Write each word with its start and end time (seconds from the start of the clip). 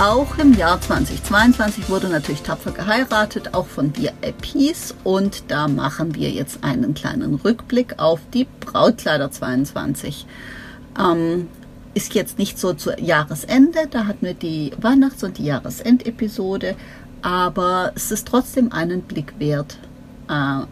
Auch 0.00 0.38
im 0.38 0.54
Jahr 0.54 0.80
2022 0.80 1.88
wurde 1.88 2.08
natürlich 2.08 2.42
tapfer 2.42 2.72
geheiratet, 2.72 3.54
auch 3.54 3.66
von 3.66 3.92
VIPs. 3.96 4.94
Und 5.04 5.44
da 5.48 5.68
machen 5.68 6.16
wir 6.16 6.30
jetzt 6.30 6.64
einen 6.64 6.94
kleinen 6.94 7.34
Rückblick 7.36 7.98
auf 7.98 8.20
die 8.32 8.46
Brautkleider 8.60 9.30
22. 9.30 10.26
Ähm, 10.98 11.48
ist 11.94 12.14
jetzt 12.14 12.38
nicht 12.38 12.58
so 12.58 12.74
zu 12.74 12.92
Jahresende, 13.00 13.86
da 13.88 14.06
hatten 14.06 14.26
wir 14.26 14.34
die 14.34 14.72
Weihnachts- 14.80 15.22
und 15.22 15.38
die 15.38 15.44
Jahresendepisode, 15.44 16.74
aber 17.22 17.92
es 17.94 18.10
ist 18.10 18.26
trotzdem 18.26 18.72
einen 18.72 19.02
Blick 19.02 19.38
wert, 19.38 19.78
äh, 20.28 20.62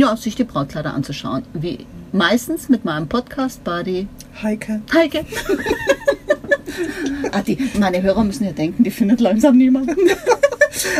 ja, 0.00 0.16
sich 0.16 0.34
die 0.36 0.44
Brautkleider 0.44 0.94
anzuschauen. 0.94 1.44
Wie 1.52 1.86
meistens 2.12 2.70
mit 2.70 2.86
meinem 2.86 3.08
Podcast 3.08 3.62
Buddy 3.62 4.08
Heike. 4.42 4.80
Heike. 4.92 5.26
ah, 7.32 7.42
die, 7.42 7.58
meine 7.78 8.02
Hörer 8.02 8.24
müssen 8.24 8.44
ja 8.44 8.52
denken, 8.52 8.84
die 8.84 8.90
findet 8.90 9.20
langsam 9.20 9.56
niemanden. 9.56 9.96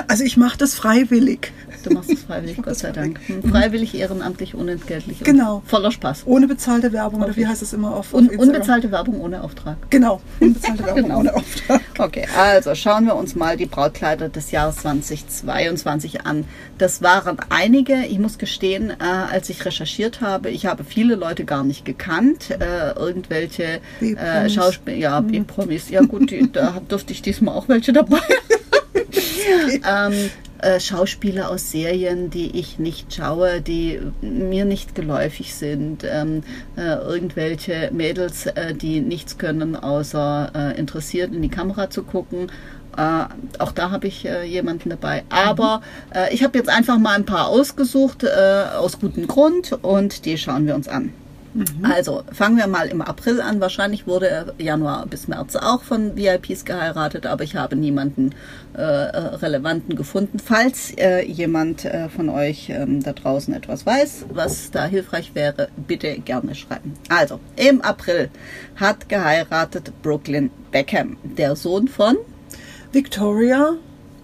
Also 0.09 0.25
ich 0.25 0.39
mache 0.39 0.57
das 0.57 0.75
freiwillig. 0.75 1.53
Du 1.87 1.95
machst 1.95 2.11
es 2.11 2.23
freiwillig, 2.23 2.61
Gott 2.63 2.77
sei 2.77 2.91
Dank. 2.91 3.21
Freiwillig, 3.49 3.95
ehrenamtlich, 3.95 4.55
unentgeltlich. 4.57 5.21
Genau. 5.21 5.63
Voller 5.67 5.93
Spaß. 5.93 6.25
Ohne 6.27 6.49
bezahlte 6.49 6.93
Werbung 6.93 7.21
oder 7.21 7.31
Okay. 7.31 7.41
wie 7.43 7.47
heißt 7.47 7.63
es 7.63 7.73
immer 7.73 7.93
auf, 7.95 8.13
auf 8.13 8.15
Un 8.15 8.25
Instagram? 8.25 8.49
unbezahlte 8.49 8.91
Werbung 8.91 9.21
ohne 9.21 9.43
Auftrag. 9.45 9.77
Genau, 9.91 10.21
unbezahlte 10.41 10.85
Werbung 10.87 11.03
Genau. 11.05 11.19
ohne 11.21 11.35
Auftrag. 11.37 11.81
Okay, 11.99 12.27
also 12.37 12.75
schauen 12.75 13.07
wir 13.07 13.15
uns 13.15 13.37
mal 13.37 13.57
die 13.57 13.67
Brautkleider 13.67 14.29
des 14.29 14.51
Jahres 14.51 14.77
2022 14.77 16.27
an. 16.27 16.45
Das 16.79 17.03
waren 17.03 17.37
einige, 17.51 18.05
ich 18.05 18.19
muss 18.19 18.39
gestehen, 18.39 18.91
äh, 18.91 18.95
als 19.33 19.49
ich 19.49 19.65
recherchiert 19.65 20.21
habe, 20.21 20.51
ich 20.51 20.67
habe 20.67 20.83
viele 20.85 21.15
Leute 21.15 21.45
gar 21.45 21.63
nicht 21.65 21.85
gekannt. 21.85 22.51
Äh, 22.51 22.93
irgendwelche 22.99 23.81
äh. 24.01 24.49
Schauspieler, 24.51 24.97
ja, 24.97 25.21
B-Promis. 25.21 25.89
Ja 25.91 26.03
gut, 26.03 26.31
die, 26.31 26.51
da 26.53 26.81
durfte 26.89 27.13
ich 27.13 27.23
diesmal 27.23 27.55
auch 27.55 27.69
welche 27.69 27.93
dabei. 27.93 28.19
ähm, 29.89 30.31
äh, 30.59 30.81
Schauspieler 30.81 31.51
aus 31.51 31.71
Serien, 31.71 32.31
die 32.31 32.59
ich 32.59 32.79
nicht 32.79 33.15
schaue, 33.15 33.61
die 33.61 34.01
mir 34.21 34.65
nicht 34.65 34.95
geläufig 34.95 35.55
sind, 35.55 36.05
ähm, 36.05 36.43
äh, 36.77 36.95
irgendwelche 36.95 37.91
Mädels, 37.93 38.47
äh, 38.47 38.75
die 38.75 39.01
nichts 39.01 39.39
können, 39.39 39.77
außer 39.77 40.53
äh, 40.55 40.79
interessiert 40.79 41.35
in 41.35 41.43
die 41.43 41.49
Kamera 41.49 41.91
zu 41.91 42.03
gucken. 42.03 42.51
Äh, 42.97 43.25
auch 43.59 43.73
da 43.73 43.91
habe 43.91 44.07
ich 44.07 44.27
jemanden 44.47 44.89
dabei. 44.91 45.25
Aber 45.29 45.83
ich 46.31 46.43
habe 46.43 46.57
jetzt 46.57 46.71
einfach 46.71 46.99
mal 46.99 47.15
ein 47.15 47.27
paar 47.27 47.49
ausgesucht, 47.49 48.27
aus 48.27 48.99
gutem 48.99 49.27
Grund, 49.27 49.73
und 49.83 50.25
die 50.25 50.39
schauen 50.39 50.67
wir 50.67 50.75
uns 50.75 50.89
an. 50.89 51.13
Also 51.83 52.23
fangen 52.33 52.57
wir 52.57 52.67
mal 52.67 52.89
im 52.89 53.01
April 53.01 53.41
an. 53.41 53.61
Wahrscheinlich 53.61 54.07
wurde 54.07 54.29
er 54.29 54.55
Januar 54.59 55.07
bis 55.07 55.29
März 55.29 55.57
auch 55.57 55.83
von 55.83 56.17
VIPs 56.17 56.65
geheiratet, 56.65 57.27
aber 57.27 57.45
ich 57.45 57.57
habe 57.57 57.77
niemanden 57.77 58.35
äh, 58.77 58.81
äh, 58.81 59.19
relevanten 59.37 59.97
gefunden. 59.97 60.39
Falls 60.39 60.93
äh, 60.99 61.25
jemand 61.25 61.85
äh, 61.85 62.09
von 62.09 62.29
euch 62.29 62.69
ähm, 62.69 63.03
da 63.03 63.13
draußen 63.13 63.55
etwas 63.55 63.87
weiß, 63.87 64.27
was 64.33 64.71
da 64.71 64.85
hilfreich 64.85 65.35
wäre, 65.35 65.69
bitte 65.77 66.19
gerne 66.19 66.55
schreiben. 66.55 66.95
Also 67.09 67.41
im 67.57 67.81
April 67.81 68.31
hat 68.77 69.09
geheiratet 69.09 69.93
Brooklyn 70.03 70.51
Beckham, 70.71 71.17
der 71.23 71.57
Sohn 71.57 71.89
von 71.89 72.17
Victoria 72.93 73.75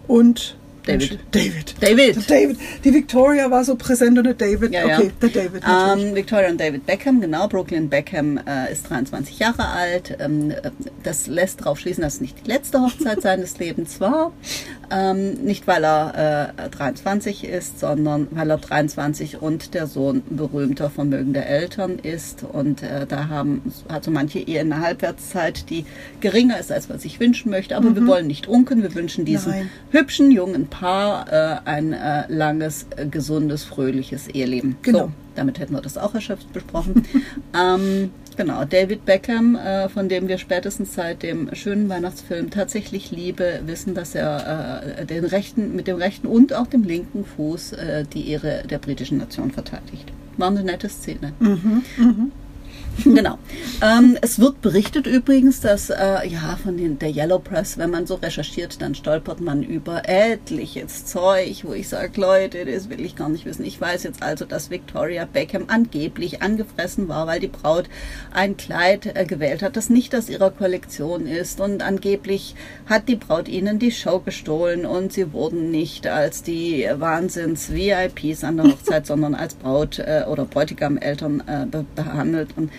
und 0.06 0.56
David. 0.86 1.18
David. 1.30 1.74
David. 1.80 2.30
David. 2.30 2.58
Die 2.84 2.92
Victoria 2.92 3.50
war 3.50 3.64
so 3.64 3.76
präsent 3.76 4.18
und 4.18 4.24
der 4.24 4.34
David. 4.34 4.72
Ja, 4.72 4.86
ja. 4.86 4.98
okay, 4.98 5.12
der 5.20 5.28
David. 5.28 5.62
Ähm, 5.64 6.14
Victoria 6.14 6.50
und 6.50 6.60
David 6.60 6.86
Beckham, 6.86 7.20
genau. 7.20 7.46
Brooklyn 7.46 7.88
Beckham 7.88 8.40
äh, 8.46 8.72
ist 8.72 8.90
23 8.90 9.38
Jahre 9.38 9.68
alt. 9.68 10.16
Ähm, 10.18 10.50
äh, 10.50 10.70
das 11.02 11.28
lässt 11.28 11.60
darauf 11.60 11.78
schließen, 11.78 12.02
dass 12.02 12.14
es 12.14 12.20
nicht 12.20 12.44
die 12.44 12.50
letzte 12.50 12.80
Hochzeit 12.80 13.22
seines 13.22 13.58
Lebens 13.58 14.00
war. 14.00 14.32
Ähm, 14.94 15.34
nicht, 15.44 15.66
weil 15.66 15.84
er 15.84 16.52
äh, 16.58 16.68
23 16.68 17.44
ist, 17.44 17.80
sondern 17.80 18.28
weil 18.30 18.50
er 18.50 18.58
23 18.58 19.40
und 19.40 19.72
der 19.72 19.86
Sohn 19.86 20.22
berühmter, 20.28 20.90
vermögender 20.90 21.46
Eltern 21.46 21.98
ist. 21.98 22.44
Und 22.44 22.82
äh, 22.82 23.06
da 23.06 23.28
haben 23.28 23.62
hat 23.88 24.04
so 24.04 24.10
manche 24.10 24.40
Ehe 24.40 24.60
eine 24.60 24.80
Halbwertszeit, 24.80 25.70
die 25.70 25.86
geringer 26.20 26.58
ist, 26.58 26.70
als 26.70 26.90
man 26.90 26.98
sich 26.98 27.20
wünschen 27.20 27.50
möchte. 27.50 27.76
Aber 27.76 27.96
wir 27.96 28.06
wollen 28.06 28.26
nicht 28.26 28.48
unken. 28.48 28.82
Wir 28.82 28.94
wünschen 28.94 29.24
diesem 29.24 29.52
Nein. 29.52 29.70
hübschen 29.90 30.30
jungen 30.30 30.66
Paar 30.66 31.32
äh, 31.32 31.56
ein 31.64 31.94
äh, 31.94 32.24
langes, 32.28 32.86
äh, 32.96 33.06
gesundes, 33.06 33.64
fröhliches 33.64 34.28
Eheleben. 34.28 34.76
Genau. 34.82 34.98
So, 34.98 35.12
damit 35.36 35.58
hätten 35.58 35.72
wir 35.72 35.80
das 35.80 35.96
auch 35.96 36.14
erschöpft 36.14 36.52
besprochen. 36.52 37.06
ähm, 37.58 38.10
genau, 38.36 38.64
David 38.64 39.04
Beckham, 39.04 39.56
äh, 39.56 39.88
von 39.88 40.08
dem 40.08 40.28
wir 40.28 40.38
spätestens 40.38 40.94
seit 40.94 41.22
dem 41.22 41.54
schönen 41.54 41.88
Weihnachtsfilm 41.88 42.50
tatsächlich 42.50 43.10
Liebe 43.10 43.60
wissen, 43.66 43.94
dass 43.94 44.14
er 44.14 44.82
äh, 44.98 45.06
den 45.06 45.24
rechten, 45.24 45.74
mit 45.74 45.86
dem 45.86 45.96
rechten 45.96 46.26
und 46.26 46.52
auch 46.52 46.66
dem 46.66 46.82
linken 46.82 47.24
Fuß 47.24 47.72
äh, 47.72 48.04
die 48.04 48.30
Ehre 48.30 48.64
der 48.68 48.78
britischen 48.78 49.18
Nation 49.18 49.50
verteidigt. 49.50 50.12
War 50.36 50.48
eine 50.48 50.64
nette 50.64 50.88
Szene. 50.88 51.32
Genau. 53.04 53.38
Ähm, 53.82 54.16
es 54.20 54.38
wird 54.38 54.62
berichtet 54.62 55.06
übrigens, 55.06 55.60
dass 55.60 55.90
äh, 55.90 56.26
ja 56.26 56.58
von 56.62 56.76
den, 56.76 56.98
der 56.98 57.10
Yellow 57.10 57.38
Press, 57.38 57.76
wenn 57.78 57.90
man 57.90 58.06
so 58.06 58.14
recherchiert, 58.14 58.80
dann 58.80 58.94
stolpert 58.94 59.40
man 59.40 59.62
über 59.62 60.08
etliches 60.08 61.06
Zeug, 61.06 61.64
wo 61.64 61.72
ich 61.72 61.88
sage, 61.88 62.20
Leute, 62.20 62.64
das 62.64 62.88
will 62.88 63.00
ich 63.00 63.16
gar 63.16 63.28
nicht 63.28 63.44
wissen. 63.44 63.64
Ich 63.64 63.80
weiß 63.80 64.04
jetzt 64.04 64.22
also, 64.22 64.44
dass 64.44 64.70
Victoria 64.70 65.24
Beckham 65.24 65.64
angeblich 65.68 66.42
angefressen 66.42 67.08
war, 67.08 67.26
weil 67.26 67.40
die 67.40 67.48
Braut 67.48 67.88
ein 68.32 68.56
Kleid 68.56 69.16
äh, 69.16 69.24
gewählt 69.24 69.62
hat, 69.62 69.76
das 69.76 69.90
nicht 69.90 70.14
aus 70.14 70.28
ihrer 70.28 70.50
Kollektion 70.50 71.26
ist 71.26 71.60
und 71.60 71.82
angeblich 71.82 72.54
hat 72.86 73.08
die 73.08 73.16
Braut 73.16 73.48
ihnen 73.48 73.78
die 73.78 73.92
Show 73.92 74.20
gestohlen 74.20 74.86
und 74.86 75.12
sie 75.12 75.32
wurden 75.32 75.70
nicht 75.70 76.06
als 76.06 76.42
die 76.42 76.86
Wahnsinns-VIPs 76.94 78.44
an 78.44 78.56
der 78.58 78.66
Hochzeit, 78.66 79.06
sondern 79.12 79.34
als 79.34 79.54
Braut 79.54 79.98
äh, 79.98 80.24
oder 80.28 80.44
Bräutigam-Eltern 80.44 81.42
äh, 81.46 81.66
be 81.66 81.84
behandelt 81.94 82.50
und 82.56 82.70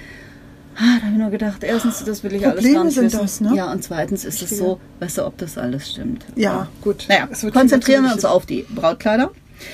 Ah, 0.76 0.98
da 1.00 1.06
habe 1.06 1.14
ich 1.14 1.18
nur 1.20 1.30
gedacht, 1.30 1.64
erstens, 1.64 2.04
das 2.04 2.24
will 2.24 2.34
ich 2.34 2.46
alles 2.46 2.56
Probleme 2.56 2.76
gar 2.76 2.84
nicht 2.86 2.94
sind 2.96 3.06
wissen. 3.06 3.20
das, 3.20 3.42
ne? 3.42 3.56
Ja, 3.56 3.72
und 3.72 3.84
zweitens 3.84 4.26
ist 4.26 4.42
es 4.42 4.58
so, 4.58 4.80
weißt 5.00 5.20
du, 5.20 5.26
ob 5.26 5.38
das 5.38 5.58
alles 5.58 5.92
stimmt. 5.92 6.26
ja, 6.36 6.68
gut. 6.82 7.06
Naja, 7.10 7.28
konzentrieren 7.52 8.06
wir 8.06 8.14
uns 8.14 8.26
auf 8.26 8.46
die 8.46 8.66
Brautkleider. 8.74 9.32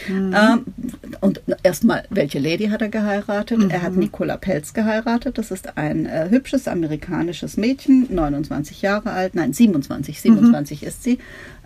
Ähm, 0.08 0.66
und 1.22 1.42
erstmal, 1.64 2.04
welche 2.10 2.40
Lady 2.40 2.68
hat 2.68 2.82
er 2.82 2.90
geheiratet? 2.90 3.60
Er 3.70 3.82
hat 3.82 3.96
Nicola 3.96 4.38
Pelz 4.38 4.74
geheiratet. 4.74 5.38
Das 5.38 5.52
ist 5.52 5.78
ein 5.78 6.06
äh, 6.06 6.28
hübsches 6.30 6.68
amerikanisches 6.68 7.58
Mädchen, 7.58 8.08
29 8.10 8.82
Jahre 8.82 9.12
alt, 9.12 9.36
nein, 9.36 9.54
27, 9.54 10.22
27 10.22 10.84
ist 10.84 11.04
sie. 11.04 11.20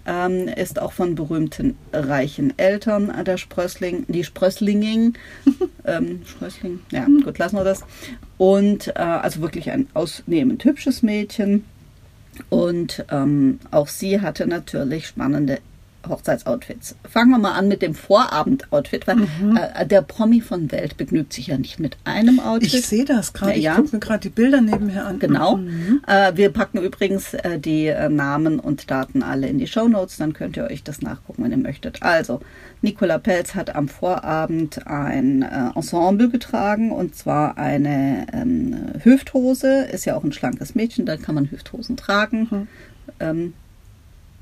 Ähm, 0.05 0.49
ist 0.49 0.81
auch 0.81 0.91
von 0.91 1.15
berühmten 1.15 1.77
reichen 1.93 2.57
Eltern 2.57 3.09
äh, 3.09 3.23
der 3.23 3.37
Sprössling, 3.37 4.05
die 4.09 4.23
Sprösslinging. 4.23 5.13
ähm, 5.85 6.21
Sprössling, 6.25 6.79
ja, 6.91 7.05
gut, 7.05 7.37
lassen 7.37 7.55
wir 7.55 7.63
das. 7.63 7.83
Und 8.37 8.89
äh, 8.89 8.99
also 8.99 9.41
wirklich 9.41 9.71
ein 9.71 9.87
ausnehmend 9.93 10.65
hübsches 10.65 11.03
Mädchen. 11.03 11.63
Und 12.49 13.05
ähm, 13.11 13.59
auch 13.71 13.87
sie 13.87 14.19
hatte 14.19 14.45
natürlich 14.45 15.07
spannende 15.07 15.59
Hochzeitsoutfits. 16.07 16.95
Fangen 17.09 17.31
wir 17.31 17.37
mal 17.37 17.53
an 17.53 17.67
mit 17.67 17.81
dem 17.81 17.95
Vorabendoutfit, 17.95 19.07
weil 19.07 19.27
äh, 19.55 19.85
der 19.85 20.01
Promi 20.01 20.41
von 20.41 20.71
Welt 20.71 20.97
begnügt 20.97 21.33
sich 21.33 21.47
ja 21.47 21.57
nicht 21.57 21.79
mit 21.79 21.97
einem 22.03 22.39
Outfit. 22.39 22.73
Ich 22.73 22.85
sehe 22.85 23.05
das 23.05 23.33
gerade. 23.33 23.57
Ja. 23.59 23.71
Ich 23.71 23.77
gucke 23.77 23.95
mir 23.95 23.99
gerade 23.99 24.19
die 24.19 24.29
Bilder 24.29 24.61
nebenher 24.61 25.05
an. 25.05 25.19
Genau. 25.19 25.59
Äh, 26.07 26.35
wir 26.35 26.49
packen 26.51 26.79
übrigens 26.79 27.33
äh, 27.33 27.59
die 27.59 27.87
äh, 27.87 28.09
Namen 28.09 28.59
und 28.59 28.89
Daten 28.91 29.23
alle 29.23 29.47
in 29.47 29.57
die 29.57 29.67
Show 29.67 29.87
Notes, 29.87 30.17
dann 30.17 30.33
könnt 30.33 30.57
ihr 30.57 30.65
euch 30.65 30.83
das 30.83 31.01
nachgucken, 31.01 31.43
wenn 31.43 31.51
ihr 31.51 31.57
möchtet. 31.57 32.01
Also, 32.01 32.41
Nicola 32.81 33.17
Pelz 33.17 33.55
hat 33.55 33.75
am 33.75 33.87
Vorabend 33.87 34.85
ein 34.87 35.41
äh, 35.41 35.69
Ensemble 35.75 36.29
getragen 36.29 36.91
und 36.91 37.15
zwar 37.15 37.57
eine 37.57 38.27
ähm, 38.33 38.75
Hüfthose. 39.03 39.85
Ist 39.85 40.05
ja 40.05 40.15
auch 40.15 40.23
ein 40.23 40.33
schlankes 40.33 40.75
Mädchen, 40.75 41.05
dann 41.05 41.21
kann 41.21 41.35
man 41.35 41.49
Hüfthosen 41.49 41.95
tragen. 41.95 42.67
Ähm, 43.19 43.53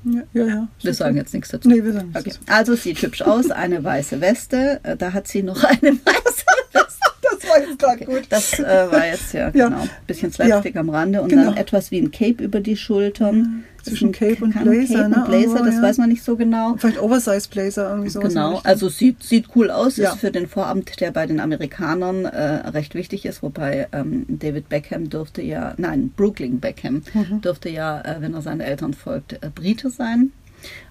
Ja, 0.04 0.22
ja. 0.32 0.46
ja. 0.46 0.68
wir 0.82 0.94
sagen 0.94 1.16
jetzt 1.16 1.32
nichts 1.34 1.50
dazu. 1.50 1.68
Nee, 1.68 1.82
wir 1.84 1.92
sagen 1.92 2.08
nichts 2.08 2.20
Okay. 2.20 2.36
dazu. 2.46 2.58
Also 2.58 2.74
sieht 2.74 3.00
hübsch 3.02 3.22
aus, 3.22 3.50
eine 3.50 3.82
weiße 3.84 4.20
Weste. 4.20 4.80
Äh, 4.82 4.96
Da 4.96 5.12
hat 5.12 5.28
sie 5.28 5.42
noch 5.42 5.62
eine 5.64 5.92
weiße 6.04 6.44
Weste. 6.72 7.01
Das 7.42 7.50
war 7.50 7.58
jetzt 7.60 7.78
gerade 7.78 7.94
Okay, 7.94 8.04
gut. 8.04 8.22
Das 8.30 8.58
äh, 8.58 8.62
war 8.92 9.06
jetzt 9.06 9.32
ja, 9.34 9.50
Ja. 9.54 9.68
genau. 9.68 9.84
Bisschen 10.06 10.32
Slapstick 10.32 10.76
am 10.76 10.88
Rande 10.90 11.20
und 11.22 11.28
Genau. 11.28 11.44
dann 11.46 11.56
etwas 11.56 11.90
wie 11.90 11.98
ein 11.98 12.10
Cape 12.10 12.42
über 12.44 12.60
die 12.60 12.76
Schultern. 12.76 13.64
Zwischen 13.82 14.10
Ist 14.12 14.22
ein- 14.22 14.28
Cape 14.36 14.44
und 14.44 14.52
Blazer, 14.62 14.94
Cape 14.94 15.08
ne? 15.08 15.16
und 15.16 15.24
Blazer, 15.26 15.60
Oh, 15.60 15.64
das 15.64 15.74
ja. 15.74 15.82
weiß 15.82 15.98
man 15.98 16.08
nicht 16.08 16.22
so 16.22 16.36
genau. 16.36 16.76
Vielleicht 16.78 17.00
Oversize 17.00 17.48
Blazer 17.50 17.90
irgendwie 17.90 18.14
in 18.16 18.20
Genau, 18.28 18.60
also 18.62 18.88
sieht, 18.88 19.24
sieht 19.24 19.46
cool 19.56 19.72
aus, 19.72 19.96
Ja. 19.96 20.12
ist 20.12 20.20
für 20.20 20.30
den 20.30 20.46
Vorabend, 20.46 21.00
der 21.00 21.10
bei 21.10 21.26
den 21.26 21.40
Amerikanern 21.40 22.24
äh, 22.24 22.68
recht 22.68 22.94
wichtig 22.94 23.24
ist, 23.26 23.42
wobei 23.42 23.88
ähm, 23.92 24.24
David 24.28 24.68
Beckham 24.68 25.10
dürfte 25.10 25.42
ja, 25.42 25.74
nein, 25.78 26.12
Brooklyn 26.16 26.60
Beckham 26.60 27.02
Mhm. 27.12 27.40
dürfte 27.40 27.70
ja, 27.70 28.00
äh, 28.02 28.16
wenn 28.20 28.34
er 28.34 28.42
seinen 28.42 28.60
Eltern 28.60 28.94
folgt, 28.94 29.32
äh, 29.32 29.50
Brite 29.52 29.90
sein. 29.90 30.30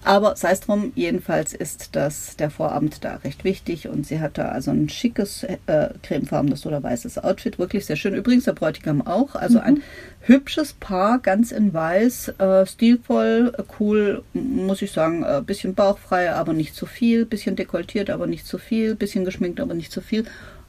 Aber 0.04 0.36
sei 0.36 0.52
es 0.52 0.60
drum, 0.60 0.92
jedenfalls 0.94 1.52
ist 1.54 1.90
das 1.92 2.36
der 2.36 2.50
Vorabend 2.50 3.04
da 3.04 3.16
recht 3.16 3.44
wichtig 3.44 3.88
und 3.88 4.06
sie 4.06 4.20
hat 4.20 4.38
da 4.38 4.48
also 4.48 4.70
ein 4.70 4.88
schickes 4.88 5.44
äh, 5.44 5.88
cremefarbenes 6.02 6.66
oder 6.66 6.82
weißes 6.82 7.18
Outfit, 7.18 7.58
wirklich 7.58 7.86
sehr 7.86 7.96
schön. 7.96 8.14
Übrigens 8.14 8.44
der 8.44 8.52
Bräutigam 8.52 9.06
auch, 9.06 9.34
also 9.34 9.58
ein 9.60 9.82
hübsches 10.20 10.72
Paar, 10.74 11.18
ganz 11.18 11.52
in 11.52 11.72
weiß, 11.72 12.28
äh, 12.38 12.66
stilvoll, 12.66 13.52
äh, 13.56 13.62
cool, 13.80 14.22
muss 14.32 14.82
ich 14.82 14.92
sagen, 14.92 15.22
äh, 15.22 15.42
bisschen 15.44 15.74
bauchfrei, 15.74 16.32
aber 16.32 16.52
nicht 16.52 16.74
zu 16.74 16.86
viel, 16.86 17.24
bisschen 17.24 17.56
dekoltiert, 17.56 18.10
aber 18.10 18.26
nicht 18.26 18.46
zu 18.46 18.58
viel, 18.58 18.94
bisschen 18.94 19.24
geschminkt, 19.24 19.60
aber 19.60 19.74
nicht 19.74 19.92
zu 19.92 20.00
viel. 20.00 20.24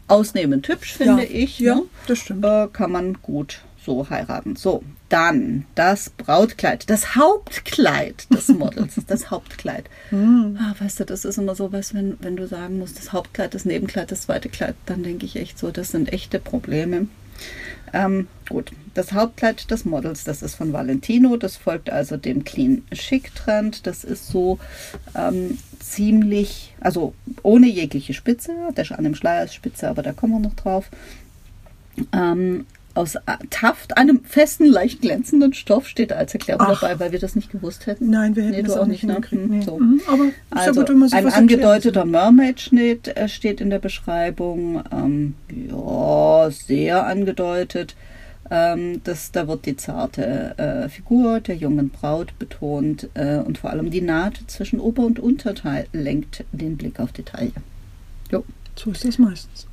Ausnehmend 0.07 0.67
hübsch, 0.67 0.93
finde 0.93 1.23
ja. 1.23 1.29
ich. 1.29 1.59
Ja, 1.59 1.75
ne? 1.75 1.83
das 2.07 2.19
stimmt. 2.19 2.43
äh, 2.45 2.67
kann 2.71 2.91
man 2.91 3.17
gut 3.21 3.61
so 3.85 4.09
heiraten. 4.09 4.55
So, 4.55 4.83
dann 5.09 5.65
das 5.75 6.09
Brautkleid, 6.09 6.89
das 6.89 7.15
Hauptkleid 7.15 8.27
des 8.33 8.47
Models, 8.49 8.95
das 9.07 9.29
Hauptkleid. 9.29 9.85
Hm. 10.09 10.57
Ah, 10.59 10.73
weißt 10.79 11.01
du, 11.01 11.05
das 11.05 11.25
ist 11.25 11.37
immer 11.37 11.55
so 11.55 11.71
was, 11.71 11.93
wenn, 11.93 12.17
wenn 12.21 12.35
du 12.35 12.47
sagen 12.47 12.79
musst, 12.79 12.97
das 12.97 13.13
Hauptkleid, 13.13 13.53
das 13.53 13.65
Nebenkleid, 13.65 14.11
das 14.11 14.23
zweite 14.23 14.49
Kleid, 14.49 14.75
dann 14.85 15.03
denke 15.03 15.25
ich 15.25 15.35
echt 15.35 15.59
so, 15.59 15.71
das 15.71 15.89
sind 15.89 16.11
echte 16.11 16.39
Probleme. 16.39 17.07
Ähm, 17.93 18.27
gut, 18.49 18.71
das 18.95 19.13
Hauptkleid 19.13 19.69
des 19.69 19.85
Models, 19.85 20.23
das 20.23 20.41
ist 20.41 20.55
von 20.55 20.73
Valentino, 20.73 21.37
das 21.37 21.57
folgt 21.57 21.91
also 21.91 22.17
dem 22.17 22.43
Clean 22.43 22.83
Chic 22.91 23.35
Trend. 23.35 23.85
Das 23.85 24.03
ist 24.03 24.27
so 24.27 24.57
ähm, 25.15 25.59
ziemlich, 25.79 26.73
also 26.79 27.13
ohne 27.43 27.67
jegliche 27.67 28.13
Spitze, 28.13 28.51
der 28.75 28.97
an 28.97 29.03
dem 29.03 29.15
Schleier 29.15 29.45
ist 29.45 29.53
Spitze, 29.53 29.89
aber 29.89 30.01
da 30.01 30.11
kommen 30.11 30.33
wir 30.33 30.49
noch 30.49 30.55
drauf. 30.55 30.89
Ähm, 32.11 32.65
aus 32.95 33.15
Taft, 33.49 33.97
einem 33.97 34.23
festen, 34.23 34.65
leicht 34.67 35.01
glänzenden 35.01 35.53
Stoff, 35.53 35.87
steht 35.87 36.13
als 36.13 36.33
Erklärung 36.33 36.61
Ach. 36.67 36.79
dabei, 36.81 36.99
weil 36.99 37.11
wir 37.11 37.19
das 37.19 37.35
nicht 37.35 37.51
gewusst 37.51 37.87
hätten. 37.87 38.09
Nein, 38.09 38.35
wir 38.35 38.43
hätten 38.43 38.55
Nee, 38.57 38.63
das 38.63 38.77
auch 38.77 38.85
nicht 38.85 39.03
ne? 39.03 39.13
hingekriegt. 39.13 39.43
Hm, 39.43 39.49
Nee. 39.59 39.61
so. 39.65 39.79
Mhm, 39.79 40.01
Aber 40.07 40.23
ist 40.25 40.33
ja 40.51 40.57
Also 40.57 40.83
gut, 40.85 41.13
ein 41.13 41.27
angedeuteter 41.33 42.05
Mermaid-Schnitt 42.05 43.07
äh, 43.17 43.27
steht 43.27 43.61
in 43.61 43.69
der 43.69 43.79
Beschreibung. 43.79 44.83
Ähm, 44.91 45.33
ja, 45.49 46.49
sehr 46.51 47.05
angedeutet. 47.07 47.95
Ähm, 48.51 49.01
das, 49.03 49.31
da 49.31 49.47
wird 49.47 49.65
die 49.65 49.77
zarte 49.77 50.57
äh, 50.57 50.89
Figur 50.89 51.39
der 51.39 51.55
jungen 51.55 51.89
Braut 51.89 52.37
betont 52.37 53.09
äh, 53.15 53.37
und 53.37 53.57
vor 53.57 53.69
allem 53.71 53.89
die 53.89 54.01
Naht 54.01 54.39
zwischen 54.47 54.79
Ober- 54.79 55.05
und 55.05 55.17
Unterteil 55.19 55.87
lenkt 55.93 56.43
den 56.51 56.77
Blick 56.77 56.99
auf 56.99 57.11
die 57.13 57.23
Taille. 57.23 57.53
Jo, 58.31 58.43
So 58.75 58.91
ist 58.91 59.05
das 59.05 59.17
meistens. 59.17 59.65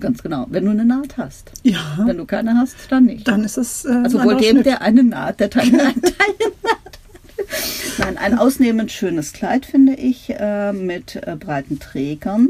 Ganz 0.00 0.22
genau. 0.22 0.46
Wenn 0.50 0.64
du 0.64 0.70
eine 0.70 0.84
Naht 0.84 1.16
hast. 1.16 1.52
Ja, 1.62 1.98
Wenn 2.04 2.16
du 2.18 2.24
keine 2.26 2.54
hast, 2.54 2.76
dann 2.90 3.04
nicht. 3.06 3.26
dann 3.28 3.44
ist 3.44 3.56
es. 3.56 3.84
Äh, 3.84 4.00
Also 4.04 4.22
wohl 4.22 4.36
dem, 4.36 4.62
der 4.62 4.82
eine 4.82 5.02
Naht, 5.02 5.40
der 5.40 5.50
Teil 5.50 5.68
eine 5.68 5.76
Naht. 5.78 5.94
Nein, 7.98 8.18
ein 8.18 8.38
ausnehmend 8.38 8.90
schönes 8.92 9.32
Kleid, 9.32 9.66
finde 9.66 9.94
ich, 9.94 10.30
äh, 10.30 10.72
mit 10.72 11.16
äh, 11.16 11.36
breiten 11.38 11.78
Trägern, 11.78 12.48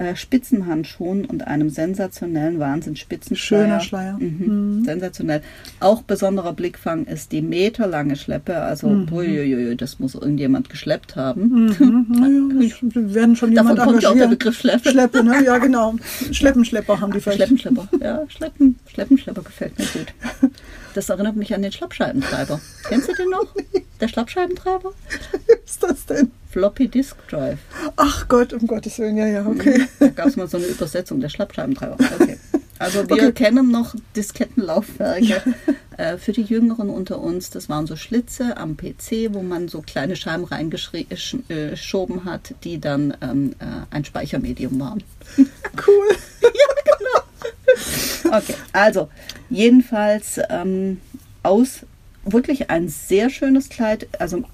äh, 0.00 0.16
Spitzenhandschuhen 0.16 1.24
und 1.26 1.46
einem 1.46 1.68
sensationellen 1.70 2.58
Wahnsinnsspitzenschleier. 2.58 3.64
Schöner 3.66 3.80
Schleier. 3.80 4.16
Mhm. 4.18 4.82
Sensationell. 4.84 5.42
Auch 5.78 6.02
besonderer 6.02 6.54
Blickfang 6.54 7.04
ist 7.04 7.32
die 7.32 7.42
meterlange 7.42 8.16
Schleppe. 8.16 8.56
Also, 8.56 8.88
Mhm. 8.88 9.12
uiuiui, 9.12 9.76
das 9.76 9.98
muss 9.98 10.14
irgendjemand 10.14 10.70
geschleppt 10.70 11.16
haben. 11.16 11.66
Mhm, 11.78 12.58
das- 12.60 12.94
wir 12.94 13.14
werden 13.14 13.36
schon 13.36 13.54
Davon 13.54 13.72
jemand 13.76 13.88
kommt 13.90 14.02
ja 14.02 14.10
auch 14.10 14.14
der. 14.14 14.28
Begriff 14.28 14.58
Schleppe. 14.58 14.90
Schleppe, 14.90 15.22
ne? 15.22 15.44
Ja, 15.44 15.58
genau. 15.58 15.94
Schleppenschlepper 16.32 17.00
haben 17.00 17.12
die 17.12 17.20
vielleicht. 17.20 17.38
Schleppenschlepper. 17.60 17.88
Ja, 18.00 18.22
Schleppen, 18.28 18.78
Schleppenschlepper 18.92 19.42
gefällt 19.42 19.78
mir 19.78 19.84
gut. 19.86 20.50
Das 20.94 21.08
erinnert 21.08 21.36
mich 21.36 21.54
an 21.54 21.62
den 21.62 21.72
Schlappscheibentreiber. 21.72 22.60
Kennst 22.88 23.08
du 23.08 23.14
den 23.14 23.30
noch? 23.30 23.46
Der 24.00 24.08
Schlappscheibentreiber? 24.08 24.92
Was 24.92 25.56
ist 25.64 25.82
das 25.82 26.06
denn? 26.06 26.30
Floppy 26.50 26.88
Disk 26.88 27.16
Drive. 27.28 27.58
Ach 27.96 28.26
Gott, 28.28 28.52
um 28.52 28.66
Gottes 28.66 28.98
Willen, 28.98 29.16
ja, 29.16 29.26
ja, 29.26 29.46
okay. 29.46 29.86
Da 30.00 30.08
gab 30.08 30.26
es 30.26 30.36
mal 30.36 30.48
so 30.48 30.56
eine 30.56 30.66
Übersetzung 30.66 31.20
der 31.20 31.28
Schlappscheibentreiber. 31.28 31.96
Okay. 32.18 32.38
Also 32.78 33.06
wir 33.08 33.16
Okay. 33.16 33.32
kennen 33.32 33.70
noch 33.70 33.94
Diskettenlaufwerke. 34.16 35.42
Äh, 35.96 36.16
für 36.16 36.32
die 36.32 36.42
Jüngeren 36.42 36.88
unter 36.88 37.20
uns, 37.20 37.50
das 37.50 37.68
waren 37.68 37.86
so 37.86 37.94
Schlitze 37.94 38.56
am 38.56 38.76
PC, 38.76 39.32
wo 39.34 39.42
man 39.42 39.68
so 39.68 39.82
kleine 39.82 40.16
Scheiben 40.16 40.44
reingeschoben 40.44 42.24
hat, 42.24 42.54
die 42.64 42.80
dann 42.80 43.14
ähm, 43.20 43.54
äh, 43.58 43.64
ein 43.94 44.04
Speichermedium 44.06 44.80
waren. 44.80 45.02
Cool. 45.86 46.16
Okay, 48.36 48.54
also 48.72 49.08
jedenfalls 49.48 50.40
ähm, 50.50 50.98
aus 51.42 51.80
wirklich 52.24 52.70
ein 52.70 52.88
sehr 52.88 53.30
schönes 53.30 53.68
Kleid. 53.70 54.06
Also 54.18 54.44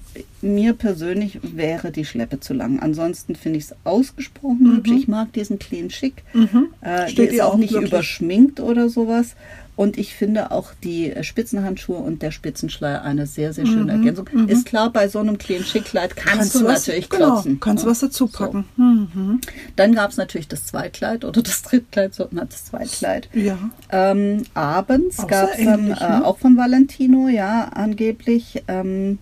mir 0.41 0.73
persönlich 0.73 1.39
wäre 1.43 1.91
die 1.91 2.05
Schleppe 2.05 2.39
zu 2.39 2.53
lang. 2.53 2.79
Ansonsten 2.79 3.35
finde 3.35 3.59
ich 3.59 3.65
es 3.65 3.75
ausgesprochen 3.83 4.77
hübsch. 4.77 4.91
Ich 4.91 5.07
mag 5.07 5.33
diesen 5.33 5.59
clean 5.59 5.89
schick. 5.89 6.23
Äh, 6.33 6.37
Mhm. 6.37 6.67
Steht 7.09 7.31
die 7.31 7.35
ist 7.35 7.41
auch 7.41 7.53
auch 7.53 7.57
nicht 7.57 7.73
wirklich? 7.73 7.91
überschminkt 7.91 8.59
oder 8.61 8.89
sowas. 8.89 9.35
Und 9.77 9.99
ich 9.99 10.15
finde 10.15 10.49
auch 10.49 10.73
die 10.83 11.11
äh, 11.11 11.23
Spitzenhandschuhe 11.23 11.97
und 11.97 12.23
der 12.23 12.31
Spitzenschleier 12.31 13.03
eine 13.03 13.27
sehr, 13.27 13.53
sehr 13.53 13.67
schöne 13.67 13.91
Ergänzung. 13.91 14.27
Ist 14.47 14.65
klar, 14.65 14.91
bei 14.91 15.07
so 15.07 15.19
einem 15.19 15.37
clean 15.37 15.63
schick 15.63 15.85
Kleid 15.85 16.15
kannst, 16.15 16.55
du 16.55 16.65
was, 16.65 16.87
natürlich 16.87 17.09
genau, 17.09 17.33
klotzen. 17.33 17.59
kannst 17.59 17.85
ne? 17.85 17.91
was 17.91 17.99
dazu 17.99 18.27
packen. 18.27 18.65
Mhm. 18.75 19.39
Dann 19.75 19.93
gab 19.93 20.09
es 20.09 20.17
natürlich 20.17 20.47
das 20.47 20.65
Zweitkleid 20.65 21.23
oder 21.23 21.43
das 21.43 21.61
Drittkleid, 21.61 22.15
so 22.15 22.23
hat 22.23 22.51
das 22.51 22.65
Zweitkleid. 22.65 23.29
Ja. 23.33 23.57
Ähm, 23.91 24.45
abends 24.55 25.25
gab 25.27 25.51
es 25.53 25.59
äh, 25.59 25.77
ne? 25.77 26.25
auch 26.25 26.39
von 26.39 26.57
Valentino, 26.57 27.27
ja, 27.27 27.65
angeblich, 27.65 28.63
ähm, 28.67 29.19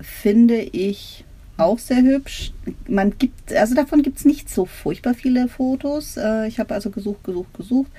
finde 0.00 0.62
ich 0.62 1.26
auch 1.58 1.78
sehr 1.78 2.02
hübsch. 2.02 2.52
Man 2.88 3.18
gibt, 3.18 3.52
also 3.52 3.74
davon 3.74 4.02
gibt 4.02 4.18
es 4.18 4.24
nicht 4.24 4.48
so 4.48 4.64
furchtbar 4.64 5.14
viele 5.14 5.48
Fotos. 5.48 6.16
Äh, 6.16 6.48
ich 6.48 6.58
habe 6.58 6.74
also 6.74 6.90
gesucht, 6.90 7.22
gesucht, 7.24 7.52
gesucht. 7.54 7.90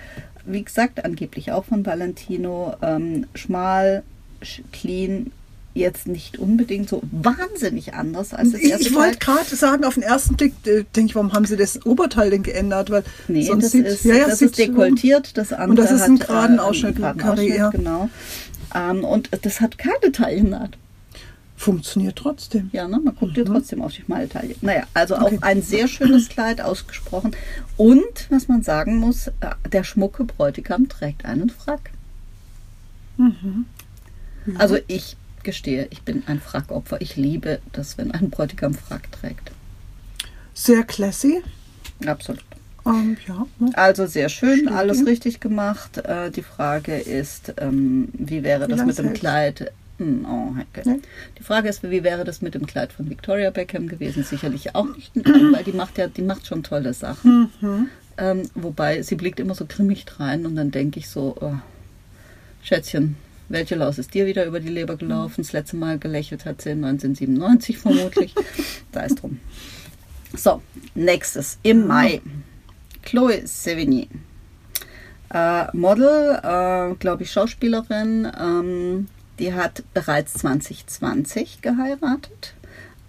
Wie 0.45 0.63
gesagt, 0.63 1.03
angeblich 1.05 1.51
auch 1.51 1.65
von 1.65 1.85
Valentino. 1.85 2.75
Ähm, 2.81 3.25
schmal, 3.35 4.03
sch- 4.41 4.61
clean, 4.71 5.31
jetzt 5.73 6.07
nicht 6.07 6.37
unbedingt 6.37 6.89
so 6.89 7.01
wahnsinnig 7.11 7.93
anders 7.93 8.33
als 8.33 8.51
das 8.51 8.59
erste 8.61 8.87
ich 8.89 8.93
wollte 8.93 9.19
gerade 9.19 9.55
sagen, 9.55 9.85
auf 9.85 9.93
den 9.93 10.03
ersten 10.03 10.35
Blick 10.35 10.53
äh, 10.65 10.83
denke 10.95 11.11
ich, 11.11 11.15
warum 11.15 11.31
haben 11.31 11.45
sie 11.45 11.55
das 11.55 11.85
Oberteil 11.85 12.29
denn 12.29 12.43
geändert? 12.43 12.89
Weil 12.89 13.03
Nee, 13.29 13.43
sonst 13.43 13.63
das, 13.65 13.71
sieht, 13.71 13.85
ist, 13.85 14.03
ja, 14.03 14.15
ja, 14.15 14.25
das 14.27 14.41
ist 14.41 14.57
dekoltiert, 14.57 15.37
das 15.37 15.53
andere 15.53 15.87
das 15.87 15.91
ist 15.91 16.01
ein 16.01 16.19
geraden 16.19 16.57
äh, 16.57 16.61
Ausschnitt, 16.61 16.95
einen 17.01 17.17
geraden 17.17 17.21
Ausschnitt, 17.21 17.71
genau. 17.71 18.09
Ähm, 18.75 19.03
und 19.05 19.29
das 19.43 19.61
hat 19.61 19.77
keine 19.77 20.11
Taillennaht. 20.11 20.77
Funktioniert 21.61 22.15
trotzdem. 22.15 22.71
Ja, 22.73 22.87
ne? 22.87 22.99
man 22.99 23.13
guckt 23.15 23.37
dir 23.37 23.45
trotzdem 23.45 23.83
auf 23.83 23.93
die 23.93 24.01
schmale 24.01 24.27
Taille. 24.27 24.55
Naja, 24.61 24.83
also 24.95 25.15
Mhm. 25.15 25.21
Okay. 25.23 25.37
auch 25.37 25.41
ein 25.43 25.61
sehr 25.61 25.87
schönes 25.87 26.27
Kleid 26.27 26.59
ausgesprochen. 26.59 27.35
Und, 27.77 28.25
was 28.31 28.47
man 28.47 28.63
sagen 28.63 28.97
muss, 28.97 29.27
äh, 29.27 29.31
der 29.71 29.83
schmucke 29.83 30.23
Bräutigam 30.23 30.89
trägt 30.89 31.23
einen 31.23 31.51
Frack. 31.51 31.91
Mhm. 33.17 33.67
Also 34.57 34.79
ich 34.87 35.17
gestehe, 35.43 35.85
ich 35.91 36.01
bin 36.01 36.23
ein 36.25 36.41
Frackopfer. 36.41 36.99
Ich 36.99 37.15
liebe 37.15 37.59
das, 37.73 37.95
wenn 37.99 38.09
ein 38.11 38.31
Bräutigam 38.31 38.73
Frack 38.73 39.11
trägt. 39.11 39.51
Sehr 40.55 40.83
classy. 40.83 41.43
Absolut. 42.07 42.43
Ähm, 42.87 43.17
ja, 43.27 43.45
ne? 43.59 43.69
Also 43.75 44.07
sehr 44.07 44.29
schön, 44.29 44.61
Steht 44.61 44.71
alles 44.71 45.05
richtig 45.05 45.39
gemacht. 45.39 45.97
Äh, 45.99 46.31
die 46.31 46.41
Frage 46.41 46.95
ist, 46.97 47.53
ähm, 47.57 48.09
wie 48.13 48.41
wäre 48.41 48.67
Wie 48.67 48.71
das 48.71 48.83
mit 48.83 48.97
dem? 48.97 49.13
Kleid? 49.13 49.71
Hm, 49.97 50.25
oh, 50.25 50.55
Hecke. 50.55 50.89
Nee. 50.89 51.01
Die 51.37 51.43
Frage 51.43 51.69
ist, 51.69 51.83
wie 51.83 52.03
wäre 52.03 52.23
das 52.23 52.41
mit 52.41 52.55
dem 52.55 52.65
Kleid 52.65 52.93
von 52.93 53.09
Victoria 53.09 53.49
Beckham 53.49 53.87
gewesen? 53.87 54.23
Sicherlich 54.23 54.75
auch 54.75 54.95
nicht, 54.95 55.11
weil 55.15 55.63
die 55.63 55.73
macht 55.73 55.97
ja, 55.97 56.07
die 56.07 56.21
macht 56.21 56.47
schon 56.47 56.63
tolle 56.63 56.93
Sachen. 56.93 57.51
Mhm. 57.61 57.89
Ähm, 58.17 58.49
wobei 58.55 59.01
sie 59.01 59.15
blickt 59.15 59.39
immer 59.39 59.55
so 59.55 59.65
grimmig 59.65 60.05
rein 60.19 60.45
und 60.45 60.55
dann 60.55 60.71
denke 60.71 60.99
ich 60.99 61.09
so, 61.09 61.35
oh, 61.39 61.55
Schätzchen, 62.61 63.15
welche 63.49 63.75
Laus 63.75 63.97
ist 63.97 64.13
dir 64.13 64.25
wieder 64.25 64.45
über 64.45 64.59
die 64.59 64.69
Leber 64.69 64.95
gelaufen? 64.95 65.41
Das 65.41 65.53
letzte 65.53 65.75
Mal 65.75 65.97
gelächelt 65.97 66.45
hat 66.45 66.61
sie 66.61 66.71
1997 66.71 67.77
vermutlich. 67.77 68.33
da 68.91 69.01
ist 69.01 69.21
drum. 69.21 69.39
So, 70.35 70.61
nächstes 70.95 71.59
im 71.63 71.87
Mai. 71.87 72.21
Chloe 73.03 73.45
Sevigny. 73.45 74.07
Äh, 75.33 75.75
Model, 75.75 76.39
äh, 76.43 76.95
glaube 76.95 77.23
ich, 77.23 77.31
Schauspielerin, 77.31 78.31
ähm, 78.39 79.07
die 79.41 79.53
hat 79.53 79.83
bereits 79.93 80.33
2020 80.33 81.61
geheiratet, 81.61 82.53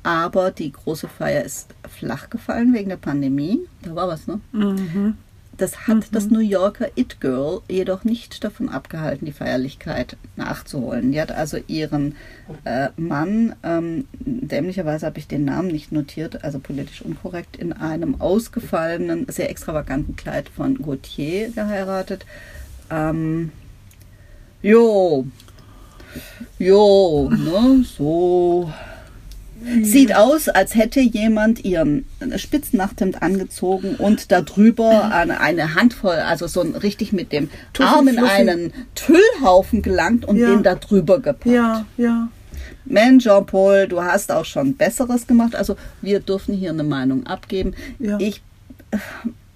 aber 0.02 0.50
die 0.50 0.72
große 0.72 1.06
Feier 1.06 1.44
ist 1.44 1.68
flach 1.88 2.30
gefallen 2.30 2.74
wegen 2.74 2.88
der 2.88 2.96
Pandemie. 2.96 3.60
Da 3.82 3.94
war 3.94 4.08
was, 4.08 4.26
ne? 4.26 4.40
Mhm. 4.52 5.16
Das 5.58 5.86
hat 5.86 6.08
das 6.12 6.30
New 6.30 6.40
Yorker 6.40 6.88
It 6.94 7.20
Girl 7.20 7.60
jedoch 7.68 8.04
nicht 8.04 8.42
davon 8.42 8.70
abgehalten, 8.70 9.26
die 9.26 9.32
Feierlichkeit 9.32 10.16
nachzuholen. 10.34 11.12
Die 11.12 11.20
hat 11.20 11.30
also 11.30 11.58
ihren 11.68 12.16
äh, 12.64 12.88
Mann, 12.96 13.54
ähm, 13.62 14.08
dämlicherweise 14.18 15.04
habe 15.04 15.18
ich 15.18 15.28
den 15.28 15.44
Namen 15.44 15.68
nicht 15.68 15.92
notiert, 15.92 16.42
also 16.42 16.58
politisch 16.58 17.02
unkorrekt, 17.02 17.56
in 17.58 17.74
einem 17.74 18.20
ausgefallenen, 18.20 19.26
sehr 19.28 19.50
extravaganten 19.50 20.16
Kleid 20.16 20.48
von 20.48 20.78
Gautier 20.78 21.50
geheiratet. 21.50 22.24
Ähm, 22.90 23.52
jo, 24.62 25.26
jo, 26.58 27.30
ne, 27.30 27.84
so 27.84 28.72
Sieht 29.82 30.14
aus, 30.14 30.48
als 30.48 30.74
hätte 30.74 31.00
jemand 31.00 31.64
ihren 31.64 32.04
Spitznachthemd 32.36 33.22
angezogen 33.22 33.94
und 33.96 34.32
darüber 34.32 35.12
eine, 35.12 35.40
eine 35.40 35.74
Handvoll, 35.74 36.16
also 36.16 36.46
so 36.46 36.62
ein 36.62 36.74
richtig 36.74 37.12
mit 37.12 37.32
dem 37.32 37.48
Tuffi, 37.72 37.88
Arm 37.88 38.08
in 38.08 38.18
einen 38.18 38.72
Tüllhaufen 38.94 39.82
gelangt 39.82 40.24
und 40.24 40.36
Ja. 40.36 40.50
den 40.50 40.62
da 40.62 40.74
drüber 40.74 41.20
gepackt. 41.20 41.46
Ja, 41.46 41.86
ja. 41.96 42.28
Mensch, 42.84 43.24
Jean-Paul, 43.24 43.86
du 43.86 44.02
hast 44.02 44.32
auch 44.32 44.44
schon 44.44 44.74
Besseres 44.74 45.26
gemacht. 45.26 45.54
Also 45.54 45.76
wir 46.00 46.20
dürfen 46.20 46.54
hier 46.54 46.70
eine 46.70 46.84
Meinung 46.84 47.26
abgeben. 47.26 47.74
Ja. 48.00 48.18
Ich, 48.18 48.42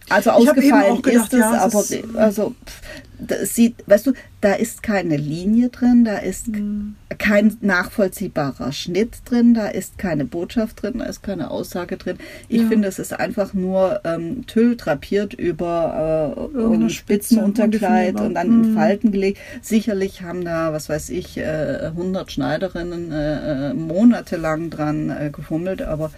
also 0.08 0.30
hab 0.30 0.40
eben 0.40 0.48
ausgefallen 0.48 1.02
gedacht, 1.02 1.24
ist 1.26 1.32
es, 1.32 1.40
ja, 1.40 1.52
aber 1.52 1.84
also 2.22 2.54
pff, 2.64 2.80
das 3.18 3.54
sieht, 3.54 3.82
weißt 3.86 4.06
du, 4.08 4.12
da 4.40 4.52
ist 4.52 4.82
keine 4.82 5.16
Linie 5.16 5.70
drin, 5.70 6.04
da 6.04 6.18
ist 6.18 6.46
Hm. 6.48 6.94
kein 7.18 7.56
nachvollziehbarer 7.60 8.72
Schnitt 8.72 9.18
drin, 9.24 9.54
da 9.54 9.66
ist 9.68 9.98
keine 9.98 10.24
Botschaft 10.24 10.82
drin, 10.82 10.98
da 10.98 11.04
ist 11.06 11.22
keine 11.22 11.50
Aussage 11.50 11.96
drin. 11.96 12.18
Ich 12.48 12.62
Ja. 12.62 12.68
finde, 12.68 12.88
es 12.88 12.98
ist 12.98 13.12
einfach 13.12 13.54
nur 13.54 14.00
ähm, 14.04 14.46
Tüll 14.46 14.76
drapiert 14.76 15.34
über 15.34 16.48
äh, 16.54 16.90
Spitze, 16.90 16.90
Spitzenunterkleid 16.90 18.20
und 18.20 18.34
dann 18.34 18.46
in 18.48 18.70
Mhm. 18.70 18.74
Falten 18.74 19.12
gelegt. 19.12 19.38
Sicherlich 19.62 20.22
haben 20.22 20.44
da, 20.44 20.72
was 20.72 20.88
weiß 20.88 21.10
ich, 21.10 21.38
äh, 21.38 21.90
100 21.94 22.30
Schneiderinnen 22.32 23.12
äh, 23.12 23.70
äh, 23.70 23.74
monatelang 23.74 24.70
dran 24.70 25.10
äh, 25.10 25.30
gefummelt, 25.30 25.82
aber 25.82 26.10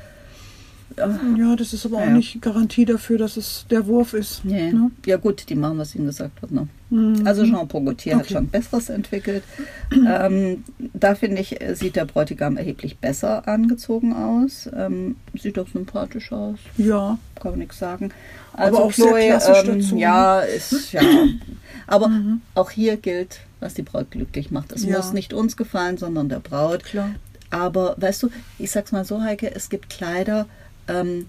Ja, 1.39 1.57
das 1.57 1.73
ist 1.73 1.87
aber 1.87 1.99
auch 1.99 2.01
Ja. 2.01 2.11
nicht 2.11 2.41
Garantie 2.43 2.85
dafür, 2.85 3.19
dass 3.19 3.37
es 3.37 3.67
der 3.71 3.87
Wurf 3.87 4.13
ist. 4.15 4.45
nee. 4.45 4.73
Ne? 4.73 4.91
ja 5.07 5.17
gut, 5.17 5.49
die 5.49 5.55
machen, 5.55 5.79
was 5.79 5.95
ihnen 5.95 6.07
gesagt 6.07 6.41
wird. 6.43 6.53
Ne? 6.53 6.69
Mhm. 6.91 7.27
Also 7.27 7.45
Jean-Paul 7.45 7.85
Gaultier 7.85 8.17
hat 8.17 8.25
Okay. 8.25 8.35
schon 8.35 8.49
Besseres 8.49 8.89
entwickelt. 8.89 9.43
ähm, 9.93 10.65
da 10.95 11.15
finde 11.15 11.41
ich, 11.41 11.61
äh, 11.61 11.75
sieht 11.75 11.97
der 11.97 12.05
Bräutigam 12.05 12.57
erheblich 12.57 12.99
besser 12.99 13.47
angezogen 13.49 14.13
aus. 14.15 14.69
Ähm, 14.75 15.17
sieht 15.39 15.57
doch 15.57 15.69
sympathisch 15.69 16.33
aus, 16.33 16.59
Ja, 16.77 17.19
kann 17.41 17.53
man 17.53 17.59
nichts 17.61 17.79
sagen. 17.79 18.11
Aber 18.53 18.83
auch 18.85 18.93
sehr 18.93 19.13
klassisch 19.13 19.63
dazu, 19.65 19.95
ne? 19.95 20.01
Ja, 20.01 20.41
ist 20.41 20.93
ja. 20.93 21.01
Aber 21.87 22.11
auch 22.55 22.71
hier 22.71 22.97
gilt, 22.97 23.41
was 23.61 23.75
die 23.75 23.83
Braut 23.83 24.11
glücklich 24.11 24.51
macht. 24.51 24.73
Es 24.73 24.85
Ja. 24.85 24.97
muss 24.97 25.13
nicht 25.13 25.33
uns 25.33 25.57
gefallen, 25.57 25.97
sondern 25.97 26.29
der 26.29 26.41
Braut. 26.41 26.85
klar. 26.85 27.11
Aber 27.51 27.95
weißt 27.99 28.25
du, 28.25 28.31
ich 28.59 28.71
sag's 28.71 28.93
mal 28.93 29.07
so, 29.07 29.23
Heike, 29.23 29.55
es 29.55 29.71
gibt 29.71 29.89
Kleider, 29.89 30.47
ähm, 30.89 31.27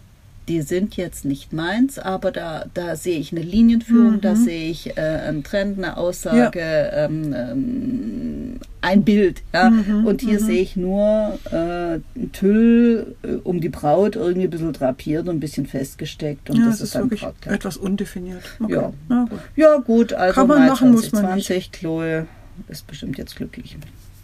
die 0.49 0.61
sind 0.63 0.97
jetzt 0.97 1.25
nicht 1.25 1.53
meins, 1.53 1.99
aber 1.99 2.31
da, 2.31 2.65
da 2.73 2.95
sehe 2.95 3.19
ich 3.19 3.31
eine 3.31 3.41
Linienführung, 3.41 4.19
da 4.19 4.35
sehe 4.35 4.71
ich 4.71 4.97
äh, 4.97 4.99
einen 4.99 5.43
Trend, 5.43 5.77
eine 5.77 5.95
Aussage, 5.95 6.91
ähm, 6.91 7.35
ähm, 7.37 8.59
ein 8.81 9.03
Bild. 9.03 9.43
Ja? 9.53 9.67
Und 10.03 10.21
hier 10.21 10.39
sehe 10.39 10.61
ich 10.61 10.75
nur 10.75 11.37
äh, 11.51 11.99
Tüll 12.33 13.15
äh, 13.21 13.33
um 13.43 13.61
die 13.61 13.69
Braut 13.69 14.15
irgendwie 14.15 14.47
ein 14.47 14.49
bisschen 14.49 14.73
drapiert 14.73 15.27
und 15.27 15.37
ein 15.37 15.39
bisschen 15.39 15.67
festgesteckt. 15.67 16.49
Und 16.49 16.57
ja, 16.57 16.65
das 16.65 16.75
es 16.75 16.81
ist 16.81 16.87
ist 16.87 16.95
dann 16.95 17.11
wirklich 17.11 17.29
etwas 17.45 17.77
undefiniert. 17.77 18.43
Okay. 18.59 18.73
Ja. 18.73 18.93
Na 19.07 19.27
gut. 19.29 19.39
Ja, 19.55 19.77
gut, 19.77 20.13
also 20.13 20.33
Kann 20.33 20.47
man 20.47 20.61
Mai 20.61 20.67
machen, 20.67 20.91
muss 20.91 21.11
man 21.11 21.21
2020, 21.21 21.71
Chloe 21.71 22.25
ist 22.67 22.87
bestimmt 22.87 23.19
jetzt 23.19 23.35
glücklich. 23.35 23.77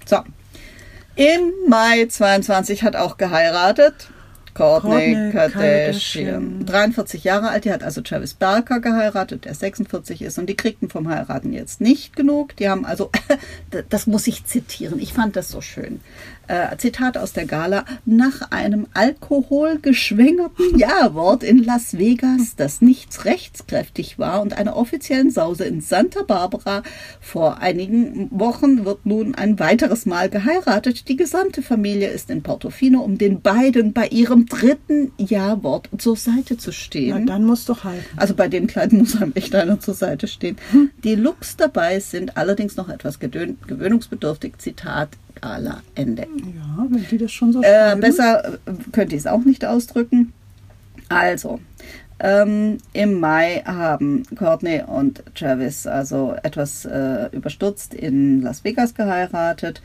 So. 0.05 0.17
Im 1.15 1.69
Mai 1.69 2.07
22 2.07 2.83
hat 2.83 2.95
auch 2.95 3.17
geheiratet. 3.17 4.09
Courtney 4.55 5.31
Kourtney. 5.31 5.31
Kardashian. 5.31 6.65
43 6.65 7.23
Jahre 7.23 7.49
alt, 7.49 7.65
die 7.65 7.71
hat 7.71 7.83
also 7.83 8.01
Travis 8.01 8.33
Barker 8.33 8.79
geheiratet, 8.79 9.45
der 9.45 9.53
46 9.53 10.21
ist 10.21 10.39
und 10.39 10.47
die 10.47 10.55
kriegten 10.55 10.89
vom 10.89 11.09
Heiraten 11.09 11.53
jetzt 11.53 11.81
nicht 11.81 12.15
genug. 12.15 12.55
Die 12.55 12.69
haben 12.69 12.85
also, 12.85 13.11
das 13.89 14.07
muss 14.07 14.25
ich 14.27 14.45
zitieren, 14.45 14.99
ich 14.99 15.13
fand 15.13 15.35
das 15.35 15.49
so 15.49 15.61
schön. 15.61 15.99
Äh, 16.47 16.77
Zitat 16.77 17.17
aus 17.17 17.33
der 17.33 17.45
Gala, 17.45 17.85
nach 18.05 18.51
einem 18.51 18.87
alkoholgeschwängerten 18.93 20.77
Ja-Wort 20.77 21.43
in 21.43 21.63
Las 21.63 21.97
Vegas, 21.97 22.55
das 22.55 22.81
nichts 22.81 23.25
rechtskräftig 23.25 24.19
war 24.19 24.41
und 24.41 24.53
einer 24.57 24.75
offiziellen 24.75 25.31
Sause 25.31 25.65
in 25.65 25.81
Santa 25.81 26.21
Barbara 26.23 26.83
vor 27.19 27.59
einigen 27.59 28.29
Wochen 28.31 28.85
wird 28.85 29.05
nun 29.05 29.35
ein 29.35 29.59
weiteres 29.59 30.05
Mal 30.05 30.29
geheiratet. 30.29 31.07
Die 31.09 31.15
gesamte 31.15 31.61
Familie 31.61 32.09
ist 32.09 32.29
in 32.29 32.43
Portofino, 32.43 33.01
um 33.01 33.17
den 33.17 33.41
beiden 33.41 33.93
bei 33.93 34.07
ihrem 34.07 34.45
dritten 34.45 35.11
Ja-Wort 35.17 35.89
zur 35.97 36.15
Seite 36.15 36.57
zu 36.57 36.69
Na, 36.69 36.73
stehen. 36.73 37.25
dann 37.25 37.45
muss 37.45 37.65
doch 37.65 37.83
halten. 37.83 38.05
Also 38.17 38.35
bei 38.35 38.47
dem 38.47 38.67
Kleid 38.67 38.93
muss 38.93 39.15
einem 39.15 39.33
echt 39.35 39.55
einer 39.55 39.79
zur 39.79 39.93
Seite 39.93 40.27
stehen. 40.27 40.57
Die 41.03 41.15
Looks 41.15 41.57
dabei 41.57 41.99
sind 41.99 42.37
allerdings 42.37 42.75
noch 42.75 42.89
etwas 42.89 43.19
gewöhnungsbedürftig. 43.19 44.57
Zitat 44.57 45.09
Gala 45.41 45.81
Ende. 45.95 46.23
Ja, 46.23 46.85
wenn 46.89 47.05
die 47.09 47.17
das 47.17 47.31
schon 47.31 47.51
so 47.53 47.61
Äh, 47.61 47.95
besser 47.99 48.53
äh, 48.65 48.71
könnte 48.91 49.15
ich 49.15 49.21
es 49.21 49.27
auch 49.27 49.43
nicht 49.43 49.65
ausdrücken. 49.65 50.33
Also, 51.09 51.59
ähm, 52.19 52.77
im 52.93 53.19
Mai 53.19 53.61
haben 53.65 54.23
Courtney 54.37 54.81
und 54.87 55.23
Travis 55.35 55.85
also 55.85 56.33
etwas 56.43 56.85
äh, 56.85 57.27
überstürzt 57.31 57.93
in 57.93 58.41
Las 58.41 58.63
Vegas 58.63 58.95
geheiratet. 58.95 59.81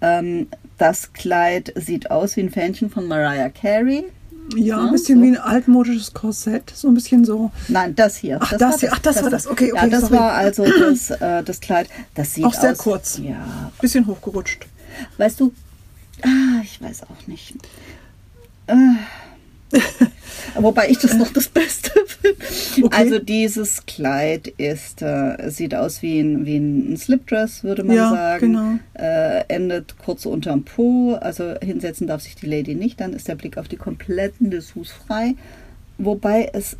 Ähm, 0.00 0.48
das 0.78 1.12
Kleid 1.12 1.72
sieht 1.76 2.10
aus 2.10 2.36
wie 2.36 2.40
ein 2.40 2.50
Fähnchen 2.50 2.90
von 2.90 3.06
Mariah 3.06 3.50
Carey. 3.50 4.04
Ja, 4.56 4.58
Ja, 4.78 4.84
ein 4.86 4.92
bisschen 4.92 5.18
so. 5.18 5.24
wie 5.24 5.28
ein 5.28 5.38
altmodisches 5.38 6.12
Korsett. 6.12 6.70
So 6.74 6.88
ein 6.88 6.94
bisschen 6.94 7.24
so. 7.24 7.50
Nein, 7.68 7.94
das 7.94 8.16
hier. 8.16 8.38
Ach, 8.42 8.52
das 8.58 8.80
hier. 8.80 8.90
Ach, 8.92 8.98
das 8.98 9.22
war 9.22 9.30
das. 9.30 9.46
Okay, 9.46 9.68
Ja, 9.74 9.82
okay, 9.82 9.90
das 9.90 10.00
sorry. 10.02 10.14
war 10.14 10.32
also 10.32 10.64
das, 10.66 11.10
äh, 11.10 11.42
das 11.44 11.60
Kleid. 11.60 11.88
Das 12.14 12.34
sieht 12.34 12.44
Auch 12.44 12.52
sehr 12.54 12.72
aus, 12.72 12.78
kurz. 12.78 13.18
Ja, 13.22 13.70
Bisschen 13.80 14.06
hochgerutscht. 14.06 14.66
Weißt 15.18 15.40
du, 15.40 15.52
ah, 16.22 16.60
ich 16.62 16.80
weiß 16.80 17.04
auch 17.04 17.26
nicht. 17.26 17.54
Äh, 18.66 18.74
wobei 20.54 20.88
ich 20.88 20.98
das 20.98 21.14
noch 21.14 21.32
das 21.32 21.48
Beste 21.48 21.90
finde. 22.06 22.36
Okay. 22.82 22.96
Also 22.96 23.18
dieses 23.18 23.84
Kleid 23.86 24.48
ist, 24.48 25.02
äh, 25.02 25.50
sieht 25.50 25.74
aus 25.74 26.02
wie 26.02 26.20
ein, 26.20 26.46
wie 26.46 26.56
ein 26.56 26.96
Slipdress, 26.96 27.64
würde 27.64 27.84
man 27.84 27.96
Ja, 27.96 28.10
sagen. 28.10 28.52
genau. 28.52 28.78
Äh, 28.94 29.44
endet 29.48 29.96
kurz 29.98 30.26
unterm 30.26 30.64
Po, 30.64 31.14
also 31.14 31.54
hinsetzen 31.60 32.06
darf 32.06 32.22
sich 32.22 32.36
die 32.36 32.46
Lady 32.46 32.74
nicht, 32.74 33.00
dann 33.00 33.12
ist 33.12 33.28
der 33.28 33.34
Blick 33.34 33.58
auf 33.58 33.68
die 33.68 33.76
kompletten 33.76 34.50
Dessous 34.50 34.90
frei. 34.90 35.34
Wobei 35.98 36.50
es 36.52 36.76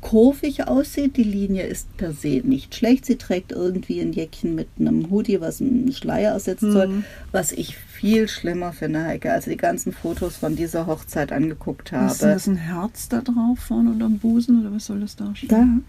kurvig 0.00 0.66
aussieht. 0.66 1.16
Die 1.16 1.22
Linie 1.24 1.64
ist 1.64 1.96
per 1.96 2.12
se 2.12 2.40
nicht 2.44 2.74
schlecht. 2.74 3.04
Sie 3.06 3.16
trägt 3.16 3.52
irgendwie 3.52 4.00
ein 4.00 4.12
Jäckchen 4.12 4.54
mit 4.54 4.68
einem 4.78 5.10
Hoodie, 5.10 5.40
was 5.40 5.60
einen 5.60 5.92
Schleier 5.92 6.32
ersetzen 6.32 6.72
soll. 6.72 6.88
Mhm. 6.88 7.04
Was 7.32 7.52
ich 7.52 7.76
viel 7.76 8.28
schlimmer 8.28 8.72
finde, 8.72 9.04
Heike, 9.04 9.32
als 9.32 9.44
die 9.46 9.56
ganzen 9.56 9.92
Fotos 9.92 10.36
von 10.36 10.56
dieser 10.56 10.86
Hochzeit 10.86 11.32
angeguckt 11.32 11.92
Was 11.92 12.16
ist 12.16 12.22
habe. 12.22 12.32
das 12.34 12.46
ein 12.46 12.56
Herz 12.56 13.08
da 13.08 13.20
drauf 13.20 13.58
vorne 13.58 13.90
unterm 13.90 14.18
Busen 14.18 14.60
oder 14.60 14.74
was 14.74 14.86
soll 14.86 15.00
das 15.00 15.16
Da, 15.16 15.24
darstellen? 15.26 15.84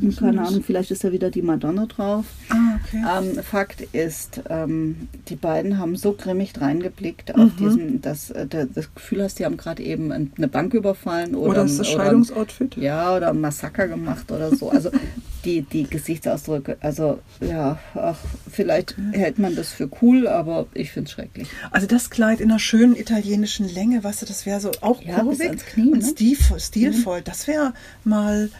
Ja. 0.00 0.10
keine 0.18 0.46
Ahnung, 0.46 0.62
vielleicht 0.62 0.90
ist 0.90 1.04
da 1.04 1.12
wieder 1.12 1.30
die 1.30 1.42
Madonna 1.42 1.86
drauf. 1.86 2.24
Ah, 2.50 2.78
okay. 2.84 3.02
Ähm, 3.36 3.42
Fakt 3.42 3.80
ist, 3.92 4.42
ähm, 4.48 5.08
die 5.28 5.36
beiden 5.36 5.78
haben 5.78 5.96
so 5.96 6.12
grimmig 6.12 6.52
reingeblickt 6.60 7.34
auf 7.34 7.52
Mhm. 7.52 7.56
diesen, 7.58 8.00
dass 8.02 8.30
äh, 8.30 8.46
der- 8.46 8.66
das 8.66 8.94
Gefühl 8.94 9.22
hast, 9.22 9.38
die 9.38 9.44
haben 9.44 9.56
gerade 9.56 9.82
eben 9.82 10.12
ein- 10.12 10.32
eine 10.36 10.48
Bank 10.48 10.74
überfallen 10.74 11.34
oder, 11.34 11.50
Oder 11.50 11.64
ist 11.64 11.78
das 11.78 11.88
Scheidungsoutfit? 11.88 12.76
Ja, 12.76 13.16
oder 13.16 13.30
ein 13.30 13.40
Massaker 13.40 13.88
gemacht 13.88 14.30
oder 14.30 14.54
so. 14.54 14.70
Also 14.70 14.90
die, 15.44 15.62
die 15.62 15.84
Gesichtsausdrücke, 15.84 16.76
also 16.80 17.20
ja, 17.40 17.78
ach, 17.94 18.18
vielleicht 18.50 18.96
hält 19.12 19.38
man 19.38 19.54
das 19.54 19.72
für 19.72 19.88
cool, 20.02 20.26
aber 20.26 20.66
ich 20.74 20.90
finde 20.90 21.06
es 21.06 21.12
schrecklich. 21.12 21.48
Also 21.70 21.86
das 21.86 22.10
Kleid 22.10 22.40
in 22.40 22.50
einer 22.50 22.58
schönen 22.58 22.96
italienischen 22.96 23.68
Länge, 23.72 24.02
weißt 24.02 24.22
du, 24.22 24.26
das 24.26 24.44
wäre 24.46 24.60
so 24.60 24.72
auch 24.80 25.00
Ja, 25.02 25.20
kurvig 25.20 25.64
Knie, 25.72 25.92
und 25.92 26.02
ne? 26.02 26.08
stilvoll. 26.08 26.58
stilvoll. 26.60 27.22
Das 27.22 27.46
wäre 27.46 27.74
mal, 28.04 28.50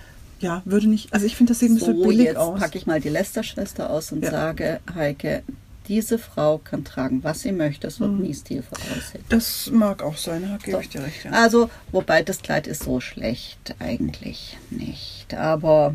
ja, 0.40 0.62
würde 0.64 0.86
nicht, 0.88 1.12
also 1.12 1.26
ich 1.26 1.36
finde, 1.36 1.52
das 1.52 1.60
sieht 1.60 1.70
ein 1.70 1.74
bisschen 1.76 1.96
So, 1.96 2.02
billig 2.04 2.26
jetzt 2.26 2.36
aus. 2.36 2.58
packe 2.60 2.78
ich 2.78 2.86
mal 2.86 3.00
die 3.00 3.08
Lester-Schwester 3.08 3.90
aus 3.90 4.12
und 4.12 4.22
Ja. 4.22 4.30
sage, 4.30 4.80
Heike, 4.94 5.42
diese 5.88 6.18
Frau 6.18 6.58
kann 6.58 6.84
tragen, 6.84 7.22
was 7.22 7.40
sie 7.42 7.52
möchte, 7.52 7.86
es 7.86 8.00
wird 8.00 8.10
Mhm. 8.12 8.22
nie 8.22 8.34
stilvoll 8.34 8.78
aussehen. 8.96 9.24
Das 9.28 9.70
mag 9.72 10.02
auch 10.02 10.16
sein, 10.16 10.42
da 10.42 10.56
gebe 10.56 10.72
So. 10.72 10.80
ich 10.80 10.88
dir 10.88 11.02
recht. 11.02 11.24
Ja. 11.24 11.30
Also, 11.30 11.70
wobei 11.92 12.22
das 12.22 12.42
Kleid 12.42 12.66
ist 12.66 12.82
so 12.82 13.00
schlecht 13.00 13.74
eigentlich 13.78 14.58
nicht. 14.70 15.32
Aber 15.34 15.94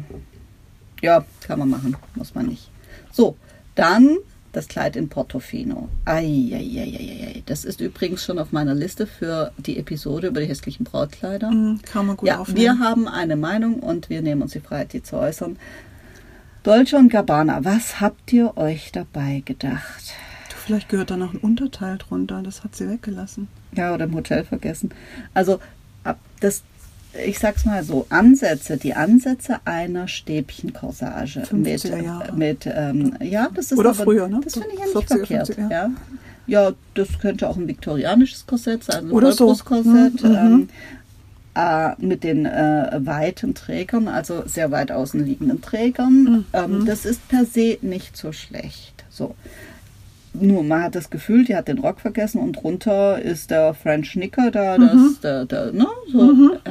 ja, 1.02 1.26
kann 1.42 1.60
man 1.60 1.70
machen, 1.70 1.96
muss 2.16 2.34
man 2.36 2.46
nicht. 2.48 2.70
So, 3.12 3.36
dann 3.76 4.18
das 4.52 4.68
Kleid 4.68 4.96
in 4.96 5.10
Portofino. 5.10 5.90
Eieieiei. 6.06 7.44
Das 7.46 7.66
ist 7.66 7.82
übrigens 7.82 8.24
schon 8.24 8.40
auf 8.40 8.52
meiner 8.52 8.76
Liste 8.76 9.08
für 9.08 9.52
die 9.58 9.78
Episode 9.78 10.28
über 10.28 10.42
die 10.42 10.48
hässlichen 10.48 10.84
Brautkleider. 10.84 11.52
Mhm, 11.52 11.82
kann 11.84 12.08
man 12.08 12.18
gut 12.18 12.28
ja, 12.28 12.40
aufnehmen. 12.40 12.60
wir 12.60 12.80
haben 12.80 13.08
eine 13.08 13.36
Meinung 13.36 13.80
und 13.80 14.10
wir 14.10 14.22
nehmen 14.22 14.42
uns 14.42 14.52
die 14.52 14.60
Freiheit, 14.60 14.94
die 14.94 15.04
zu 15.04 15.16
äußern. 15.18 15.58
Dolce 16.64 16.98
und 16.98 17.10
Gabbana, 17.10 17.66
was 17.66 18.02
habt 18.02 18.32
ihr 18.34 18.56
euch 18.58 18.92
dabei 18.92 19.42
gedacht? 19.46 20.14
Du, 20.50 20.56
vielleicht 20.56 20.90
gehört 20.90 21.10
da 21.10 21.18
noch 21.18 21.34
ein 21.34 21.40
Unterteil 21.40 21.98
drunter, 21.98 22.44
das 22.44 22.64
hat 22.64 22.76
sie 22.76 22.88
weggelassen. 22.88 23.48
Ja, 23.72 23.94
oder 23.94 24.06
im 24.06 24.14
Hotel 24.14 24.44
vergessen. 24.44 24.94
Also, 25.34 25.60
das, 26.40 26.64
ich 27.14 27.40
sag's 27.40 27.66
mal 27.66 27.84
so, 27.84 28.06
Ansätze, 28.10 28.78
die 28.78 28.94
Ansätze 28.94 29.60
einer 29.66 30.08
Stäbchenkorsage 30.08 31.42
50er 31.42 31.56
mit, 31.56 31.84
Jahre. 31.84 32.34
mit 32.34 32.66
ähm, 32.66 33.16
ja, 33.22 33.50
das 33.54 33.72
ist 33.72 33.78
Oder 33.78 33.92
aber, 33.92 34.04
früher, 34.04 34.28
ne? 34.28 34.42
Das 34.44 34.54
finde 34.54 34.70
ich 34.74 34.80
ja 34.80 34.86
nicht 34.86 34.96
40er, 34.96 35.08
verkehrt. 35.08 35.50
50er. 35.50 35.72
ja. 35.72 35.92
ja, 36.48 36.72
das 36.94 37.20
könnte 37.20 37.50
auch 37.50 37.58
ein 37.58 37.68
viktorianisches 37.68 38.46
Korsett 38.46 38.84
sein, 38.84 39.08
ein 39.08 39.12
Oder 39.12 39.34
so. 39.34 39.54
Mhm, 39.70 39.84
mhm. 39.84 40.20
Ähm, 40.24 40.70
äh, 41.54 41.92
mit 41.98 42.24
den 42.24 42.46
äh, 42.46 43.00
weiten 43.04 43.54
Trägern, 43.56 44.08
also 44.08 44.44
sehr 44.46 44.72
weit 44.72 44.92
außen 44.92 45.24
liegenden 45.26 45.62
Trägern. 45.62 46.24
Mhm. 46.24 46.46
Ähm, 46.54 46.86
das 46.86 47.06
ist 47.06 47.28
per 47.28 47.46
se 47.46 47.78
nicht 47.82 48.16
so 48.16 48.32
schlecht. 48.32 49.04
So. 49.10 49.36
Nur 50.34 50.64
man 50.64 50.84
hat 50.84 50.96
das 50.96 51.10
Gefühl, 51.10 51.44
die 51.44 51.56
hat 51.56 51.68
den 51.68 51.80
Rock 51.80 52.00
vergessen 52.00 52.40
und 52.40 52.54
drunter 52.54 53.22
ist 53.22 53.52
der 53.52 53.74
French 53.74 54.14
Knicker 54.14 54.50
da, 54.50 54.78
das, 54.78 54.94
Mhm. 54.94 55.18
der, 55.22 55.46
der, 55.46 55.72
ne, 55.74 55.88
so, 56.12 56.20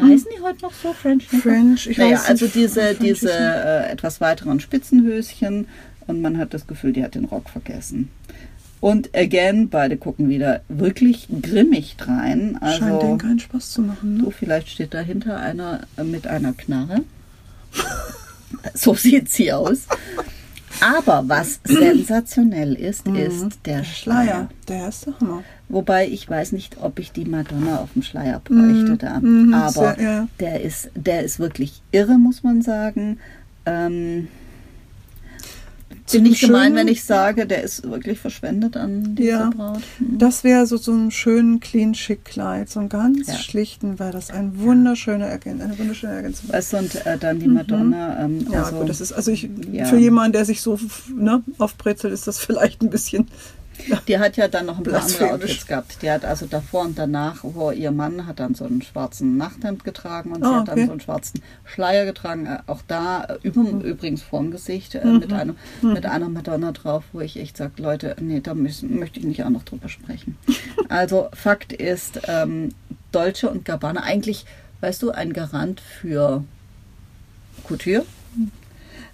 heißen 0.00 0.26
die 0.34 0.42
heute 0.42 0.62
noch 0.62 0.72
so, 0.72 0.92
French 0.94 1.28
Knicker? 1.28 1.42
French, 1.50 1.86
ich 1.86 1.98
naja, 1.98 2.16
weiß 2.16 2.28
also 2.28 2.44
nicht, 2.46 2.54
diese, 2.54 2.80
French 2.80 2.98
diese 3.00 3.32
äh, 3.32 3.90
etwas 3.92 4.20
weiteren 4.22 4.60
Spitzenhöschen 4.60 5.68
und 6.06 6.22
man 6.22 6.38
hat 6.38 6.54
das 6.54 6.66
Gefühl, 6.66 6.92
die 6.94 7.04
hat 7.04 7.14
den 7.14 7.26
Rock 7.26 7.50
vergessen. 7.50 8.08
Und 8.80 9.14
again, 9.14 9.68
beide 9.68 9.98
gucken 9.98 10.30
wieder 10.30 10.62
wirklich 10.68 11.28
grimmig 11.42 11.96
drein. 11.98 12.58
Scheint 12.62 12.82
Also, 12.82 12.98
denen 13.00 13.18
keinen 13.18 13.38
Spaß 13.40 13.72
zu 13.72 13.82
machen. 13.82 14.16
Ne? 14.16 14.24
so 14.24 14.30
vielleicht 14.30 14.70
steht 14.70 14.94
dahinter 14.94 15.36
einer 15.38 15.80
äh, 15.98 16.02
mit 16.04 16.26
einer 16.26 16.54
Knarre. 16.54 17.02
so 18.74 18.94
sieht 18.94 19.28
sie 19.30 19.52
aus. 19.52 19.86
Aber 20.80 21.24
was 21.26 21.60
sensationell 21.64 22.74
ist, 22.74 23.06
ist 23.06 23.58
der 23.66 23.84
Schleier. 23.84 24.48
Der 24.68 24.88
ist 24.88 25.06
der 25.06 25.18
Hammer. 25.20 25.42
Wobei 25.68 26.08
ich 26.08 26.28
weiß 26.28 26.52
nicht, 26.52 26.76
ob 26.80 26.98
ich 26.98 27.12
die 27.12 27.24
Madonna 27.24 27.78
auf 27.78 27.92
dem 27.92 28.02
Schleier 28.02 28.40
bräuchte 28.44 28.96
da. 28.96 29.20
mhm, 29.20 29.52
Aber 29.54 29.96
der 30.38 30.60
ist, 30.62 30.90
der 30.94 31.22
ist 31.22 31.38
wirklich 31.38 31.82
irre, 31.92 32.18
muss 32.18 32.42
man 32.42 32.62
sagen. 32.62 33.18
Ähm, 33.66 34.28
bin 36.12 36.26
ich 36.26 36.40
gemein, 36.40 36.64
schönen- 36.64 36.76
wenn 36.76 36.88
ich 36.88 37.04
sage, 37.04 37.46
der 37.46 37.62
ist 37.62 37.88
wirklich 37.88 38.18
verschwendet 38.18 38.76
an 38.76 39.14
diese 39.14 39.28
Ja. 39.28 39.50
Braut. 39.50 39.80
Hm. 39.98 40.18
Das 40.18 40.44
wäre 40.44 40.66
so, 40.66 40.76
so 40.76 40.92
ein 40.92 41.10
schön 41.10 41.60
clean 41.60 41.94
schick 41.94 42.24
Kleid, 42.24 42.68
so 42.70 42.80
ein 42.80 42.88
ganz 42.88 43.28
Ja. 43.28 43.34
schlichten, 43.34 43.98
wäre 43.98 44.12
das 44.12 44.30
ein 44.30 44.58
wunderschöner 44.60 45.26
Ergän 45.26 45.60
eine 45.60 45.78
wunderschöne 45.78 46.12
Ergänzung. 46.14 46.50
Weißt 46.52 46.72
du, 46.72 46.76
und 46.78 47.06
äh, 47.06 47.18
dann 47.18 47.38
die 47.38 47.48
Madonna. 47.48 48.24
Ähm, 48.24 48.38
Mhm. 48.38 48.52
Ja, 48.52 48.62
also, 48.64 48.76
gut, 48.78 48.88
das 48.88 49.00
ist 49.00 49.12
also 49.12 49.30
ich 49.30 49.48
ja. 49.72 49.84
für 49.86 49.98
jemanden, 49.98 50.32
der 50.32 50.44
sich 50.44 50.60
so 50.60 50.78
ne, 51.14 51.42
aufbrezelt, 51.58 52.12
ist 52.12 52.26
das 52.26 52.38
vielleicht 52.38 52.82
ein 52.82 52.90
bisschen. 52.90 53.26
Die 54.08 54.18
hat 54.18 54.36
ja 54.36 54.48
dann 54.48 54.66
noch 54.66 54.78
ein 54.78 54.84
paar 54.84 55.02
andere. 55.02 55.32
Outfits 55.32 55.66
gehabt. 55.66 56.02
Die 56.02 56.10
hat 56.10 56.24
also 56.24 56.46
davor 56.46 56.82
und 56.84 56.98
danach, 56.98 57.38
wo 57.42 57.70
ihr 57.70 57.90
Mann 57.90 58.26
hat 58.26 58.40
dann 58.40 58.54
so 58.54 58.64
einen 58.64 58.82
schwarzen 58.82 59.36
Nachthemd 59.36 59.84
getragen 59.84 60.32
und 60.32 60.42
sie 60.44 60.48
Ah, 60.50 60.60
hat 60.60 60.68
dann 60.68 60.74
okay. 60.78 60.86
so 60.86 60.92
einen 60.92 61.00
schwarzen 61.00 61.42
Schleier 61.64 62.04
getragen. 62.04 62.46
Äh, 62.46 62.58
Auch 62.66 62.80
da 62.86 63.24
äh, 63.24 63.38
über, 63.42 63.62
übrigens 63.84 64.22
vorm 64.22 64.50
Gesicht 64.50 64.94
äh, 64.94 65.04
Mhm. 65.04 65.18
mit, 65.18 65.32
einem, 65.32 65.56
mit 65.82 66.06
einer 66.06 66.28
Madonna 66.28 66.72
drauf, 66.72 67.04
wo 67.12 67.20
ich 67.20 67.38
echt 67.38 67.56
sage, 67.56 67.80
Leute, 67.82 68.16
nee, 68.20 68.40
da 68.40 68.54
müssen, 68.54 68.98
möchte 68.98 69.18
ich 69.20 69.24
nicht 69.26 69.42
auch 69.44 69.50
noch 69.50 69.64
drüber 69.64 69.88
sprechen. 69.88 70.36
Also 70.88 71.28
Fakt 71.34 71.72
ist, 71.72 72.20
ähm, 72.28 72.70
Dolce 73.12 73.48
und 73.50 73.64
Gabbana 73.64 74.02
eigentlich, 74.02 74.44
weißt 74.80 75.02
du, 75.02 75.10
ein 75.10 75.32
Garant 75.32 75.80
für 75.80 76.44
Couture. 77.64 78.04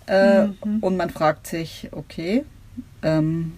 Äh, 0.06 0.46
Mhm. 0.46 0.78
Und 0.80 0.96
man 0.96 1.11
fragt 1.11 1.46
sich, 1.49 1.88
okay, 1.92 2.44
ähm, 3.02 3.52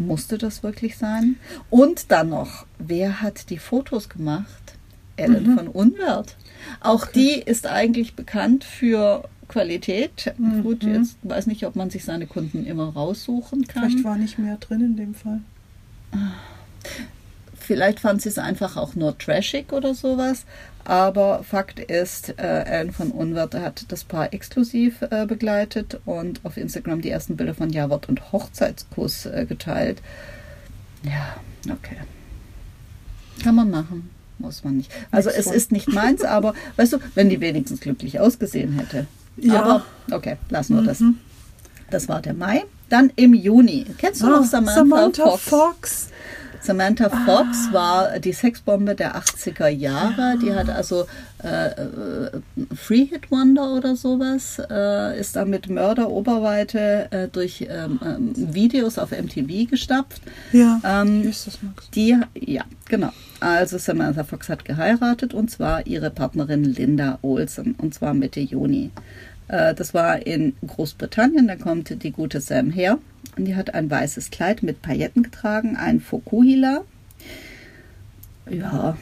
musste 0.00 0.38
das 0.38 0.62
wirklich 0.62 0.96
sein? 0.96 1.36
Und 1.70 2.10
dann 2.10 2.30
noch, 2.30 2.66
wer 2.78 3.20
hat 3.22 3.50
die 3.50 3.58
Fotos 3.58 4.08
gemacht? 4.08 4.74
Ellen 5.16 5.52
Mhm. 5.52 5.56
von 5.56 5.68
Unwert. 5.68 6.36
Auch 6.80 7.06
die 7.06 7.32
ist 7.34 7.66
eigentlich 7.66 8.14
bekannt 8.14 8.64
für 8.64 9.28
Qualität. 9.48 10.32
Mhm. 10.38 10.62
Gut, 10.62 10.82
jetzt 10.84 11.16
weiß 11.22 11.46
nicht, 11.46 11.66
ob 11.66 11.76
man 11.76 11.90
sich 11.90 12.04
seine 12.04 12.26
Kunden 12.26 12.64
immer 12.64 12.88
raussuchen 12.90 13.66
kann. 13.66 13.90
Vielleicht 13.90 14.04
war 14.04 14.16
nicht 14.16 14.38
mehr 14.38 14.56
drin 14.56 14.80
in 14.80 14.96
dem 14.96 15.14
Fall. 15.14 15.40
Vielleicht 17.70 18.00
fand 18.00 18.20
sie 18.20 18.30
es 18.30 18.36
einfach 18.36 18.76
auch 18.76 18.96
nur 18.96 19.16
trashig 19.16 19.72
oder 19.72 19.94
sowas. 19.94 20.44
Aber 20.82 21.44
Fakt 21.44 21.78
ist, 21.78 22.30
äh, 22.36 22.64
Ellen 22.64 22.90
von 22.90 23.12
Unwert 23.12 23.54
hat 23.54 23.84
das 23.86 24.02
Paar 24.02 24.34
exklusiv 24.34 25.02
äh, 25.02 25.24
begleitet 25.24 26.00
und 26.04 26.44
auf 26.44 26.56
Instagram 26.56 27.00
die 27.00 27.10
ersten 27.10 27.36
Bilder 27.36 27.54
von 27.54 27.70
Jawort 27.70 28.08
und 28.08 28.32
Hochzeitskuss 28.32 29.26
äh, 29.26 29.46
geteilt. 29.48 30.02
Ja, 31.04 31.36
okay. 31.72 31.98
Kann 33.44 33.54
man 33.54 33.70
machen, 33.70 34.10
muss 34.40 34.64
man 34.64 34.78
nicht. 34.78 34.90
Also 35.12 35.30
es 35.30 35.44
von. 35.44 35.54
ist 35.54 35.70
nicht 35.70 35.92
meins, 35.92 36.24
aber 36.24 36.54
weißt 36.74 36.94
du, 36.94 36.98
wenn 37.14 37.28
die 37.28 37.40
wenigstens 37.40 37.78
glücklich 37.78 38.18
ausgesehen 38.18 38.80
hätte. 38.80 39.06
Ja. 39.36 39.62
Aber 39.62 39.84
okay, 40.10 40.38
lassen 40.48 40.74
wir 40.74 40.82
das. 40.82 40.98
Mhm. 40.98 41.18
Das 41.88 42.08
war 42.08 42.20
der 42.20 42.34
Mai. 42.34 42.64
Dann 42.88 43.12
im 43.14 43.32
Juni. 43.32 43.86
Kennst 43.96 44.22
du 44.22 44.26
noch 44.26 44.40
Ah, 44.40 44.42
Samantha, 44.42 44.74
Samantha 44.74 45.24
Fox? 45.36 45.42
Fox. 45.44 46.08
Samantha 46.60 47.06
Ah. 47.10 47.24
Fox 47.24 47.72
war 47.72 48.18
die 48.18 48.32
Sexbombe 48.32 48.94
der 48.94 49.16
80er 49.16 49.68
Jahre. 49.68 50.36
Die 50.42 50.54
hat 50.54 50.68
also 50.68 51.06
äh, 51.42 51.68
äh, 51.68 52.30
Free 52.74 53.06
Hit 53.06 53.30
Wonder 53.30 53.74
oder 53.74 53.96
sowas, 53.96 54.60
äh, 54.70 55.18
ist 55.18 55.36
dann 55.36 55.48
mit 55.50 55.68
Mörder 55.70 56.10
Oberweite 56.10 57.08
äh, 57.10 57.28
durch 57.28 57.66
ähm, 57.68 57.98
ähm, 58.04 58.54
Videos 58.54 58.98
auf 58.98 59.10
MTV 59.12 59.70
gestapft. 59.70 60.20
Ja. 60.52 60.80
Ähm, 60.84 61.28
ist 61.28 61.46
das, 61.46 61.62
Max? 61.62 61.88
Die, 61.90 62.16
ja, 62.34 62.64
genau. 62.88 63.10
Also 63.40 63.78
Samantha 63.78 64.22
Fox 64.24 64.50
hat 64.50 64.66
geheiratet 64.66 65.32
und 65.32 65.50
zwar 65.50 65.86
ihre 65.86 66.10
Partnerin 66.10 66.64
Linda 66.64 67.18
Olsen 67.22 67.74
und 67.78 67.94
zwar 67.94 68.12
Mitte 68.12 68.40
Juni. 68.40 68.90
Äh, 69.50 69.74
Das 69.74 69.92
war 69.94 70.26
in 70.26 70.54
Großbritannien, 70.66 71.48
da 71.48 71.56
kommt 71.56 72.02
die 72.02 72.10
gute 72.12 72.40
Sam 72.40 72.70
her 72.70 72.98
und 73.36 73.44
die 73.46 73.56
hat 73.56 73.74
ein 73.74 73.90
weißes 73.90 74.30
Kleid 74.30 74.62
mit 74.62 74.80
Pailletten 74.82 75.22
getragen, 75.22 75.76
ein 75.76 76.00
Fokuhila. 76.00 76.82
Ja, 78.48 78.96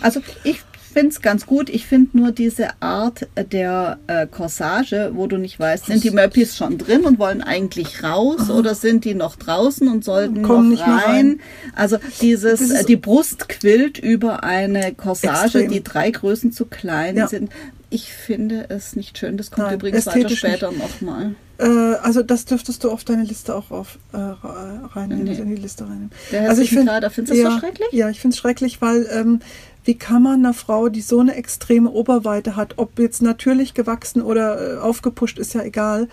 also 0.00 0.20
ich 0.44 0.60
finde 0.92 1.08
es 1.08 1.20
ganz 1.22 1.46
gut. 1.46 1.68
Ich 1.70 1.86
finde 1.86 2.16
nur 2.18 2.32
diese 2.32 2.68
Art 2.80 3.26
der 3.50 3.98
äh, 4.06 4.26
Corsage, 4.26 5.10
wo 5.14 5.26
du 5.26 5.36
nicht 5.38 5.58
weißt, 5.58 5.86
sind 5.86 6.04
die 6.04 6.10
Möppis 6.10 6.56
schon 6.56 6.76
drin 6.78 7.02
und 7.04 7.18
wollen 7.18 7.42
eigentlich 7.42 8.02
raus 8.02 8.50
oder 8.50 8.74
sind 8.74 9.04
die 9.04 9.14
noch 9.14 9.36
draußen 9.36 9.88
und 9.88 10.04
sollten 10.04 10.42
Kommen 10.42 10.72
noch 10.72 10.80
rein? 10.86 11.00
rein. 11.04 11.40
Also 11.74 11.96
dieses, 12.20 12.70
äh, 12.70 12.84
die 12.84 12.96
Brust 12.96 13.48
quillt 13.48 13.98
über 13.98 14.44
eine 14.44 14.92
Corsage, 14.94 15.58
Extrem. 15.60 15.70
die 15.70 15.82
drei 15.82 16.10
Größen 16.10 16.52
zu 16.52 16.66
klein 16.66 17.16
Ja. 17.16 17.26
sind. 17.28 17.50
Ich 17.92 18.10
finde 18.10 18.70
es 18.70 18.96
nicht 18.96 19.18
schön. 19.18 19.36
Das 19.36 19.50
kommt 19.50 19.66
Nein, 19.66 19.74
übrigens 19.74 20.06
weiter 20.06 20.30
später 20.30 20.72
nochmal. 20.72 21.34
Äh, 21.58 21.66
also 21.66 22.22
das 22.22 22.46
dürftest 22.46 22.82
du 22.84 22.90
auf 22.90 23.04
deine 23.04 23.22
Liste 23.22 23.54
auch 23.54 23.70
auf, 23.70 23.98
äh, 24.14 24.16
reinnehmen, 24.16 25.24
Nee. 25.24 25.30
also 25.30 25.42
in 25.42 25.54
die 25.54 25.60
Liste 25.60 25.84
reinnehmen. 25.84 26.10
Der 26.30 26.48
also 26.48 26.62
hässlichen 26.62 26.84
Kleider, 26.84 27.10
findest 27.10 27.38
du 27.38 27.42
das 27.42 27.52
ja, 27.52 27.54
so 27.54 27.60
schrecklich? 27.60 27.88
Ja, 27.92 28.08
ich 28.08 28.18
finde 28.18 28.34
es 28.34 28.38
schrecklich, 28.38 28.80
weil 28.80 29.06
ähm, 29.12 29.40
wie 29.84 29.94
kann 29.94 30.22
man 30.22 30.40
einer 30.40 30.54
Frau, 30.54 30.88
die 30.88 31.02
so 31.02 31.20
eine 31.20 31.34
extreme 31.34 31.90
Oberweite 31.90 32.56
hat, 32.56 32.74
ob 32.78 32.98
jetzt 32.98 33.20
natürlich 33.20 33.74
gewachsen 33.74 34.22
oder 34.22 34.76
äh, 34.76 34.78
aufgepusht, 34.78 35.38
ist 35.38 35.52
ja 35.52 35.62
egal. 35.62 36.08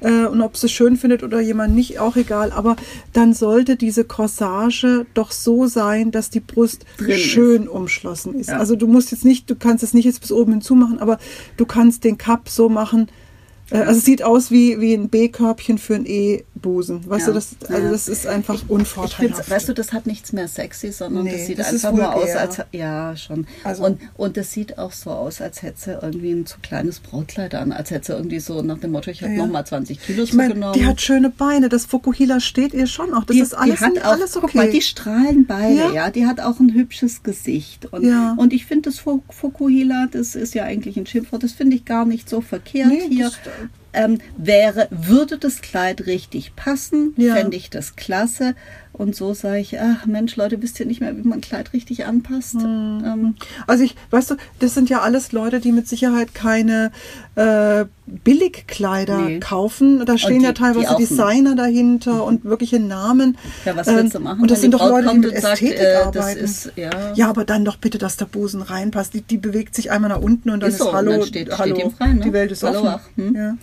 Äh, 0.00 0.26
und 0.26 0.42
ob 0.42 0.56
sie 0.56 0.68
schön 0.68 0.96
findet 0.96 1.22
oder 1.22 1.40
jemand 1.40 1.74
nicht, 1.74 1.98
auch 1.98 2.16
egal. 2.16 2.52
Aber 2.52 2.76
dann 3.12 3.32
sollte 3.34 3.76
diese 3.76 4.04
Corsage 4.04 5.06
doch 5.14 5.32
so 5.32 5.66
sein, 5.66 6.10
dass 6.10 6.30
die 6.30 6.40
Brust 6.40 6.84
Drin 6.98 7.10
ist. 7.10 7.20
schön 7.20 7.68
umschlossen 7.68 8.34
ist. 8.34 8.50
Ja. 8.50 8.58
Also 8.58 8.76
du 8.76 8.86
musst 8.86 9.10
jetzt 9.12 9.24
nicht, 9.24 9.48
du 9.48 9.56
kannst 9.56 9.82
es 9.82 9.94
nicht 9.94 10.04
jetzt 10.04 10.20
bis 10.20 10.32
oben 10.32 10.52
hinzumachen, 10.52 10.98
aber 10.98 11.18
du 11.56 11.66
kannst 11.66 12.04
den 12.04 12.18
Cup 12.18 12.48
so 12.48 12.68
machen. 12.68 13.08
Äh, 13.70 13.78
also 13.78 13.98
es 13.98 14.04
sieht 14.04 14.22
aus 14.22 14.50
wie, 14.50 14.80
wie 14.80 14.94
ein 14.94 15.08
B-Körbchen 15.08 15.78
für 15.78 15.94
ein 15.96 16.06
E-Busen. 16.06 17.08
Weißt 17.08 17.22
Ja. 17.26 17.32
du, 17.32 17.34
das, 17.34 17.56
also 17.68 17.82
Ja. 17.82 17.90
das 17.90 18.08
ist 18.08 18.26
einfach 18.26 18.54
Ich 18.54 18.70
unvorteilhaft. 18.70 19.50
weißt 19.50 19.68
du, 19.68 19.72
das 19.74 19.92
hat 19.92 20.06
nichts 20.06 20.32
mehr 20.32 20.46
sexy, 20.48 20.92
sondern 20.92 21.24
Nee, 21.24 21.32
das 21.32 21.46
sieht 21.46 21.58
das 21.58 21.72
einfach 21.84 21.92
nur 21.92 22.14
aus, 22.14 22.30
als 22.36 22.58
ja 22.72 23.16
schon. 23.16 23.46
Also- 23.64 23.84
und 23.84 24.00
und 24.16 24.36
das 24.36 24.52
sieht 24.52 24.78
auch 24.78 24.92
so 24.92 25.10
aus, 25.10 25.40
als 25.40 25.62
hätte 25.62 25.78
sie 25.80 25.98
irgendwie 26.00 26.30
ein 26.32 26.46
zu 26.46 26.58
kleines 26.62 27.00
Brautkleid 27.00 27.54
an, 27.54 27.72
als 27.72 27.90
hätte 27.90 28.06
sie 28.06 28.12
irgendwie 28.12 28.38
so 28.40 28.62
nach 28.62 28.78
dem 28.78 28.92
Motto, 28.92 29.10
ich 29.10 29.22
habe 29.22 29.32
Ja. 29.32 29.38
noch 29.44 29.52
mal 29.52 29.64
20 29.64 30.00
Kilo 30.00 30.22
Ich 30.22 30.32
meine, 30.32 30.50
zugenommen. 30.50 30.74
die 30.78 30.86
hat 30.86 31.00
schöne 31.00 31.30
Beine. 31.30 31.68
Das 31.68 31.86
Fukuhila 31.86 32.40
steht 32.40 32.72
ihr 32.74 32.86
schon 32.86 33.12
auch. 33.14 33.24
Das 33.24 33.34
die, 33.36 33.42
ist 33.42 33.54
alles, 33.54 33.78
die 33.80 33.84
hat 33.84 33.98
auch, 34.04 34.12
alles 34.12 34.36
okay. 34.36 34.46
guck 34.46 34.54
mal, 34.54 34.70
die 34.70 34.80
strahlen 34.82 35.44
beide, 35.46 35.74
ja. 35.76 35.92
Ja. 35.92 36.10
Die 36.10 36.26
hat 36.26 36.40
auch 36.40 36.60
ein 36.60 36.72
hübsches 36.72 37.22
Gesicht. 37.22 37.86
Und, 37.92 38.04
Ja. 38.04 38.34
und 38.38 38.52
ich 38.52 38.64
finde 38.66 38.90
das 38.90 38.98
Fu- 39.00 39.22
Fukuhila, 39.28 40.06
das 40.10 40.34
ist 40.34 40.54
ja 40.54 40.64
eigentlich 40.64 40.96
ein 40.96 41.06
Schimpfwort, 41.06 41.42
das 41.42 41.52
finde 41.52 41.76
ich 41.76 41.84
gar 41.84 42.04
nicht 42.04 42.28
so 42.28 42.40
verkehrt 42.40 42.88
Nee, 42.88 43.02
hier. 43.08 43.24
das- 43.24 43.38
ähm, 43.96 44.18
wäre, 44.36 44.86
würde 44.90 45.38
das 45.38 45.60
Kleid 45.62 46.06
richtig 46.06 46.54
passen, 46.54 47.12
Ja. 47.16 47.34
fände 47.34 47.56
ich 47.56 47.70
das 47.70 47.96
klasse. 47.96 48.54
Und 48.92 49.14
so 49.14 49.34
sage 49.34 49.58
ich, 49.58 49.78
ach 49.78 50.06
Mensch, 50.06 50.36
Leute, 50.36 50.62
wisst 50.62 50.80
ihr 50.80 50.86
nicht 50.86 51.02
mehr, 51.02 51.14
wie 51.18 51.20
man 51.22 51.38
ein 51.38 51.42
Kleid 51.42 51.74
richtig 51.74 52.06
anpasst? 52.06 52.54
Hm. 52.54 53.02
Ähm, 53.04 53.34
Also 53.66 53.84
ich, 53.84 53.94
weißt 54.10 54.30
du, 54.30 54.36
das 54.58 54.72
sind 54.72 54.88
ja 54.88 55.00
alles 55.02 55.32
Leute, 55.32 55.60
die 55.60 55.70
mit 55.72 55.86
Sicherheit 55.86 56.34
keine 56.34 56.92
äh, 57.34 57.84
Billigkleider 58.06 59.18
Nee. 59.18 59.40
kaufen. 59.40 60.04
Da 60.06 60.16
stehen 60.16 60.38
die- 60.38 60.44
ja 60.46 60.52
die 60.52 60.60
teilweise 60.60 60.96
nicht. 60.96 61.10
Designer 61.10 61.54
dahinter 61.56 62.24
und 62.24 62.44
wirkliche 62.44 62.78
Namen. 62.80 63.36
ja, 63.66 63.76
was 63.76 63.86
Ähm, 63.88 63.96
willst 63.96 64.14
du 64.14 64.20
machen? 64.20 64.40
Und 64.40 64.50
das 64.50 64.60
sind 64.62 64.72
die 64.72 64.78
doch 64.78 64.88
Braut 64.88 65.04
Leute, 65.04 65.14
die 65.20 65.26
mit 65.26 65.34
und 65.34 65.40
sagt, 65.42 65.62
Ästhetik 65.62 65.80
äh, 65.82 65.94
arbeiten. 65.96 66.40
Ist, 66.44 66.72
ja, 66.76 66.90
Ja, 67.14 67.28
aber 67.28 67.44
dann 67.44 67.64
doch 67.64 67.76
bitte, 67.76 67.98
dass 67.98 68.16
der 68.16 68.26
Busen 68.26 68.62
reinpasst. 68.62 69.12
Die, 69.14 69.20
die 69.22 69.36
bewegt 69.36 69.74
sich 69.74 69.90
einmal 69.90 70.10
nach 70.10 70.20
unten 70.20 70.50
und 70.50 70.60
dann 70.60 70.70
Ist 70.70 70.76
ist, 70.76 70.84
so, 70.84 70.92
Hallo, 70.92 71.10
dann 71.12 71.22
steht- 71.22 71.48
steht 71.48 71.58
Hallo, 71.58 71.76
ihm 71.76 71.90
frei, 71.90 72.12
ne? 72.14 72.20
die 72.24 72.32
Welt 72.32 72.52
ist 72.52 72.62
Hallo, 72.62 72.78
offen. 72.80 72.88
ach, 72.88 73.00
hm. 73.16 73.34
Ja. 73.36 73.56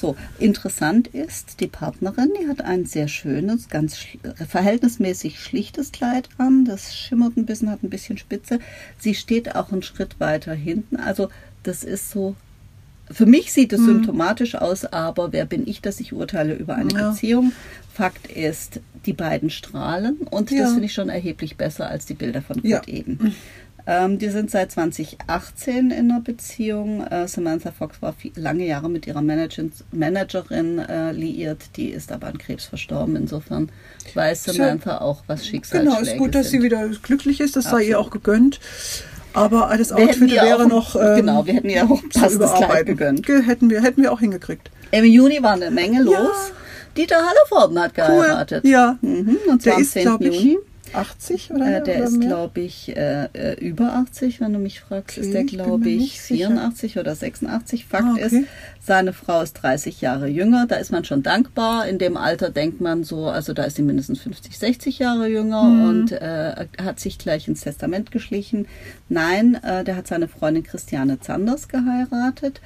So, 0.00 0.16
interessant 0.38 1.08
ist, 1.08 1.60
die 1.60 1.66
Partnerin, 1.66 2.30
die 2.40 2.48
hat 2.48 2.62
ein 2.64 2.86
sehr 2.86 3.06
schönes, 3.06 3.68
ganz 3.68 3.98
sch 3.98 4.16
verhältnismäßig 4.48 5.38
schlichtes 5.38 5.92
Kleid 5.92 6.28
an. 6.38 6.64
Das 6.64 6.96
schimmert 6.96 7.36
ein 7.36 7.44
bisschen, 7.44 7.70
hat 7.70 7.82
ein 7.82 7.90
bisschen 7.90 8.16
Spitze. 8.16 8.60
Sie 8.98 9.14
steht 9.14 9.54
auch 9.56 9.72
einen 9.72 9.82
Schritt 9.82 10.18
weiter 10.18 10.54
hinten. 10.54 10.96
Also, 10.96 11.28
das 11.64 11.84
ist 11.84 12.10
so. 12.10 12.34
Für 13.10 13.26
mich 13.26 13.52
sieht 13.52 13.72
es 13.72 13.80
symptomatisch 13.80 14.54
aus, 14.54 14.84
aber 14.84 15.32
wer 15.32 15.44
bin 15.44 15.66
ich, 15.66 15.82
dass 15.82 15.98
ich 15.98 16.12
urteile 16.12 16.54
über 16.54 16.76
eine 16.76 16.92
Ja. 16.92 17.10
Beziehung? 17.10 17.52
Fakt 17.92 18.28
ist, 18.30 18.80
die 19.04 19.12
beiden 19.12 19.50
strahlen 19.50 20.16
und 20.30 20.50
Ja. 20.52 20.62
das 20.62 20.70
finde 20.72 20.86
ich 20.86 20.94
schon 20.94 21.08
erheblich 21.08 21.56
besser 21.56 21.88
als 21.90 22.06
die 22.06 22.14
Bilder 22.14 22.40
von 22.40 22.60
Ja. 22.62 22.78
Kurt 22.78 22.88
eben. 22.88 23.34
Ähm, 23.92 24.18
die 24.18 24.28
sind 24.28 24.52
seit 24.52 24.70
2018 24.70 25.90
in 25.90 26.10
einer 26.12 26.20
Beziehung. 26.20 27.04
Äh, 27.06 27.26
Samantha 27.26 27.72
Fox 27.72 28.00
war 28.00 28.12
viel, 28.12 28.30
lange 28.36 28.64
Jahre 28.64 28.88
mit 28.88 29.06
ihrer 29.08 29.20
Managerin, 29.20 29.72
Managerin 29.90 30.78
äh, 30.78 31.10
liiert. 31.10 31.76
Die 31.76 31.88
ist 31.88 32.12
aber 32.12 32.28
an 32.28 32.38
Krebs 32.38 32.66
verstorben. 32.66 33.16
Insofern 33.16 33.70
weiß 34.14 34.46
ja- 34.46 34.52
Samantha 34.52 34.98
auch, 35.00 35.24
was 35.26 35.44
Schicksalsschläge 35.44 35.96
Genau, 35.96 36.08
ist 36.12 36.18
gut, 36.18 36.34
dass 36.36 36.50
sind. 36.50 36.60
sie 36.60 36.64
wieder 36.66 36.88
glücklich 37.02 37.40
ist. 37.40 37.56
Das 37.56 37.64
sei 37.64 37.70
Absolut. 37.70 37.88
ihr 37.88 37.98
auch 37.98 38.10
gegönnt. 38.10 38.60
Aber 39.32 39.72
das 39.76 39.90
Outfit 39.92 40.30
wäre 40.30 40.64
auch, 40.64 40.68
noch 40.68 40.94
ähm, 40.96 41.16
genau, 41.16 41.46
wir 41.46 41.54
hätten 41.54 41.68
ihr 41.68 41.84
auch 41.90 42.00
passendes 42.14 42.52
Kleid 42.54 42.86
gegönnt. 42.86 43.26
Ge- 43.26 43.42
Hätten 43.42 43.70
wir, 43.70 43.82
hätten 43.82 44.02
wir 44.02 44.12
auch 44.12 44.20
hingekriegt. 44.20 44.70
Im 44.92 45.04
Juni 45.04 45.42
war 45.42 45.52
eine 45.54 45.70
Menge 45.72 46.02
los. 46.02 46.14
Ja. 46.14 46.30
Dieter 46.96 47.16
Hallervorden 47.16 47.78
hat 47.80 47.92
Cool. 47.96 48.04
geheiratet. 48.06 48.64
Ja. 48.64 48.98
Mhm, 49.00 49.36
und 49.48 49.62
zwar 49.62 49.70
Der 49.72 49.74
am 49.76 49.82
ist, 49.82 49.92
10. 49.92 50.02
glaube 50.02 50.28
ich, 50.28 50.40
Juni. 50.42 50.58
80 50.92 51.50
oder, 51.52 51.66
Äh, 51.78 51.82
der 51.82 51.96
oder 51.96 52.04
ist, 52.04 52.20
glaube 52.20 52.60
ich, 52.60 52.96
äh, 52.96 53.28
äh, 53.32 53.54
über 53.60 53.94
80, 53.94 54.40
wenn 54.40 54.52
du 54.52 54.58
mich 54.58 54.80
fragst. 54.80 55.18
Okay, 55.18 55.26
ist 55.26 55.34
der, 55.34 55.40
ich 55.42 55.48
glaube 55.48 55.84
mir 55.84 55.90
ich, 55.90 56.00
nicht 56.00 56.20
sicher. 56.22 56.48
84 56.48 56.98
oder 56.98 57.14
86. 57.14 57.84
Fakt 57.86 58.04
Ah, 58.04 58.12
okay. 58.12 58.26
ist, 58.26 58.46
seine 58.80 59.12
Frau 59.12 59.40
ist 59.42 59.54
30 59.54 60.00
Jahre 60.00 60.26
jünger. 60.28 60.66
Da 60.66 60.76
ist 60.76 60.90
man 60.92 61.04
schon 61.04 61.22
dankbar. 61.22 61.86
In 61.88 61.98
dem 61.98 62.16
Alter 62.16 62.50
denkt 62.50 62.80
man 62.80 63.04
so, 63.04 63.26
also 63.28 63.52
da 63.52 63.64
ist 63.64 63.76
sie 63.76 63.82
mindestens 63.82 64.20
50, 64.20 64.58
60 64.58 64.98
Jahre 64.98 65.28
jünger 65.28 65.62
Mhm. 65.64 65.88
und 65.88 66.12
äh, 66.12 66.66
hat 66.82 66.98
sich 67.00 67.18
gleich 67.18 67.46
ins 67.48 67.60
Testament 67.62 68.10
geschlichen. 68.10 68.66
Nein, 69.08 69.54
äh, 69.62 69.84
der 69.84 69.96
hat 69.96 70.06
seine 70.06 70.28
Freundin 70.28 70.62
Christiane 70.64 71.20
Zanders 71.20 71.68
geheiratet. 71.68 72.60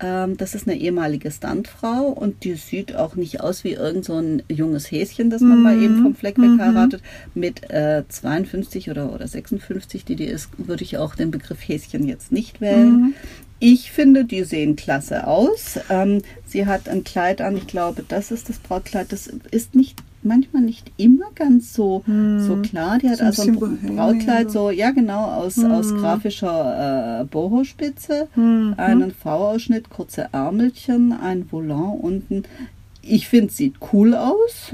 Ähm, 0.00 0.36
das 0.36 0.54
ist 0.54 0.68
eine 0.68 0.78
ehemalige 0.78 1.30
Stuntfrau 1.30 2.08
und 2.08 2.44
die 2.44 2.54
sieht 2.54 2.94
auch 2.94 3.16
nicht 3.16 3.40
aus 3.40 3.64
wie 3.64 3.72
irgend 3.72 4.04
so 4.04 4.14
ein 4.14 4.42
junges 4.48 4.90
Häschen, 4.90 5.30
das 5.30 5.42
man 5.42 5.62
mal 5.62 5.82
eben 5.82 6.02
vom 6.02 6.14
Fleck 6.14 6.38
weg 6.38 6.58
heiratet. 6.58 7.02
Mit 7.34 7.68
äh, 7.70 8.04
52 8.08 8.90
oder, 8.90 9.12
oder 9.12 9.26
56, 9.26 10.04
die 10.04 10.16
die 10.16 10.24
ist, 10.24 10.50
würde 10.58 10.84
ich 10.84 10.98
auch 10.98 11.14
den 11.14 11.30
Begriff 11.30 11.66
Häschen 11.66 12.06
jetzt 12.06 12.30
nicht 12.30 12.60
wählen. 12.60 13.14
Ich 13.60 13.90
finde, 13.90 14.24
die 14.24 14.44
sehen 14.44 14.76
klasse 14.76 15.26
aus. 15.26 15.80
Ähm, 15.90 16.22
sie 16.46 16.66
hat 16.66 16.88
ein 16.88 17.02
Kleid 17.02 17.40
an, 17.40 17.56
ich 17.56 17.66
glaube, 17.66 18.04
das 18.06 18.30
ist 18.30 18.48
das 18.48 18.58
Brautkleid. 18.58 19.10
Das 19.10 19.26
ist 19.26 19.74
nicht 19.74 19.98
manchmal 20.22 20.62
nicht 20.62 20.90
immer 20.96 21.26
ganz 21.34 21.74
so, 21.74 22.02
so 22.06 22.56
klar. 22.56 22.98
Die 22.98 23.08
hat 23.08 23.18
So 23.18 23.24
also 23.24 23.42
ein 23.42 23.96
Brautkleid 23.96 24.50
so. 24.50 24.66
so, 24.66 24.70
ja 24.70 24.90
genau, 24.90 25.24
aus, 25.24 25.62
aus 25.62 25.94
grafischer 25.94 27.20
äh, 27.20 27.24
Boho-Spitze, 27.24 28.28
einen 28.76 29.12
V-Ausschnitt, 29.12 29.90
kurze 29.90 30.28
Ärmelchen, 30.32 31.12
ein 31.12 31.46
Volant 31.46 32.02
unten. 32.02 32.42
Ich 33.02 33.28
finde, 33.28 33.52
sieht 33.52 33.76
cool 33.92 34.14
aus 34.14 34.72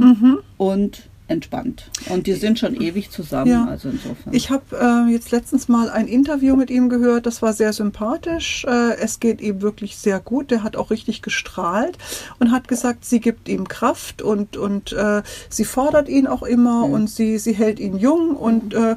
und 0.56 1.02
entspannt. 1.26 1.90
Und 2.10 2.26
die 2.26 2.34
sind 2.34 2.58
schon 2.58 2.74
ewig 2.78 3.10
zusammen, 3.10 3.50
Ja. 3.50 3.64
also 3.66 3.88
insofern. 3.88 4.32
Ich 4.34 4.50
habe 4.50 4.64
äh, 5.08 5.10
jetzt 5.12 5.30
letztens 5.30 5.68
mal 5.68 5.88
ein 5.88 6.06
Interview 6.06 6.54
mit 6.54 6.70
ihm 6.70 6.88
gehört, 6.90 7.24
das 7.24 7.40
war 7.40 7.54
sehr 7.54 7.72
sympathisch. 7.72 8.64
Äh, 8.68 8.96
es 8.98 9.20
geht 9.20 9.40
ihm 9.40 9.62
wirklich 9.62 9.96
sehr 9.96 10.20
gut. 10.20 10.50
Der 10.50 10.62
hat 10.62 10.76
auch 10.76 10.90
richtig 10.90 11.22
gestrahlt 11.22 11.96
und 12.38 12.50
hat 12.50 12.68
gesagt, 12.68 13.04
sie 13.06 13.20
gibt 13.20 13.48
ihm 13.48 13.66
Kraft 13.68 14.20
und, 14.20 14.56
und 14.58 14.92
äh, 14.92 15.22
sie 15.48 15.64
fordert 15.64 16.08
ihn 16.08 16.26
auch 16.26 16.42
immer 16.42 16.84
und 16.84 17.08
sie, 17.08 17.38
sie 17.38 17.52
hält 17.54 17.80
ihn 17.80 17.96
jung 17.96 18.36
und 18.36 18.74
äh, 18.74 18.96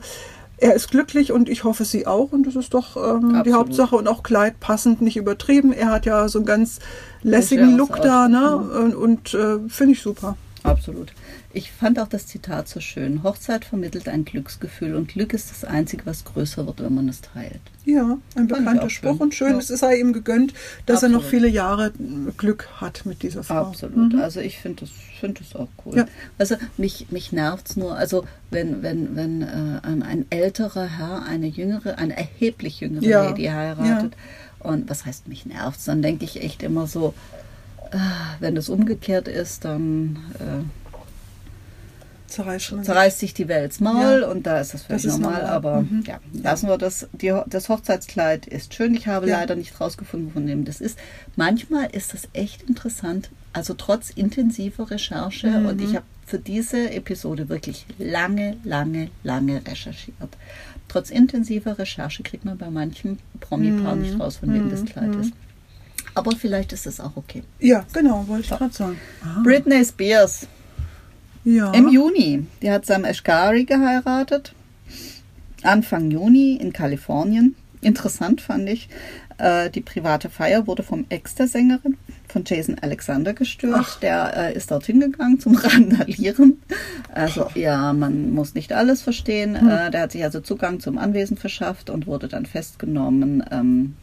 er 0.59 0.73
ist 0.73 0.89
glücklich 0.89 1.31
und 1.31 1.49
ich 1.49 1.63
hoffe, 1.63 1.85
sie 1.85 2.07
auch. 2.07 2.31
Und 2.31 2.47
das 2.47 2.55
ist 2.55 2.73
doch 2.73 2.97
ähm, 2.97 3.43
die. 3.45 3.53
Hauptsache. 3.53 3.95
Und 3.95 4.07
auch 4.07 4.23
Kleid 4.23 4.59
passend, 4.59 5.01
nicht 5.01 5.15
übertrieben. 5.15 5.71
Er 5.71 5.91
hat 5.91 6.05
ja 6.07 6.27
so 6.27 6.39
einen 6.39 6.47
ganz 6.47 6.79
lässigen 7.21 7.77
Look 7.77 8.01
da, 8.01 8.27
ne? 8.27 8.55
Outfit, 8.55 8.75
Und, 8.75 8.95
und 8.95 9.33
äh, 9.35 9.69
finde 9.69 9.93
ich 9.93 10.01
super. 10.01 10.35
Absolut. 10.63 11.13
Ich 11.57 11.71
fand 11.71 11.99
auch 11.99 12.07
das 12.07 12.27
Zitat 12.27 12.67
so 12.67 12.79
schön. 12.79 13.23
Hochzeit 13.23 13.65
vermittelt 13.65 14.07
ein 14.09 14.25
Glücksgefühl 14.25 14.93
und 14.93 15.07
Glück 15.07 15.33
ist 15.33 15.49
das 15.49 15.63
Einzige, 15.63 16.05
was 16.05 16.23
größer 16.23 16.67
wird, 16.67 16.83
wenn 16.83 16.93
man 16.93 17.09
es 17.09 17.21
teilt. 17.21 17.61
Ja, 17.83 18.19
ein 18.35 18.45
bekannter 18.45 18.91
schön. 18.91 19.09
Spruch 19.09 19.19
und 19.19 19.33
schön. 19.33 19.53
Ja. 19.53 19.57
Es 19.57 19.69
sei 19.69 19.97
ihm 19.97 20.13
gegönnt, 20.13 20.53
dass 20.85 21.01
er 21.01 21.09
noch 21.09 21.23
Absolut. 21.23 21.31
viele 21.31 21.47
Jahre 21.47 21.93
Glück 22.37 22.67
hat 22.79 23.07
mit 23.07 23.23
dieser 23.23 23.41
Frau. 23.41 23.69
Absolut. 23.69 24.13
Also 24.21 24.39
ich 24.39 24.59
finde 24.59 24.81
das, 24.81 24.91
find 25.19 25.39
das 25.39 25.55
auch 25.55 25.69
cool. 25.83 25.97
Ja. 25.97 26.05
Also 26.37 26.57
mich, 26.77 27.07
mich 27.09 27.31
nervt 27.31 27.71
es 27.71 27.75
nur, 27.75 27.97
also 27.97 28.27
wenn, 28.51 28.83
wenn, 28.83 29.15
wenn 29.15 29.41
äh, 29.41 29.79
ein, 29.83 30.27
älterer 30.29 30.85
Herr 30.85 31.25
eine 31.25 31.47
jüngere, 31.47 31.97
eine 31.97 32.15
erheblich 32.15 32.81
jüngere 32.81 33.03
Ja. 33.03 33.29
Lady 33.29 33.45
heiratet. 33.45 34.15
Und 34.59 34.91
was 34.91 35.05
heißt 35.05 35.27
mich 35.27 35.47
nervt 35.47 35.87
Dann 35.87 36.03
denke 36.03 36.23
ich 36.23 36.43
echt 36.43 36.61
immer 36.61 36.85
so, 36.85 37.15
äh, 37.91 37.97
wenn 38.41 38.53
das 38.53 38.69
umgekehrt 38.69 39.27
ist, 39.27 39.65
dann 39.65 40.19
äh, 40.35 40.63
Zerreißt 42.27 42.73
zerreißt 42.83 43.19
sich 43.19 43.33
die 43.33 43.47
Welt 43.47 43.79
Maul 43.79 44.21
Ja. 44.21 44.27
und 44.27 44.43
da 44.45 44.59
ist 44.59 44.73
das 44.73 44.83
völlig 44.83 45.03
Das 45.03 45.13
ist 45.13 45.19
normal. 45.19 45.41
normal. 45.41 45.55
Aber 45.55 45.81
Mhm. 45.81 46.03
ja, 46.05 46.19
lassen 46.33 46.67
wir 46.67 46.77
das. 46.77 47.07
Die, 47.13 47.33
das 47.47 47.69
Hochzeitskleid 47.69 48.45
ist 48.47 48.73
schön. 48.73 48.93
Ich 48.95 49.07
habe 49.07 49.27
Ja. 49.29 49.39
leider 49.39 49.55
nicht 49.55 49.79
rausgefunden, 49.79 50.31
von 50.33 50.45
wem 50.47 50.65
das 50.65 50.81
ist. 50.81 50.99
Manchmal 51.35 51.89
ist 51.95 52.13
das 52.13 52.27
echt 52.33 52.63
interessant. 52.63 53.29
Also 53.53 53.73
trotz 53.73 54.09
intensiver 54.09 54.91
Recherche 54.91 55.47
Mhm. 55.47 55.65
und 55.67 55.81
ich 55.81 55.95
habe 55.95 56.05
für 56.25 56.37
diese 56.39 56.91
Episode 56.91 57.47
wirklich 57.47 57.85
lange, 57.97 58.57
lange, 58.65 59.09
lange 59.23 59.61
recherchiert. 59.65 60.15
Trotz 60.89 61.09
intensiver 61.09 61.79
Recherche 61.79 62.23
kriegt 62.23 62.43
man 62.45 62.57
bei 62.57 62.69
manchen 62.69 63.19
Promi-Paar 63.39 63.95
Mhm. 63.95 64.01
nicht 64.01 64.19
raus, 64.19 64.37
von 64.37 64.53
wem 64.53 64.69
das 64.69 64.83
Kleid 64.85 65.15
ist. 65.15 65.31
Aber 66.13 66.31
vielleicht 66.31 66.73
ist 66.73 66.87
es 66.87 66.99
auch 66.99 67.15
okay. 67.15 67.43
Ja, 67.59 67.85
genau, 67.93 68.27
wollte 68.27 68.43
ich 68.43 68.49
gerade 68.49 68.73
sagen. 68.73 68.99
Ah, 69.23 69.41
Britney 69.43 69.85
Spears. 69.85 70.47
Ja. 71.47 71.71
Im 71.71 71.89
Juni. 71.89 72.45
Die 72.61 72.69
hat 72.69 72.85
Sam 72.85 73.05
Ashgari 73.05 73.63
geheiratet. 73.63 74.53
Anfang 75.63 76.11
Juni 76.11 76.55
in 76.55 76.73
Kalifornien. 76.73 77.55
Interessant 77.81 78.41
fand 78.41 78.69
ich. 78.69 78.89
Äh, 79.37 79.69
die 79.69 79.81
private 79.81 80.29
Feier 80.29 80.67
wurde 80.67 80.83
vom 80.83 81.05
Ex 81.09 81.35
der 81.35 81.47
Sängerin, 81.47 81.97
von 82.27 82.43
Jason 82.45 82.77
Alexander, 82.81 83.33
gestört. 83.33 83.75
Ach. 83.77 83.99
Der 83.99 84.35
äh, 84.35 84.55
ist 84.55 84.71
dorthin 84.71 84.99
gegangen 84.99 85.39
zum 85.39 85.55
Randalieren. 85.57 86.61
Also 87.13 87.47
ja, 87.53 87.93
man 87.93 88.31
muss 88.31 88.55
nicht 88.55 88.73
alles 88.73 89.01
verstehen. 89.01 89.55
Äh, 89.55 89.91
der 89.91 90.01
hat 90.01 90.11
sich 90.11 90.23
also 90.23 90.41
Zugang 90.41 90.79
zum 90.79 90.97
Anwesen 90.97 91.37
verschafft 91.37 91.89
und 91.89 92.07
wurde 92.07 92.27
dann 92.27 92.45
festgenommen. 92.45 93.43
Ähm, 93.51 93.95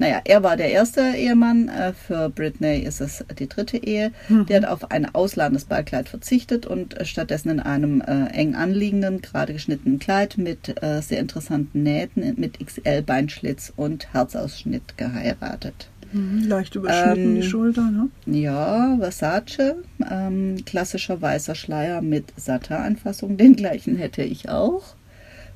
naja, 0.00 0.20
er 0.24 0.42
war 0.42 0.56
der 0.56 0.70
erste 0.70 1.02
Ehemann. 1.14 1.68
Äh, 1.68 1.92
Für 1.92 2.30
Britney 2.30 2.78
ist 2.80 3.00
es 3.00 3.22
die 3.38 3.48
dritte 3.48 3.76
Ehe. 3.76 4.10
Die 4.30 4.54
hat 4.54 4.64
auf 4.64 4.90
ein 4.90 5.14
ausladенdes 5.14 5.66
Ballkleid 5.66 6.08
verzichtet 6.08 6.66
und 6.66 6.96
äh, 6.98 7.04
stattdessen 7.04 7.50
in 7.50 7.60
einem 7.60 8.00
äh, 8.00 8.26
eng 8.32 8.54
anliegenden, 8.54 9.20
gerade 9.20 9.52
geschnittenen 9.52 9.98
Kleid 9.98 10.38
mit 10.38 10.82
äh, 10.82 11.02
sehr 11.02 11.20
interessanten 11.20 11.82
Nähten, 11.82 12.34
mit 12.40 12.58
XL-Beinschlitz 12.58 13.72
und 13.76 14.12
Herzausschnitt 14.14 14.96
geheiratet. 14.96 15.90
Mhm, 16.12 16.48
Leicht 16.48 16.74
überschnitten 16.74 17.26
Ähm, 17.28 17.34
die 17.36 17.42
Schulter, 17.46 17.82
ne? 17.90 18.08
Ja, 18.26 18.96
Versace, 18.98 19.76
ähm, 20.10 20.56
klassischer 20.64 21.20
weißer 21.22 21.54
Schleier 21.54 22.00
mit 22.00 22.24
Satin-Einfassung, 22.36 23.36
den 23.36 23.54
gleichen 23.54 23.96
hätte 23.96 24.22
ich 24.22 24.48
auch. 24.48 24.94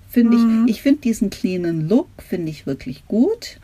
Finde 0.08 0.36
Mhm. 0.36 0.64
ich, 0.66 0.76
ich 0.76 0.82
finde 0.82 1.00
diesen 1.00 1.30
cleanen 1.30 1.88
Look, 1.88 2.08
finde 2.18 2.50
ich 2.50 2.66
wirklich 2.66 3.06
gut. 3.08 3.58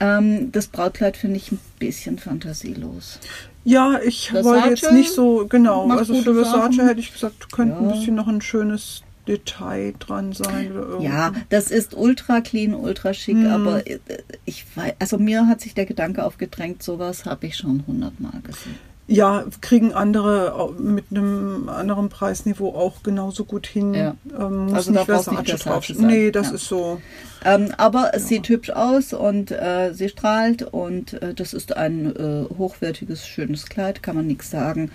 Ähm, 0.00 0.50
das 0.52 0.66
Brautkleid 0.68 1.16
finde 1.16 1.36
ich 1.36 1.52
ein 1.52 1.60
bisschen 1.78 2.18
fantasielos. 2.18 3.18
Ja, 3.64 4.00
ich 4.02 4.30
Versace 4.30 4.44
wollte 4.54 4.68
jetzt 4.70 4.92
nicht 4.92 5.12
so, 5.12 5.46
genau, 5.46 5.88
also 5.90 6.14
für 6.14 6.34
Versace 6.34 6.76
Sachen. 6.76 6.86
hätte 6.88 7.00
ich 7.00 7.12
gesagt, 7.12 7.52
könnte 7.52 7.76
ein 7.76 7.84
Ja. 7.90 7.94
bisschen 7.94 8.14
noch 8.14 8.26
ein 8.28 8.40
schönes 8.40 9.02
Detail 9.28 9.92
dran 9.98 10.32
sein 10.32 10.72
oder 10.72 10.80
irgendwas. 10.80 11.04
Ja, 11.04 11.32
das 11.50 11.70
ist 11.70 11.94
ultra 11.94 12.40
clean, 12.40 12.74
ultra 12.74 13.12
schick, 13.12 13.36
Mhm. 13.36 13.46
aber 13.46 13.86
äh, 13.86 13.98
ich 14.46 14.64
weiß, 14.74 14.94
also 14.98 15.18
mir 15.18 15.46
hat 15.46 15.60
sich 15.60 15.74
der 15.74 15.84
Gedanke 15.84 16.24
aufgedrängt, 16.24 16.82
sowas 16.82 17.26
habe 17.26 17.46
ich 17.46 17.56
schon 17.58 17.84
hundertmal 17.86 18.40
gesehen. 18.42 18.78
Ja, 19.12 19.44
kriegen 19.60 19.92
andere 19.92 20.72
mit 20.78 21.06
einem 21.10 21.68
anderen 21.68 22.08
Preisniveau 22.08 22.74
auch 22.74 23.02
genauso 23.02 23.44
gut 23.44 23.66
hin. 23.66 23.92
Ja. 23.92 24.14
Ähm, 24.38 24.66
muss 24.66 24.74
Also 24.74 24.92
da 24.92 25.00
nicht 25.00 25.08
brauchst 25.08 25.24
Versace 25.26 25.88
nicht 25.90 25.98
sein. 25.98 26.06
Nee, 26.06 26.30
das 26.30 26.48
Ja. 26.48 26.54
ist 26.54 26.68
so. 26.68 27.00
Ähm, 27.44 27.72
aber 27.76 28.10
es 28.14 28.28
sieht 28.28 28.48
hübsch 28.48 28.70
aus 28.70 29.12
und 29.12 29.50
äh, 29.50 29.92
sie 29.94 30.08
strahlt 30.08 30.62
und 30.62 31.14
äh, 31.22 31.34
das 31.34 31.54
ist 31.54 31.76
ein 31.76 32.14
äh, 32.14 32.44
hochwertiges, 32.56 33.26
schönes 33.26 33.66
Kleid, 33.66 34.02
kann 34.02 34.14
man 34.14 34.26
nichts 34.26 34.50
sagen. 34.50 34.90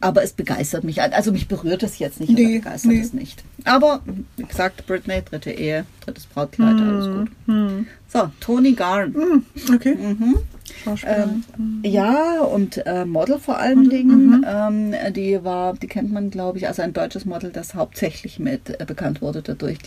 Aber 0.00 0.22
es 0.22 0.32
begeistert 0.32 0.84
mich. 0.84 1.00
Also 1.02 1.32
mich 1.32 1.48
berührt 1.48 1.82
es 1.82 1.98
jetzt 1.98 2.20
nicht 2.20 2.30
Nee, 2.32 2.58
begeistert 2.58 2.92
nee. 2.92 3.00
es 3.00 3.12
nicht. 3.12 3.42
Aber 3.64 4.00
wie 4.36 4.44
gesagt, 4.44 4.86
Britney, 4.86 5.22
dritte 5.22 5.50
Ehe, 5.50 5.84
drittes 6.04 6.26
Brautkleid, 6.26 6.76
alles 6.80 7.06
gut. 7.06 7.28
Hm. 7.46 7.86
So, 8.08 8.30
Tony 8.40 8.72
Garn. 8.72 9.14
Hm, 9.14 9.42
okay. 9.74 9.94
Mhm. 9.94 10.36
Schauspieler. 10.84 11.28
Ähm, 11.58 11.80
ja, 11.82 12.40
und 12.40 12.84
äh, 12.86 13.04
Model 13.04 13.38
vor 13.38 13.58
allen 13.58 13.88
Dingen. 13.88 14.44
Ähm, 14.48 14.94
die 15.12 15.42
war, 15.44 15.74
die 15.74 15.86
kennt 15.86 16.12
man, 16.12 16.30
glaube 16.30 16.58
ich, 16.58 16.68
also 16.68 16.82
ein 16.82 16.92
deutsches 16.92 17.24
Model, 17.24 17.50
das 17.50 17.74
hauptsächlich 17.74 18.38
mit 18.38 18.80
äh, 18.80 18.84
bekannt 18.84 19.22
wurde 19.22 19.42
dadurch, 19.42 19.78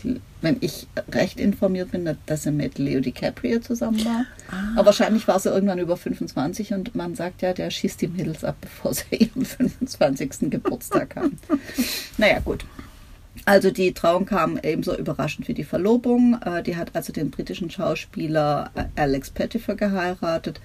wenn 0.41 0.57
ich 0.61 0.87
recht 1.11 1.39
informiert 1.39 1.91
bin, 1.91 2.09
dass 2.25 2.43
sie 2.43 2.51
mit 2.51 2.77
Leo 2.77 3.01
DiCaprio 3.01 3.59
zusammen 3.59 4.03
war. 4.05 4.25
Aber 4.75 4.87
wahrscheinlich 4.87 5.27
war 5.27 5.39
sie 5.39 5.49
irgendwann 5.49 5.79
über 5.79 5.97
25 5.97 6.73
und 6.73 6.95
man 6.95 7.15
sagt 7.15 7.41
ja, 7.41 7.53
der 7.53 7.69
schießt 7.69 8.01
die 8.01 8.07
Mädels 8.07 8.43
ab, 8.43 8.55
bevor 8.61 8.93
sie 8.93 9.15
ihren 9.15 9.45
25. 9.45 10.49
Geburtstag 10.49 11.15
haben. 11.15 11.37
naja, 12.17 12.39
gut. 12.39 12.65
Also 13.45 13.71
die 13.71 13.93
Trauung 13.93 14.25
kam 14.25 14.59
ebenso 14.61 14.95
überraschend 14.95 15.47
wie 15.47 15.53
die 15.53 15.63
Verlobung. 15.63 16.39
Äh, 16.45 16.63
Die 16.63 16.75
hat 16.77 16.91
also 16.95 17.11
den 17.13 17.31
britischen 17.31 17.69
Schauspieler 17.71 18.71
äh, 18.75 18.83
Alex 18.95 19.29
Pettifer 19.31 19.75
geheiratet. 19.75 20.59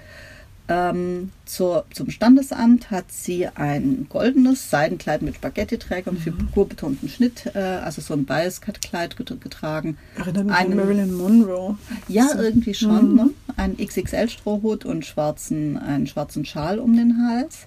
Ähm, 0.66 1.30
zur, 1.44 1.84
zum 1.92 2.08
Standesamt 2.08 2.90
hat 2.90 3.12
sie 3.12 3.46
ein 3.48 4.06
goldenes 4.08 4.70
Seidenkleid 4.70 5.20
mit 5.20 5.34
Spaghetti-Träger 5.34 6.10
und 6.10 6.18
figurbetonten 6.20 7.06
Schnitt, 7.10 7.50
äh, 7.54 7.58
also 7.58 8.00
so 8.00 8.14
ein 8.14 8.24
Bias-Cut-Kleid 8.24 9.14
get- 9.18 9.38
getragen. 9.42 9.98
Erinnert 10.16 10.46
mich 10.46 10.54
an 10.54 10.60
einen- 10.64 10.76
Marilyn 10.76 11.12
Monroe. 11.12 11.76
Ja, 12.08 12.28
So. 12.28 12.38
irgendwie 12.40 12.72
schon. 12.72 13.14
Ne? 13.14 13.30
Ein 13.58 13.76
XXL-Strohhut 13.76 14.86
und 14.86 15.04
schwarzen, 15.04 15.76
einen 15.76 16.06
schwarzen 16.06 16.46
Schal 16.46 16.78
um 16.78 16.96
den 16.96 17.28
Hals. 17.28 17.66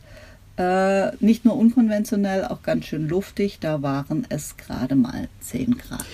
Äh, 0.57 1.15
nicht 1.17 1.45
nur 1.45 1.55
unkonventionell, 1.55 2.45
auch 2.45 2.63
ganz 2.63 2.85
schön 2.85 3.07
luftig. 3.07 3.59
Da 3.59 3.81
waren 3.81 4.25
es 4.29 4.57
gerade 4.57 4.95
mal 4.95 5.29
10 5.41 5.77
Grad. 5.77 6.05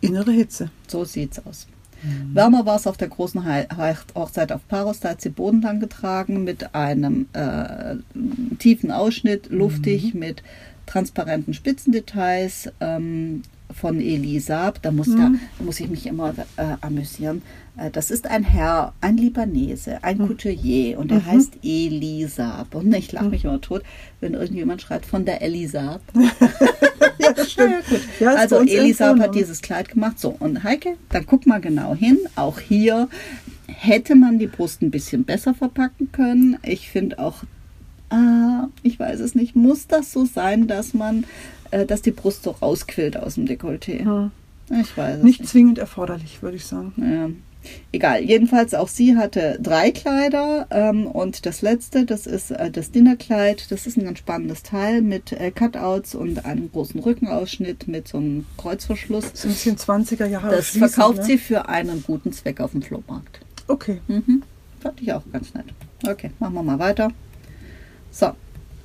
Innere 0.00 0.32
Hitze. 0.32 0.70
So 0.88 1.04
sieht's 1.04 1.44
aus. 1.44 1.66
Wärmer 2.32 2.66
war 2.66 2.76
es 2.76 2.86
auf 2.86 2.96
der 2.96 3.08
großen 3.08 3.44
Hochzeit 4.14 4.52
auf 4.52 4.66
Paros. 4.68 5.00
Da 5.00 5.10
hat 5.10 5.20
sie 5.20 5.30
bodenlang 5.30 5.80
getragen 5.80 6.44
mit 6.44 6.74
einem 6.74 7.26
äh, 7.32 7.96
tiefen 8.58 8.90
Ausschnitt, 8.90 9.48
luftig, 9.50 10.14
mit 10.14 10.42
transparenten 10.84 11.54
Spitzendetails 11.54 12.70
ähm, 12.80 13.42
von 13.74 14.00
Elisab. 14.00 14.80
Da 14.82 14.92
muss, 14.92 15.08
da, 15.08 15.32
da 15.58 15.64
muss 15.64 15.80
ich 15.80 15.88
mich 15.88 16.06
immer 16.06 16.34
äh, 16.56 16.76
amüsieren. 16.80 17.42
Äh, 17.76 17.90
das 17.90 18.10
ist 18.10 18.26
ein 18.26 18.44
Herr, 18.44 18.92
ein 19.00 19.16
Libanese, 19.16 20.02
ein 20.02 20.18
Couturier 20.18 20.98
und 20.98 21.10
er 21.12 21.24
heißt 21.24 21.58
Elisab. 21.62 22.74
Und 22.74 22.94
ich 22.94 23.12
lache 23.12 23.28
mich 23.28 23.44
immer 23.44 23.60
tot, 23.60 23.82
wenn 24.20 24.34
irgendjemand 24.34 24.82
schreibt 24.82 25.06
von 25.06 25.24
der 25.24 25.42
Elisab. 25.42 26.00
Ja, 27.18 27.32
das 27.32 27.52
stimmt. 27.52 27.84
Ja. 28.20 28.32
Ja, 28.32 28.34
also 28.36 28.60
irgendwo 28.60 29.04
hat 29.04 29.16
noch. 29.16 29.30
dieses 29.30 29.62
Kleid 29.62 29.88
gemacht. 29.88 30.18
So, 30.18 30.36
und 30.38 30.62
Heike, 30.64 30.96
dann 31.08 31.26
guck 31.26 31.46
mal 31.46 31.60
genau 31.60 31.94
hin. 31.94 32.18
Auch 32.36 32.60
hier 32.60 33.08
hätte 33.66 34.14
man 34.14 34.38
die 34.38 34.46
Brust 34.46 34.82
ein 34.82 34.90
bisschen 34.90 35.24
besser 35.24 35.54
verpacken 35.54 36.12
können. 36.12 36.58
Ich 36.62 36.90
finde 36.90 37.18
auch, 37.18 37.44
ah, 38.10 38.68
ich 38.82 38.98
weiß 38.98 39.20
es 39.20 39.34
nicht, 39.34 39.56
muss 39.56 39.86
das 39.86 40.12
so 40.12 40.24
sein, 40.24 40.66
dass 40.66 40.94
man, 40.94 41.24
äh, 41.70 41.86
dass 41.86 42.02
die 42.02 42.10
Brust 42.10 42.42
so 42.42 42.50
rausquillt 42.50 43.16
aus 43.16 43.34
dem 43.34 43.46
Dekolleté? 43.46 44.04
Hm. 44.04 44.30
Ich 44.80 44.96
weiß 44.96 45.18
es 45.18 45.22
Nicht 45.22 45.40
nicht. 45.40 45.50
zwingend 45.50 45.78
erforderlich, 45.78 46.42
würde 46.42 46.56
ich 46.56 46.64
sagen. 46.66 46.92
Ja. 46.98 47.30
Egal, 47.92 48.22
jedenfalls 48.22 48.74
auch 48.74 48.88
sie 48.88 49.16
hatte 49.16 49.58
drei 49.60 49.90
Kleider 49.90 50.66
ähm, 50.70 51.06
und 51.06 51.46
das 51.46 51.62
letzte, 51.62 52.04
das 52.04 52.26
ist 52.26 52.50
äh, 52.52 52.70
das 52.70 52.90
Dinnerkleid. 52.90 53.70
Das 53.70 53.86
ist 53.86 53.96
ein 53.96 54.04
ganz 54.04 54.18
spannendes 54.18 54.62
Teil 54.62 55.02
mit 55.02 55.32
äh, 55.32 55.50
Cutouts 55.50 56.14
und 56.14 56.44
einem 56.44 56.70
großen 56.70 57.00
Rückenausschnitt 57.00 57.88
mit 57.88 58.08
so 58.08 58.18
einem 58.18 58.46
Kreuzverschluss. 58.56 59.30
So 59.34 59.48
ein 59.48 59.54
bisschen 59.54 59.76
20er 59.76 60.26
Jahre. 60.26 60.54
Das 60.56 60.70
verkauft 60.70 61.18
ne? 61.18 61.24
sie 61.24 61.38
für 61.38 61.68
einen 61.68 62.02
guten 62.06 62.32
Zweck 62.32 62.60
auf 62.60 62.72
dem 62.72 62.82
Flohmarkt. 62.82 63.40
Okay. 63.68 64.00
Mhm. 64.06 64.42
Fand 64.80 65.00
ich 65.00 65.12
auch 65.12 65.22
ganz 65.32 65.52
nett. 65.54 65.66
Okay, 66.06 66.30
machen 66.38 66.54
wir 66.54 66.62
mal 66.62 66.78
weiter. 66.78 67.10
So. 68.12 68.32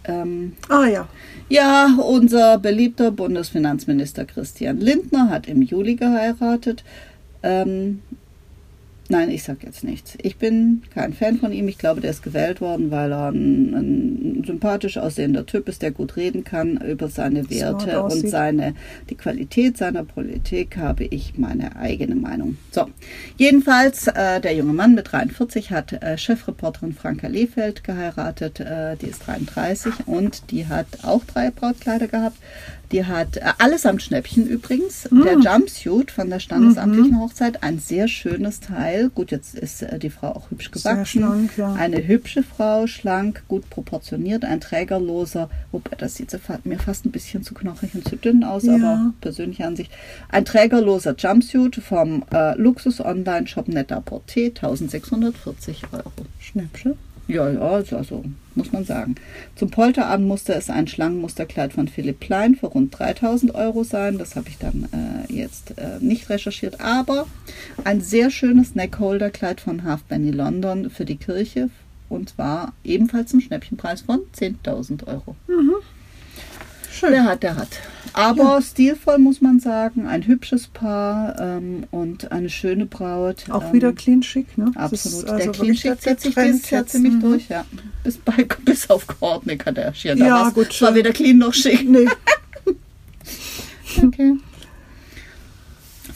Ähm, 0.05 0.53
Ah 0.69 0.85
ja. 0.85 1.07
ja, 1.49 1.95
unser 1.97 2.57
beliebter 2.57 3.11
Bundesfinanzminister 3.11 4.25
Christian 4.25 4.77
Lindner 4.79 5.29
hat 5.29 5.47
im 5.47 5.61
Juli 5.61 5.95
geheiratet. 5.95 6.83
Ähm, 7.43 8.01
nein, 9.11 9.29
ich 9.29 9.43
sag 9.43 9.63
jetzt 9.63 9.83
nichts. 9.83 10.17
Ich 10.21 10.37
bin 10.37 10.81
kein 10.93 11.13
Fan 11.13 11.37
von 11.37 11.51
ihm. 11.51 11.67
Ich 11.67 11.77
glaube, 11.77 12.01
der 12.01 12.11
ist 12.11 12.23
gewählt 12.23 12.61
worden, 12.61 12.89
weil 12.89 13.11
er 13.11 13.29
ein, 13.29 13.73
ein 13.73 14.43
sympathisch 14.45 14.97
aussehender 14.97 15.45
Typ 15.45 15.69
ist, 15.69 15.81
der 15.81 15.91
gut 15.91 16.15
reden 16.15 16.43
kann 16.43 16.77
über 16.77 17.09
seine 17.09 17.49
Werte 17.49 18.01
und 18.01 18.29
seine 18.29 18.73
die 19.09 19.15
Qualität 19.15 19.77
seiner 19.77 20.03
Politik 20.03 20.77
habe 20.77 21.03
ich 21.03 21.37
meine 21.37 21.75
eigene 21.75 22.15
Meinung. 22.15 22.57
So, 22.71 22.87
jedenfalls 23.37 24.07
äh, 24.07 24.39
der 24.41 24.55
junge 24.55 24.73
Mann 24.73 24.95
mit 24.95 25.11
43 25.11 25.71
hat 25.71 25.93
äh, 25.93 26.17
Chefreporterin 26.17 26.93
Franka 26.93 27.27
Lehfeld 27.27 27.83
geheiratet. 27.83 28.59
Äh, 28.59 28.95
die 28.95 29.07
ist 29.07 29.27
33 29.27 30.07
und 30.07 30.51
die 30.51 30.67
hat 30.67 30.87
auch 31.03 31.23
drei 31.25 31.51
Brautkleider 31.51 32.07
gehabt. 32.07 32.37
Die 32.91 33.05
hat 33.05 33.37
äh, 33.37 33.41
allesamt 33.57 34.01
Schnäppchen 34.03 34.47
übrigens. 34.47 35.07
Der 35.11 35.37
Jumpsuit 35.39 36.11
von 36.11 36.29
der 36.29 36.39
standesamtlichen 36.39 37.19
Hochzeit, 37.19 37.63
ein 37.63 37.79
sehr 37.79 38.07
schönes 38.09 38.59
Teil. 38.59 39.09
Gut, 39.09 39.31
jetzt 39.31 39.55
ist 39.55 39.81
äh, 39.81 39.97
die 39.97 40.09
Frau 40.09 40.27
auch 40.35 40.51
hübsch 40.51 40.69
Sehr 40.73 40.95
gewachsen. 40.95 41.21
schlank, 41.21 41.57
ja. 41.57 41.73
Eine 41.73 42.05
hübsche 42.05 42.43
Frau, 42.43 42.87
schlank, 42.87 43.43
gut 43.47 43.69
proportioniert, 43.69 44.43
ein 44.43 44.59
trägerloser, 44.59 45.49
wobei 45.71 45.95
das 45.97 46.15
sieht 46.15 46.31
fa- 46.31 46.59
mir 46.65 46.79
fast 46.79 47.05
ein 47.05 47.11
bisschen 47.11 47.43
zu 47.43 47.53
knochig 47.53 47.95
und 47.95 48.07
zu 48.07 48.17
dünn 48.17 48.43
aus, 48.43 48.63
Ja. 48.63 48.75
aber 48.75 49.13
persönliche 49.21 49.65
Ansicht. 49.65 49.91
Ein 50.29 50.43
trägerloser 50.43 51.15
Jumpsuit 51.17 51.77
vom 51.77 52.23
äh, 52.33 52.55
Luxus-Online-Shop 52.57 53.67
Net-a-Porter, 53.69 54.41
1640 54.41 55.83
Euro. 55.93 56.11
Schnäppchen. 56.39 56.95
Ja, 57.31 57.49
ja, 57.49 57.61
also, 57.61 57.95
also 57.95 58.25
muss 58.55 58.73
man 58.73 58.83
sagen. 58.83 59.15
Zum 59.55 59.69
Polterabend 59.69 60.27
musste 60.27 60.53
es 60.53 60.69
ein 60.69 60.87
Schlangenmusterkleid 60.87 61.71
von 61.71 61.87
Philipp 61.87 62.19
Plein 62.19 62.55
für 62.55 62.67
rund 62.67 62.99
3000 62.99 63.55
Euro 63.55 63.85
sein. 63.85 64.17
Das 64.17 64.35
habe 64.35 64.49
ich 64.49 64.57
dann 64.57 64.89
äh, 64.91 65.33
jetzt 65.33 65.77
äh, 65.77 65.99
nicht 66.01 66.29
recherchiert. 66.29 66.81
Aber 66.81 67.27
ein 67.85 68.01
sehr 68.01 68.31
schönes 68.31 68.75
Neckholder-Kleid 68.75 69.61
von 69.61 69.85
Halfpenny 69.85 70.31
London 70.31 70.89
für 70.89 71.05
die 71.05 71.15
Kirche. 71.15 71.69
Und 72.09 72.31
zwar 72.31 72.73
ebenfalls 72.83 73.31
zum 73.31 73.39
Schnäppchenpreis 73.39 74.01
von 74.01 74.19
10.000 74.37 75.07
Euro. 75.07 75.37
Schön. 77.01 77.11
Wer 77.13 77.23
hat, 77.25 77.41
der 77.43 77.55
hat. 77.55 77.67
Aber 78.13 78.61
stilvoll 78.61 79.17
muss 79.17 79.41
man 79.41 79.59
sagen. 79.59 80.05
Ein 80.05 80.27
hübsches 80.27 80.67
Paar 80.67 81.35
ähm, 81.39 81.85
und 81.89 82.31
eine 82.31 82.49
schöne 82.49 82.85
Braut. 82.85 83.45
Auch 83.49 83.63
ähm, 83.65 83.73
wieder 83.73 83.91
clean 83.91 84.21
schick, 84.21 84.55
ne? 84.57 84.71
Absolut. 84.75 85.27
also 85.27 85.51
der 85.51 85.51
Clean 85.51 85.75
der 85.83 85.97
zieht 85.97 86.19
sich 86.21 86.35
dieses 86.35 86.69
Jahr 86.69 86.85
ziemlich 86.85 87.13
Mhm. 87.13 87.21
durch, 87.21 87.49
ja. 87.49 87.65
Bis, 88.03 88.17
bei, 88.17 88.45
bis 88.65 88.87
auf 88.89 89.07
Courtney 89.07 89.57
Kardashian. 89.57 90.19
Da 90.19 90.27
Ja, 90.27 90.49
gut, 90.49 90.73
schön. 90.73 90.93
weder 90.93 91.11
clean 91.11 91.39
noch 91.39 91.53
schick. 91.53 91.89
Nee, 91.89 92.07
Okay. 94.03 94.35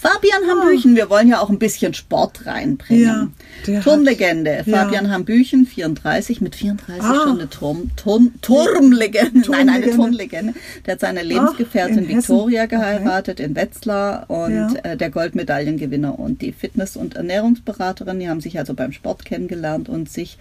Fabian 0.05 0.41
Hambüchen, 0.49 0.95
wir 0.95 1.09
wollen 1.09 1.27
ja 1.27 1.39
auch 1.41 1.49
ein 1.49 1.57
bisschen 1.59 1.93
Sport 1.93 2.45
reinbringen. 2.45 3.33
Ja, 3.65 3.81
Turmlegende, 3.81 4.63
Ja. 4.65 4.77
Fabian 4.83 5.09
Hambüchen, 5.11 5.65
34, 5.65 6.41
mit 6.41 6.55
34 6.55 7.03
Ah. 7.03 7.23
schon 7.23 7.39
eine 7.39 7.49
Turm, 7.49 7.91
Turm, 7.95 8.33
Turmlegende, 8.41 9.49
nein, 9.51 9.69
eine 9.69 9.85
Turmlegende. 9.91 9.95
Turmlegende. 9.95 10.53
Der 10.85 10.93
hat 10.93 10.99
seine 10.99 11.23
Lebensgefährtin. 11.23 12.07
Victoria 12.07 12.63
Okay. 12.65 12.75
geheiratet 12.75 13.39
in 13.39 13.55
Wetzlar 13.55 14.29
und 14.29 14.53
Ja. 14.53 14.73
äh, 14.83 14.97
der 14.97 15.09
Goldmedaillengewinner 15.09 16.17
und 16.19 16.41
die 16.41 16.51
Fitness- 16.51 16.97
und 16.97 17.15
Ernährungsberaterin, 17.15 18.19
die 18.19 18.29
haben 18.29 18.41
sich 18.41 18.57
also 18.59 18.73
beim 18.73 18.91
Sport 18.91 19.25
kennengelernt 19.25 19.89
und 19.89 20.09
sich 20.09 20.37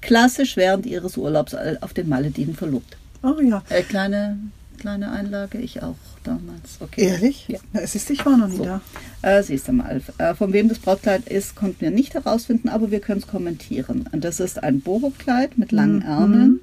klassisch 0.00 0.56
während 0.56 0.86
ihres 0.86 1.16
Urlaubs 1.16 1.52
äh, 1.52 1.76
auf 1.80 1.92
den 1.92 2.08
Malediven 2.08 2.54
verlobt. 2.54 2.96
oh 3.22 3.40
ja. 3.40 3.62
Äh, 3.68 3.82
kleine, 3.82 4.38
kleine 4.82 5.12
Einlage, 5.12 5.58
ich 5.58 5.82
auch 5.82 5.94
damals. 6.24 6.78
Okay. 6.80 7.02
Ehrlich? 7.06 7.44
Ja. 7.48 7.58
Na, 7.72 7.80
es 7.80 7.94
ist, 7.94 8.10
ich 8.10 8.26
war 8.26 8.36
noch 8.36 8.48
nie 8.48 8.56
So. 8.56 8.64
da. 8.64 8.80
Äh, 9.22 9.42
siehst 9.42 9.68
du 9.68 9.72
mal, 9.72 10.02
äh, 10.18 10.34
von 10.34 10.52
wem 10.52 10.68
das 10.68 10.80
Brautkleid 10.80 11.26
ist, 11.28 11.54
konnten 11.54 11.80
wir 11.80 11.90
nicht 11.92 12.14
herausfinden, 12.14 12.68
aber 12.68 12.90
wir 12.90 12.98
können 13.00 13.20
es 13.20 13.26
kommentieren. 13.28 14.08
Und 14.12 14.24
das 14.24 14.40
ist 14.40 14.62
ein 14.62 14.80
Boho-Kleid 14.80 15.56
mit 15.56 15.70
langen 15.72 15.98
Mhm. 16.00 16.02
Ärmeln, 16.02 16.60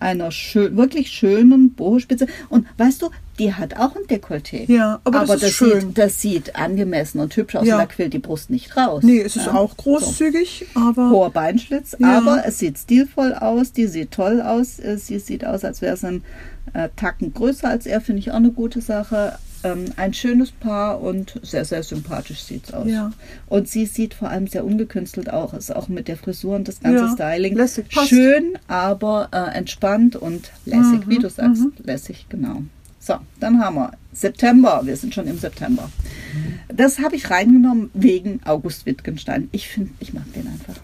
einer 0.00 0.32
schö 0.32 0.74
wirklich 0.76 1.10
schönen 1.10 1.72
Boho-Spitze. 1.74 2.26
Und 2.48 2.66
weißt 2.76 3.02
du, 3.02 3.10
Die 3.38 3.54
hat 3.54 3.74
auch 3.78 3.96
ein 3.96 4.02
Dekolleté. 4.02 4.70
Ja, 4.70 5.00
aber 5.02 5.24
das 5.24 5.42
ist 5.44 5.52
schön. 5.54 5.80
Sieht, 5.80 5.96
das 5.98 6.20
sieht 6.20 6.56
angemessen 6.56 7.20
und 7.20 7.34
hübsch 7.34 7.56
aus 7.56 7.66
Ja. 7.66 7.76
und 7.76 7.80
da 7.80 7.86
quillt 7.86 8.12
die 8.12 8.18
Brust 8.18 8.50
nicht 8.50 8.76
raus. 8.76 9.02
Nee, 9.02 9.22
es 9.22 9.34
ist 9.34 9.46
Ja. 9.46 9.54
auch 9.54 9.78
großzügig, 9.78 10.66
aber 10.74 11.08
Hoher 11.08 11.30
Beinschlitz, 11.30 11.96
Ja. 11.98 12.18
aber 12.18 12.42
es 12.44 12.58
sieht 12.58 12.76
stilvoll 12.76 13.32
aus, 13.32 13.72
die 13.72 13.86
sieht 13.86 14.10
toll 14.10 14.42
aus. 14.42 14.78
äh, 14.78 14.98
Sie 14.98 15.18
sieht 15.18 15.46
aus, 15.46 15.64
als 15.64 15.80
wäre 15.80 15.96
sie 15.96 16.08
ein 16.08 16.24
Tacken 16.96 17.32
größer 17.34 17.68
als 17.68 17.86
er, 17.86 18.00
finde 18.00 18.20
ich 18.20 18.30
auch 18.30 18.36
eine 18.36 18.50
gute 18.50 18.80
Sache. 18.80 19.38
Ähm, 19.62 19.86
ein 19.96 20.14
schönes 20.14 20.52
Paar 20.52 21.02
und 21.02 21.38
sehr, 21.42 21.66
sehr 21.66 21.82
sympathisch 21.82 22.40
sieht 22.42 22.64
es 22.68 22.72
aus. 22.72 22.88
Ja. 22.88 23.12
Und 23.46 23.68
sie 23.68 23.84
sieht 23.84 24.14
vor 24.14 24.30
allem 24.30 24.46
sehr 24.46 24.64
ungekünstelt 24.64 25.30
auch, 25.30 25.52
ist 25.52 25.74
auch 25.76 25.88
mit 25.88 26.08
der 26.08 26.16
Frisur 26.16 26.56
und 26.56 26.66
das 26.66 26.80
ganze 26.80 27.04
Ja, 27.04 27.12
Styling. 27.12 27.54
lässig, 27.56 27.88
passt. 27.90 28.08
Schön, 28.08 28.56
aber 28.68 29.28
äh, 29.32 29.56
entspannt 29.58 30.16
und 30.16 30.50
lässig, 30.64 31.06
wie 31.08 31.18
du 31.18 31.28
sagst. 31.28 31.62
Lässig, 31.84 32.24
genau. 32.30 32.62
So, 33.00 33.16
dann 33.38 33.60
haben 33.60 33.76
wir 33.76 33.92
September. 34.14 34.80
Wir 34.84 34.96
sind 34.96 35.14
schon 35.14 35.26
im 35.26 35.38
September. 35.38 35.90
Das 36.68 36.98
habe 36.98 37.16
ich 37.16 37.30
reingenommen 37.30 37.90
wegen 37.92 38.40
August 38.44 38.86
Wittgenstein. 38.86 39.48
Ich 39.52 39.68
finde, 39.68 39.90
ich 40.00 40.14
mag 40.14 40.24
den 40.32 40.46
einfach. 40.46 40.80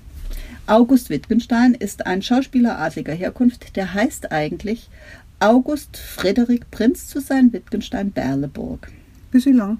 August 0.67 1.11
Wittgenstein 1.11 1.75
ist 1.75 2.07
ein 2.07 2.23
Schauspieler 2.23 2.79
adliger 2.79 3.13
Herkunft, 3.15 3.77
der 3.77 3.95
heißt 3.95 4.33
eigentlich 4.33 4.89
August 5.41 5.97
Frederik 5.97 6.71
Prinz 6.71 7.09
zu 7.09 7.21
sein, 7.21 7.53
Wittgenstein 7.53 8.11
Berleburg. 8.11 8.89
bisschen 9.31 9.57
lang. 9.57 9.79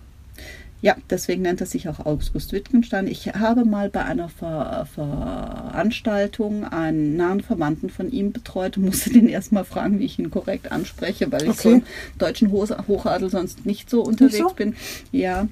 Ja, 0.83 0.95
deswegen 1.09 1.43
nennt 1.43 1.61
er 1.63 1.67
sich 1.67 1.89
auch 1.89 2.05
August 2.05 2.53
Wittgenstein. 2.53 3.07
Ich 3.07 3.27
habe 3.29 3.65
mal 3.65 3.89
bei 3.89 4.05
einer 4.05 4.29
Ver 4.29 4.87
Veranstaltung 4.95 6.65
einen 6.65 7.17
nahen 7.17 7.41
Verwandten 7.41 7.89
von 7.89 8.11
ihm 8.13 8.33
betreut 8.33 8.77
und 8.77 8.85
musste 8.85 9.11
den 9.11 9.29
erstmal 9.29 9.65
fragen, 9.65 9.99
wie 9.99 10.05
ich 10.05 10.19
ihn 10.19 10.31
korrekt 10.31 10.71
anspreche, 10.71 11.33
weil 11.33 11.45
ich 11.45 11.49
Okay. 11.51 11.63
so 11.63 11.71
im 11.77 11.83
deutschen 12.19 12.53
Ho 12.53 12.67
Hochadel 12.87 13.31
sonst 13.31 13.65
nicht 13.65 13.89
so 13.89 14.03
unterwegs 14.03 14.37
so? 14.37 14.51
bin. 14.55 14.77
Ja, 15.11 15.49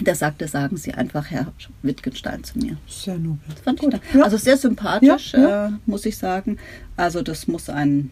der 0.00 0.14
sagte, 0.14 0.46
sagen 0.46 0.76
Sie 0.76 0.92
einfach 0.94 1.30
Herr 1.30 1.52
Wittgenstein 1.82 2.44
zu 2.44 2.58
mir. 2.58 2.76
Sehr 2.86 3.16
nobel. 3.16 3.38
Das 3.48 3.60
fand 3.60 3.80
Gut. 3.80 3.94
ich 3.94 4.00
da. 4.12 4.18
Ja. 4.18 4.24
Also 4.24 4.36
sehr 4.36 4.56
sympathisch, 4.58 5.32
Ja, 5.32 5.40
ja. 5.40 5.66
Äh, 5.68 5.70
muss 5.86 6.04
ich 6.06 6.16
sagen. 6.18 6.58
Also 6.96 7.22
das 7.22 7.48
muss 7.48 7.68
ein 7.70 8.10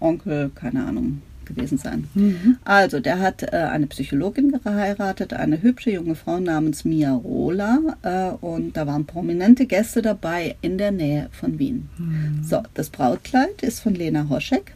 Onkel, 0.00 0.50
keine 0.54 0.84
Ahnung, 0.84 1.22
gewesen 1.46 1.78
sein. 1.78 2.08
Mhm. 2.14 2.58
Also 2.64 3.00
der 3.00 3.20
hat 3.20 3.42
äh, 3.42 3.56
eine 3.56 3.86
Psychologin 3.86 4.52
geheiratet, 4.62 5.32
eine 5.32 5.62
hübsche 5.62 5.92
junge 5.92 6.14
Frau 6.14 6.38
namens 6.40 6.84
Mia 6.84 7.12
Rola 7.12 7.78
äh, 8.02 8.44
und 8.44 8.76
da 8.76 8.86
waren 8.86 9.06
prominente 9.06 9.66
Gäste 9.66 10.02
dabei 10.02 10.56
in 10.60 10.76
der 10.76 10.90
Nähe 10.90 11.28
von 11.32 11.58
Wien. 11.58 11.88
Mhm. 11.96 12.42
So, 12.44 12.62
das 12.74 12.90
Brautkleid 12.90 13.62
ist 13.62 13.80
von 13.80 13.94
Lena 13.94 14.28
Hoschek. 14.28 14.74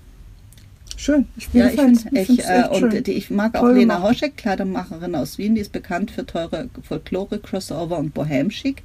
Schön. 0.96 1.26
Ich, 1.36 1.48
Ja, 1.52 1.68
ich 1.68 1.80
finde, 1.80 2.20
ich, 2.20 2.44
äh, 2.44 2.68
und 2.70 3.06
die, 3.06 3.12
ich 3.12 3.30
mag 3.30 3.54
auch 3.56 3.60
Toll 3.60 3.78
Lena 3.78 3.96
gemacht. 3.96 4.12
Hoschek, 4.12 4.36
Kleidermacherin 4.36 5.14
aus 5.14 5.38
Wien, 5.38 5.54
die 5.54 5.62
ist 5.62 5.72
bekannt 5.72 6.10
für 6.10 6.26
teure 6.26 6.68
Folklore, 6.82 7.38
Crossover 7.38 7.98
und 7.98 8.12
Bohem-Chic. 8.14 8.82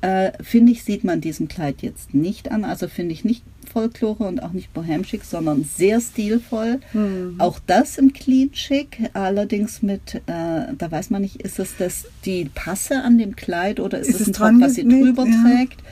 Äh, 0.00 0.32
finde 0.42 0.72
ich, 0.72 0.84
sieht 0.84 1.04
man 1.04 1.20
diesem 1.20 1.48
Kleid 1.48 1.82
jetzt 1.82 2.14
nicht 2.14 2.50
an. 2.50 2.64
Also 2.64 2.88
finde 2.88 3.12
ich 3.12 3.24
nicht 3.24 3.42
Folklore 3.72 4.24
und 4.24 4.42
auch 4.42 4.52
nicht 4.52 4.72
Bohem-Chic, 4.74 5.24
sondern 5.24 5.64
sehr 5.64 6.00
stilvoll. 6.00 6.80
Mhm. 6.92 7.36
Auch 7.38 7.58
das 7.66 7.98
im 7.98 8.12
Clean 8.12 8.50
Chic, 8.52 8.98
allerdings 9.14 9.82
mit, 9.82 10.16
äh, 10.26 10.72
da 10.76 10.90
weiß 10.90 11.10
man 11.10 11.22
nicht, 11.22 11.40
ist 11.42 11.58
es 11.58 11.76
das 11.78 12.06
die 12.24 12.46
Passe 12.54 13.02
an 13.02 13.18
dem 13.18 13.36
Kleid 13.36 13.80
oder 13.80 13.98
ist, 13.98 14.08
Ist 14.08 14.20
es 14.20 14.26
ein 14.28 14.32
Top, 14.32 14.52
was 14.60 14.74
sie 14.74 14.84
drüber 14.84 15.26
Ja. 15.26 15.42
trägt? 15.42 15.82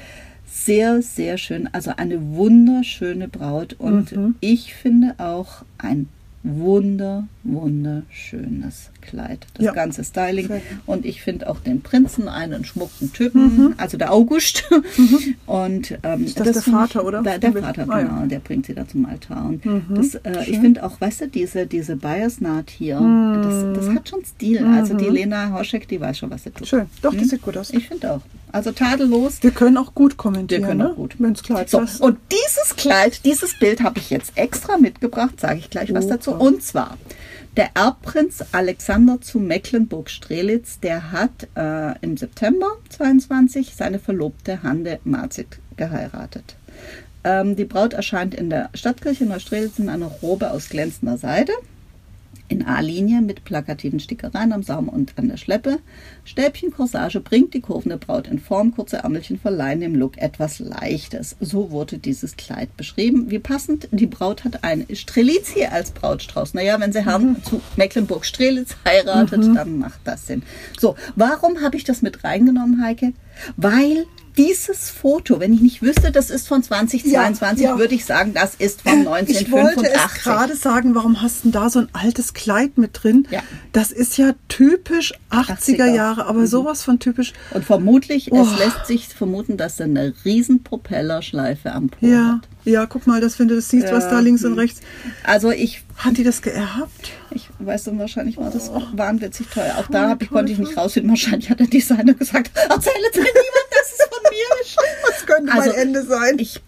Sehr, 0.51 1.03
sehr 1.03 1.39
schön. 1.39 1.69
Also 1.73 1.93
eine 1.97 2.21
wunderschöne 2.35 3.29
Braut 3.29 3.75
und 3.79 4.13
Mhm. 4.17 4.35
ich 4.41 4.75
finde 4.75 5.15
auch 5.19 5.63
ein 5.79 6.09
wunder, 6.43 7.29
wunderschönes 7.45 8.91
Kleid. 9.01 9.47
Das 9.55 9.65
Ja. 9.67 9.73
ganze 9.73 10.05
Styling. 10.05 10.49
Sehr. 10.49 10.61
Und 10.87 11.07
ich 11.07 11.23
finde 11.23 11.49
auch 11.49 11.61
den 11.61 11.81
Prinzen 11.83 12.29
einen 12.29 12.65
schmucken 12.65 13.13
Typen, 13.13 13.75
also 13.79 13.97
der 13.97 14.13
August. 14.13 14.65
Und, 15.47 15.99
ähm, 16.03 16.21
Mhm. 16.21 16.25
Ist 16.27 16.39
das 16.41 16.53
der 16.53 16.63
finde 16.63 16.79
Vater, 16.81 17.01
ich, 17.01 17.07
oder? 17.07 17.23
Der, 17.23 17.39
der 17.39 17.51
Ah, 17.57 17.61
Vater, 17.63 17.87
ja. 17.87 18.03
genau. 18.03 18.27
Der 18.27 18.39
bringt 18.41 18.67
sie 18.67 18.75
da 18.75 18.87
zum 18.87 19.07
Altar. 19.07 19.47
Und 19.47 19.65
Mhm. 19.65 19.83
das, 19.91 20.15
äh, 20.17 20.45
ich 20.47 20.59
finde 20.59 20.85
auch, 20.85 21.01
weißt 21.01 21.23
du, 21.23 21.29
diese, 21.29 21.67
diese 21.67 21.97
Biasnaht 21.97 22.71
hier, 22.71 23.01
Mhm. 23.01 23.43
das, 23.75 23.85
das 23.87 23.95
hat 23.95 24.09
schon 24.09 24.25
Stil. 24.25 24.65
Also 24.65 24.95
die 24.95 25.07
Lena 25.07 25.53
Hoschek, 25.57 25.89
die 25.89 26.01
weiß 26.01 26.19
schon, 26.19 26.31
was 26.31 26.45
sie 26.45 26.51
tut. 26.51 26.67
Schön. 26.69 26.87
Doch, 27.03 27.13
Hm? 27.13 27.21
das 27.21 27.29
sieht 27.29 27.43
gut 27.43 27.57
aus. 27.57 27.71
Ich 27.71 27.89
finde 27.89 28.13
auch. 28.13 28.21
Also 28.51 28.73
tadellos. 28.73 29.43
Wir 29.43 29.51
können 29.51 29.77
auch 29.77 29.95
gut 29.95 30.17
kommentieren, 30.17 30.63
Wir 30.63 30.69
können 30.69 30.81
ne? 30.81 30.91
auch 30.93 30.97
gut. 30.97 31.17
Wenn's 31.19 31.43
Kleid 31.43 31.69
So, 31.69 31.79
passt. 31.81 32.01
und 32.01 32.17
dieses 32.33 32.77
Kleid, 32.77 33.25
dieses 33.27 33.59
Bild 33.59 33.83
habe 33.83 33.99
ich 33.99 34.09
jetzt 34.11 34.33
extra 34.37 34.79
mitgebracht, 34.79 35.39
sage 35.39 35.59
ich 35.59 35.69
gleich 35.71 35.93
was 35.93 36.07
Oha. 36.07 36.15
dazu. 36.15 36.33
Und 36.33 36.63
zwar, 36.63 36.97
der 37.59 37.71
Erbprinz 37.75 38.45
Alexander 38.53 39.21
zu 39.21 39.41
Mecklenburg-Strelitz, 39.41 40.79
der 40.79 41.11
hat 41.11 41.49
äh, 41.57 41.99
im 42.03 42.17
September 42.17 42.69
22 42.89 43.75
seine 43.75 43.99
Verlobte 43.99 44.63
Hande 44.63 45.01
Marzig 45.03 45.59
geheiratet. 45.77 46.55
Ähm, 47.25 47.57
die 47.57 47.65
Braut 47.65 47.95
erscheint 47.95 48.37
in 48.37 48.49
der 48.49 48.71
Stadtkirche 48.75 49.25
Neustrelitz 49.25 49.81
in 49.81 49.89
einer 49.89 50.07
Robe 50.07 50.53
aus 50.53 50.69
glänzender 50.69 51.19
Seide 51.19 51.53
in 52.49 52.67
A-Linie 52.67 53.21
mit 53.21 53.45
plakativen 53.45 54.01
Stickereien 54.01 54.53
am 54.53 54.63
Saum 54.63 54.89
und 54.89 55.13
an 55.17 55.29
der 55.29 55.37
Schleppe. 55.37 55.79
Stäbchen 56.25 56.71
Corsage 56.71 57.21
bringt 57.21 57.55
die 57.55 57.61
kurvende 57.61 57.97
Braut 57.99 58.27
in 58.27 58.39
Form, 58.39 58.75
kurze 58.75 58.99
Ärmelchen 58.99 59.39
verleihen 59.39 59.81
dem 59.81 59.95
Look 59.95 60.19
etwas 60.19 60.59
Leichtes. 60.59 61.37
So 61.41 61.71
wurde 61.71 61.99
dieses 61.99 62.37
Kleid 62.37 62.77
beschrieben. 62.77 63.31
Wie 63.31 63.39
passend, 63.39 63.89
die 63.91 64.07
Braut 64.07 64.45
hat 64.45 64.65
ein 64.65 64.87
Strelizie 64.93 65.71
als 65.71 65.91
Brautstrauß. 65.91 66.55
Naja, 66.55 66.81
wenn 66.81 66.93
sie 66.93 67.05
Herrn 67.05 67.37
zu 67.45 67.61
Mecklenburg-Strelitz 67.77 68.77
heiratet, 68.85 69.45
dann 69.55 69.79
macht 69.79 70.01
das 70.05 70.27
Sinn. 70.27 70.43
So, 70.79 70.97
warum 71.17 71.61
habe 71.61 71.77
ich 71.77 71.85
das 71.85 72.03
mit 72.03 72.25
reingenommen, 72.25 72.83
Heike? 72.83 73.13
Weil 73.57 74.07
dieses 74.37 74.89
Foto, 74.89 75.41
wenn 75.41 75.53
ich 75.53 75.61
nicht 75.61 75.83
wüsste, 75.83 76.13
das 76.13 76.31
ist 76.31 76.47
von 76.47 76.63
2022, 76.63 77.65
Ja, 77.65 77.73
ja. 77.73 77.79
würde 77.79 77.95
ich 77.97 78.05
sagen, 78.05 78.35
das 78.35 78.55
ist 78.55 78.83
von 78.83 79.01
Ich 79.01 79.07
wollte 79.07 79.81
1985. 79.81 80.23
gerade 80.23 80.55
sagen, 80.57 80.95
warum 80.95 81.21
hast 81.23 81.45
du 81.45 81.51
da 81.51 81.69
so 81.69 81.81
ein 81.81 81.89
altes 81.93 82.35
Kleid 82.39 82.79
mit 82.79 83.03
drin? 83.03 83.27
Ja. 83.31 83.43
Das 83.73 83.91
ist 83.91 84.17
ja 84.17 84.33
typisch 84.47 85.13
80er, 85.31 85.77
80er. 85.77 85.95
Jahre, 85.95 86.27
aber 86.27 86.47
sowas 86.47 86.85
von 86.85 87.01
typisch. 87.01 87.33
Und 87.51 87.65
vermutlich, 87.65 88.31
Oh. 88.31 88.43
es 88.43 88.59
lässt 88.59 88.87
sich 88.87 89.09
vermuten, 89.09 89.57
dass 89.57 89.81
er 89.81 89.87
eine 89.87 90.15
riesen 90.25 90.63
Propellerschleife 90.63 91.73
am 91.73 91.89
Po 91.91 92.07
Ja, 92.07 92.35
hat. 92.41 92.49
ja, 92.65 92.87
guck 92.87 93.09
mal, 93.09 93.21
dass 93.21 93.39
wenn 93.41 93.49
du 93.49 93.57
das 93.57 93.69
siehst, 93.69 93.91
was 93.91 94.05
Ja, 94.05 94.11
da 94.11 94.21
links 94.21 94.45
und 94.45 94.55
rechts. 94.55 94.81
Also 95.25 95.51
ich, 95.51 95.83
Hat 95.97 96.17
die 96.17 96.23
das 96.23 96.41
geerbt? 96.43 97.11
ich 97.33 97.49
weiß 97.59 97.85
dann 97.85 97.99
wahrscheinlich 97.99 98.37
war 98.37 98.51
das 98.51 98.71
Oh. 98.71 98.83
wahnwitzig 98.93 99.49
teuer. 99.49 99.75
Auch 99.79 99.89
da 99.91 100.09
hab 100.09 100.23
ich, 100.23 100.31
konnte 100.31 100.53
ich 100.53 100.59
nicht 100.59 100.77
rausfinden. 100.77 101.11
Wahrscheinlich 101.11 101.51
hat 101.51 101.59
der 101.59 101.67
Designer 101.67 102.15
gesagt, 102.15 102.53
erzähle 102.57 103.09
es 103.11 103.17
mir 103.17 103.23
niemand, 103.23 103.69
dass 103.73 103.93
es 103.93 104.07
von 104.07 104.23
mir 104.31 104.63
ist. 104.63 104.77
Das 105.11 105.27
könnte 105.27 105.53
Also, 105.53 105.71
mein 105.71 105.79
Ende 105.79 106.03
sein. 106.05 106.39
Ich, 106.39 106.61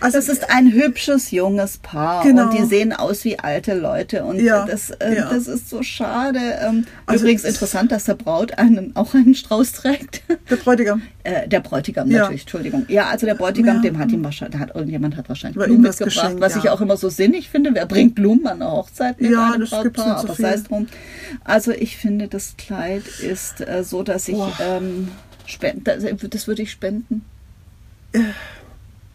also, 0.00 0.18
das 0.18 0.28
ist 0.28 0.50
ein 0.50 0.72
hübsches 0.72 1.30
junges 1.30 1.78
Paar 1.78 2.22
Genau. 2.22 2.44
und 2.50 2.58
die 2.58 2.64
sehen 2.64 2.92
aus 2.92 3.24
wie 3.24 3.38
alte 3.38 3.74
Leute 3.74 4.24
und 4.24 4.40
Ja, 4.40 4.64
das, 4.66 4.90
äh, 4.90 5.16
ja. 5.16 5.30
das 5.32 5.46
ist 5.46 5.68
so 5.70 5.82
schade. 5.82 6.38
Ähm, 6.62 6.86
Also 7.06 7.24
übrigens 7.24 7.44
es- 7.44 7.54
interessant, 7.54 7.92
dass 7.92 8.04
der 8.04 8.14
Braut 8.14 8.58
einen, 8.58 8.94
auch 8.96 9.14
einen 9.14 9.34
Strauß 9.34 9.72
trägt. 9.72 10.22
der 10.50 10.56
Bräutigam. 10.56 11.02
Äh, 11.26 11.48
der 11.48 11.60
Bräutigam 11.60 12.10
Ja. 12.10 12.18
natürlich, 12.20 12.42
Entschuldigung. 12.42 12.84
Ja, 12.88 13.06
also 13.06 13.24
der 13.24 13.34
Bräutigam, 13.34 13.80
dem 13.80 13.98
hat 13.98 14.12
ihm 14.12 14.22
wahrscheinlich, 14.22 14.60
hat 14.60 14.74
irgendjemand 14.74 15.16
hat 15.16 15.26
wahrscheinlich 15.30 15.56
Blumen 15.64 15.80
mitgebracht, 15.80 16.34
was 16.38 16.54
ich 16.56 16.68
auch 16.68 16.82
immer 16.82 16.98
so 16.98 17.08
sinnig 17.08 17.48
finde. 17.48 17.70
Wer 17.72 17.86
bringt 17.86 18.14
Blumen 18.14 18.46
an 18.46 18.60
einer 18.60 18.70
Hochzeit 18.72 19.18
mit 19.22 19.30
Ja, 19.30 19.52
einem 19.52 19.66
Brautpaar? 19.66 20.18
so 20.20 20.26
Aber 20.28 20.34
sei 20.34 20.52
es 20.52 20.64
drum. 20.64 20.86
Also 21.42 21.72
ich 21.72 21.96
finde, 21.96 22.28
das 22.28 22.56
Kleid 22.58 23.04
ist 23.06 23.62
äh, 23.66 23.82
so, 23.84 24.02
dass 24.02 24.28
ich 24.28 24.36
ähm, 24.60 25.08
spend, 25.46 25.88
das, 25.88 26.04
das 26.28 26.46
würde 26.46 26.60
ich 26.60 26.70
spenden. 26.70 27.24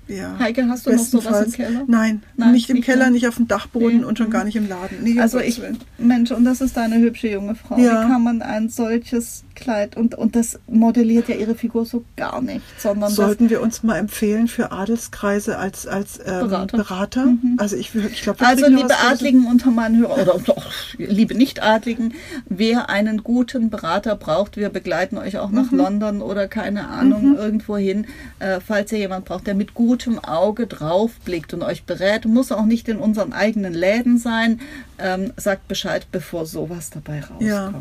Ja. 0.10 0.38
Heike, 0.40 0.68
hast 0.68 0.86
du 0.88 0.92
noch 0.92 1.00
sowas 1.00 1.46
im. 1.46 1.52
Keller? 1.54 1.84
Nein, 1.88 2.24
Nein, 2.36 2.52
nicht 2.52 2.70
im 2.70 2.78
nicht 2.78 2.86
Keller, 2.86 3.06
mehr. 3.06 3.12
nicht 3.12 3.28
auf 3.28 3.36
dem 3.38 3.48
Dachboden 3.48 4.00
Nee. 4.00 4.04
und 4.06 4.18
schon 4.18 4.30
gar 4.30 4.44
nicht 4.44 4.56
im 4.56 4.68
Laden. 4.68 4.98
Nee, 5.04 5.20
Also 5.20 5.40
ich. 5.40 5.62
Mensch, 5.98 6.32
und 6.32 6.44
das 6.46 6.62
ist 6.62 6.78
eine 6.78 6.98
hübsche 6.98 7.30
junge 7.30 7.56
Frau. 7.56 7.78
Ja. 7.78 8.04
Wie 8.04 8.08
kann 8.12 8.24
man 8.24 8.42
ein 8.42 8.70
solches 8.70 9.44
Kleid 9.56 9.98
und, 9.98 10.16
und 10.16 10.36
das 10.36 10.58
modelliert 10.68 11.28
ja 11.30 11.36
ihre 11.36 11.54
Figur 11.54 11.86
so 11.86 12.04
gar 12.16 12.42
nicht, 12.42 12.62
sondern 12.80 13.12
Sollten 13.12 13.50
wir 13.50 13.62
uns 13.62 13.84
mal 13.84 13.98
empfehlen 13.98 14.48
für 14.48 14.72
Adelskreise 14.72 15.58
als, 15.58 15.86
als 15.86 16.18
ähm, 16.20 16.48
Berater. 16.48 16.78
Berater? 16.78 17.28
Also 17.58 17.76
ich, 17.76 17.94
ich 17.94 18.22
glaube, 18.22 18.46
Also 18.46 18.68
liebe 18.68 18.98
Adligen 19.10 19.46
unter 19.48 19.70
meinen 19.72 19.98
Hörern 20.00 20.22
oder 20.22 20.40
doch, 20.40 20.66
liebe 20.98 21.36
Nicht-Adligen, 21.36 22.14
wer 22.48 22.90
einen 22.90 23.22
guten 23.24 23.70
Berater 23.70 24.16
braucht, 24.16 24.56
wir 24.58 24.70
begleiten 24.70 25.18
euch 25.18 25.38
auch 25.38 25.52
nach 25.52 25.72
London 25.72 26.22
oder 26.22 26.48
keine 26.48 26.88
Ahnung 26.88 27.36
irgendwo 27.38 27.76
hin, 27.78 28.08
äh, 28.40 28.60
falls 28.66 28.92
ihr 28.94 29.00
jemand 29.00 29.26
braucht, 29.26 29.46
der 29.46 29.56
mit 29.56 29.74
gutem 30.00 30.20
Auge 30.20 30.66
drauf 30.66 31.12
blickt 31.26 31.54
und 31.54 31.62
euch 31.62 31.84
berät, 31.84 32.26
muss 32.26 32.52
auch 32.52 32.66
nicht 32.66 32.88
in 32.88 32.98
unseren 32.98 33.34
eigenen 33.34 33.74
Läden 33.74 34.18
sein, 34.18 34.62
ähm, 34.98 35.34
sagt 35.36 35.68
Bescheid, 35.68 36.08
bevor 36.12 36.46
sowas 36.46 36.90
dabei 36.90 37.20
rauskommt. 37.20 37.42
Ja, 37.42 37.74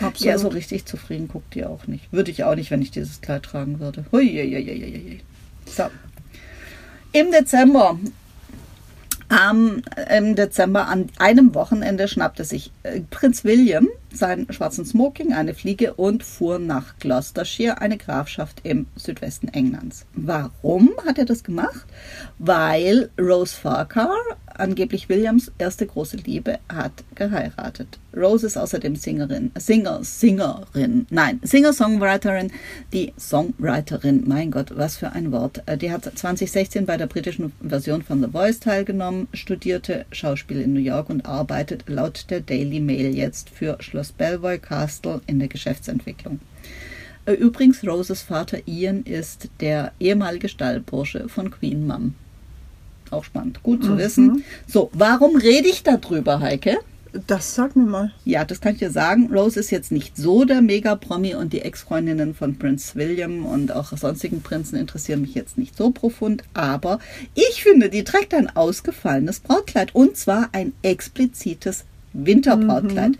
Ja, 0.00 0.06
Absolut. 0.08 0.40
so 0.40 0.48
richtig 0.48 0.86
zufrieden 0.86 1.28
guckt 1.28 1.54
ihr 1.56 1.68
auch 1.68 1.86
nicht. 1.86 2.10
Würde 2.10 2.30
ich 2.30 2.42
auch 2.44 2.54
nicht, 2.54 2.70
wenn 2.70 2.80
ich 2.82 2.90
dieses 2.90 3.20
Kleid 3.20 3.42
tragen 3.44 3.80
würde. 3.80 4.06
Hui, 4.12 4.26
hui, 4.26 4.50
hui, 4.50 4.64
hui, 4.64 5.02
hui. 5.04 5.20
So. 5.66 5.84
Im 7.12 7.30
Dezember 7.30 7.98
Am, 9.28 9.82
Im 10.10 10.34
Dezember 10.36 10.88
an 10.88 11.06
einem 11.18 11.54
Wochenende 11.54 12.08
schnappte 12.08 12.44
sich 12.44 12.72
äh, 12.82 13.00
Prinz 13.10 13.44
William 13.44 13.88
seinen 14.14 14.52
schwarzen 14.52 14.84
Smoking, 14.84 15.32
eine 15.32 15.54
Fliege 15.54 15.94
und 15.94 16.22
fuhr 16.22 16.58
nach 16.58 16.98
Gloucestershire, 16.98 17.80
eine 17.80 17.98
Grafschaft 17.98 18.60
im 18.64 18.86
Südwesten 18.96 19.48
Englands. 19.48 20.06
Warum 20.14 20.90
hat 21.06 21.18
er 21.18 21.24
das 21.24 21.44
gemacht? 21.44 21.86
Weil 22.38 23.10
Rose 23.18 23.54
Farquhar, 23.54 24.16
angeblich 24.46 25.08
Williams 25.08 25.52
erste 25.58 25.86
große 25.86 26.16
Liebe, 26.18 26.58
hat 26.68 26.92
geheiratet. 27.14 27.98
Rose 28.16 28.46
ist 28.46 28.56
außerdem 28.56 28.96
Singerin, 28.96 29.50
Singer, 29.58 30.04
Singerin, 30.04 31.06
nein, 31.10 31.40
Singer-Songwriterin, 31.42 32.52
die 32.92 33.12
Songwriterin, 33.18 34.24
mein 34.26 34.50
Gott, 34.50 34.72
was 34.76 34.96
für 34.96 35.12
ein 35.12 35.32
Wort. 35.32 35.62
Äh, 35.66 35.76
die 35.76 35.90
hat 35.90 36.04
2016 36.04 36.86
bei 36.86 36.96
der 36.96 37.06
britischen 37.06 37.52
Version 37.60 38.02
von 38.02 38.22
The 38.22 38.30
Voice 38.30 38.60
teilgenommen, 38.60 39.28
studierte 39.32 40.06
Schauspiel 40.12 40.60
in 40.60 40.72
New 40.74 40.80
York 40.80 41.10
und 41.10 41.26
arbeitet 41.26 41.84
laut 41.88 42.26
der 42.30 42.40
Daily 42.40 42.80
Mail 42.80 43.14
jetzt 43.14 43.50
für 43.50 43.76
Schloss 43.80 44.03
Belvoir 44.12 44.58
Castle 44.58 45.20
in 45.26 45.38
der 45.38 45.48
Geschäftsentwicklung. 45.48 46.40
Äh, 47.26 47.32
übrigens, 47.32 47.82
Roses 47.86 48.22
Vater 48.22 48.58
Ian 48.66 49.02
ist 49.04 49.48
der 49.60 49.92
ehemalige 50.00 50.48
Stallbursche 50.48 51.28
von 51.28 51.50
Queen 51.50 51.86
Mum. 51.86 52.14
Auch 53.10 53.24
spannend, 53.24 53.62
gut 53.62 53.84
zu 53.84 53.92
Mhm. 53.92 53.98
wissen. 53.98 54.44
So, 54.66 54.90
warum 54.92 55.36
rede 55.36 55.68
ich 55.68 55.82
darüber, 55.82 56.40
Heike? 56.40 56.78
Das 57.28 57.54
sag 57.54 57.76
mir 57.76 57.84
mal. 57.84 58.10
Ja, 58.24 58.44
das 58.44 58.60
kann 58.60 58.72
ich 58.72 58.80
dir 58.80 58.90
sagen. 58.90 59.30
Rose 59.32 59.60
ist 59.60 59.70
jetzt 59.70 59.92
nicht 59.92 60.16
so 60.16 60.44
der 60.44 60.60
Mega-Promi 60.62 61.36
und 61.36 61.52
die 61.52 61.60
Ex-Freundinnen 61.60 62.34
von 62.34 62.58
Prinz 62.58 62.96
William 62.96 63.46
und 63.46 63.70
auch 63.70 63.96
sonstigen 63.96 64.42
Prinzen 64.42 64.74
interessieren 64.76 65.20
mich 65.20 65.32
jetzt 65.34 65.56
nicht 65.56 65.76
so 65.76 65.92
profund. 65.92 66.42
Aber 66.54 66.98
ich 67.34 67.62
finde, 67.62 67.88
die 67.88 68.02
trägt 68.02 68.34
ein 68.34 68.50
ausgefallenes 68.56 69.38
Brautkleid 69.38 69.94
und 69.94 70.16
zwar 70.16 70.48
ein 70.50 70.72
explizites 70.82 71.84
Winterbrautkleid. 72.14 73.12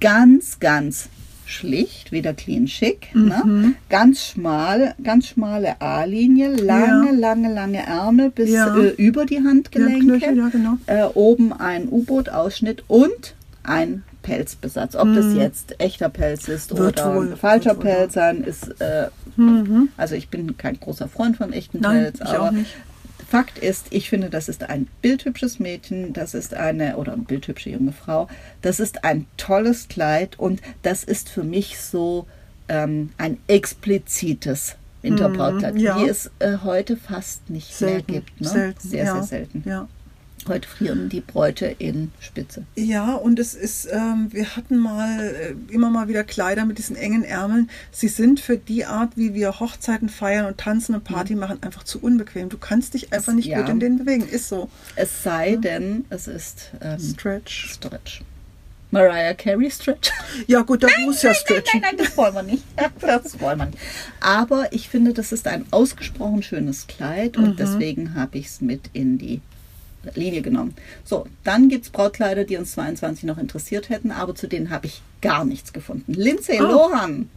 Ganz, 0.00 0.60
ganz 0.60 1.08
schlicht, 1.46 2.12
wieder 2.12 2.34
clean 2.34 2.68
schick, 2.68 3.08
ne? 3.14 3.74
ganz 3.88 4.22
schmal, 4.26 4.94
ganz 5.02 5.28
schmale 5.28 5.80
A-Linie, 5.80 6.54
lange, 6.56 7.06
Ja. 7.12 7.18
lange, 7.18 7.52
lange 7.54 7.78
Ärmel 7.86 8.30
bis 8.30 8.50
Ja. 8.50 8.76
äh, 8.76 8.88
über 8.90 9.24
die 9.24 9.38
Handgelenke 9.42 10.04
Knöchel, 10.18 10.36
ja, 10.36 10.48
genau. 10.50 10.76
äh, 10.86 11.04
oben 11.14 11.54
ein 11.54 11.88
U-Boot-Ausschnitt 11.90 12.84
und 12.86 13.34
ein 13.62 14.02
Pelzbesatz. 14.22 14.94
Ob 14.94 15.14
das 15.14 15.32
jetzt 15.34 15.80
echter 15.80 16.10
Pelz 16.10 16.48
ist 16.48 16.74
Mhm. 16.74 16.78
Wird 16.78 17.00
oder 17.00 17.14
wohl, 17.14 17.36
falscher 17.36 17.74
Pelz 17.74 18.12
sein, 18.14 18.44
ist. 18.44 18.78
Äh, 18.80 19.08
Also 19.96 20.16
ich 20.16 20.28
bin 20.28 20.56
kein 20.58 20.78
großer 20.78 21.08
Freund 21.08 21.36
von 21.38 21.52
echten 21.52 21.78
Mhm. 21.78 21.82
Nein, 21.82 22.02
Pelz, 22.02 22.20
aber. 22.20 22.52
Fakt 23.26 23.58
ist, 23.58 23.86
ich 23.90 24.08
finde, 24.08 24.30
das 24.30 24.48
ist 24.48 24.62
ein 24.68 24.88
bildhübsches 25.02 25.58
Mädchen, 25.58 26.12
das 26.12 26.34
ist 26.34 26.54
eine, 26.54 26.96
oder 26.96 27.12
eine 27.14 27.22
bildhübsche 27.22 27.70
junge 27.70 27.92
Frau, 27.92 28.28
das 28.62 28.80
ist 28.80 29.04
ein 29.04 29.26
tolles 29.36 29.88
Kleid 29.88 30.38
und 30.38 30.60
das 30.82 31.04
ist 31.04 31.28
für 31.28 31.44
mich 31.44 31.78
so 31.80 32.26
ähm, 32.68 33.10
ein 33.18 33.38
explizites 33.48 34.76
Winterbrautkleid, 35.02 35.74
Mhm, 35.74 35.80
ja. 35.80 35.98
die 35.98 36.08
es 36.08 36.30
äh, 36.38 36.58
heute 36.64 36.96
fast 36.96 37.48
nicht 37.50 37.68
mehr 37.80 37.90
Selten. 37.90 38.12
gibt. 38.12 38.40
Ne? 38.40 38.48
selten. 38.48 38.88
sehr, 38.88 39.04
ja. 39.04 39.14
sehr 39.14 39.22
selten. 39.24 39.62
Ja. 39.66 39.88
Heute 40.46 40.68
frieren 40.68 41.08
die 41.08 41.20
Bräute 41.20 41.66
in 41.66 42.12
Spitze. 42.20 42.64
Ja, 42.76 43.14
und 43.14 43.38
es 43.38 43.54
ist, 43.54 43.88
ähm, 43.92 44.28
wir 44.30 44.56
hatten 44.56 44.78
mal 44.78 45.20
äh, 45.20 45.72
immer 45.72 45.90
mal 45.90 46.08
wieder 46.08 46.24
Kleider 46.24 46.64
mit 46.64 46.78
diesen 46.78 46.96
engen 46.96 47.24
Ärmeln. 47.24 47.68
Sie 47.90 48.08
sind 48.08 48.40
für 48.40 48.56
die 48.56 48.84
Art, 48.84 49.16
wie 49.16 49.34
wir 49.34 49.58
Hochzeiten 49.60 50.08
feiern 50.08 50.46
und 50.46 50.58
tanzen 50.58 50.94
und 50.94 51.04
Party 51.04 51.34
machen, 51.34 51.58
einfach 51.62 51.84
zu 51.84 52.00
unbequem. 52.00 52.48
Du 52.48 52.56
kannst 52.58 52.94
dich 52.94 53.12
einfach 53.12 53.32
nicht 53.34 53.46
Ja. 53.46 53.60
gut 53.60 53.68
in 53.68 53.80
denen 53.80 53.98
bewegen. 53.98 54.26
Ist 54.28 54.48
so. 54.48 54.70
Es 54.96 55.22
sei 55.22 55.56
denn, 55.56 56.04
es 56.10 56.28
ist 56.28 56.70
ähm, 56.80 56.98
Stretch. 56.98 57.72
Stretch. 57.74 58.22
Mariah 58.90 59.34
Carey 59.34 59.70
Stretch. 59.70 60.10
Ja, 60.46 60.62
gut, 60.62 60.82
da 60.82 60.88
muss 61.04 61.20
ja 61.20 61.30
Nein, 61.30 61.38
stretchen. 61.40 61.80
nein, 61.82 61.96
das 61.98 62.16
wollen 62.16 62.34
wir 62.34 62.42
nicht. 62.42 62.62
Das 63.02 63.38
wollen 63.38 63.58
wir 63.58 63.66
nicht. 63.66 63.78
Aber 64.20 64.72
ich 64.72 64.88
finde, 64.88 65.12
das 65.12 65.30
ist 65.32 65.46
ein 65.46 65.66
ausgesprochen 65.72 66.42
schönes 66.42 66.86
Kleid 66.86 67.36
und 67.36 67.50
Mhm. 67.50 67.56
deswegen 67.56 68.14
habe 68.14 68.38
ich 68.38 68.46
es 68.46 68.60
mit 68.62 68.88
in 68.94 69.18
die 69.18 69.42
Linie 70.14 70.42
genommen. 70.42 70.74
So, 71.04 71.26
dann 71.44 71.68
gibt 71.68 71.84
es 71.84 71.90
Brautkleider, 71.90 72.44
die 72.44 72.56
uns 72.56 72.72
22 72.72 73.24
noch 73.24 73.38
interessiert 73.38 73.88
hätten, 73.88 74.10
aber 74.10 74.34
zu 74.34 74.46
denen 74.46 74.70
habe 74.70 74.86
ich 74.86 75.02
gar 75.20 75.44
nichts 75.44 75.72
gefunden. 75.72 76.14
Lindsay 76.14 76.60
Oh. 76.60 76.64
Lohan 76.64 77.28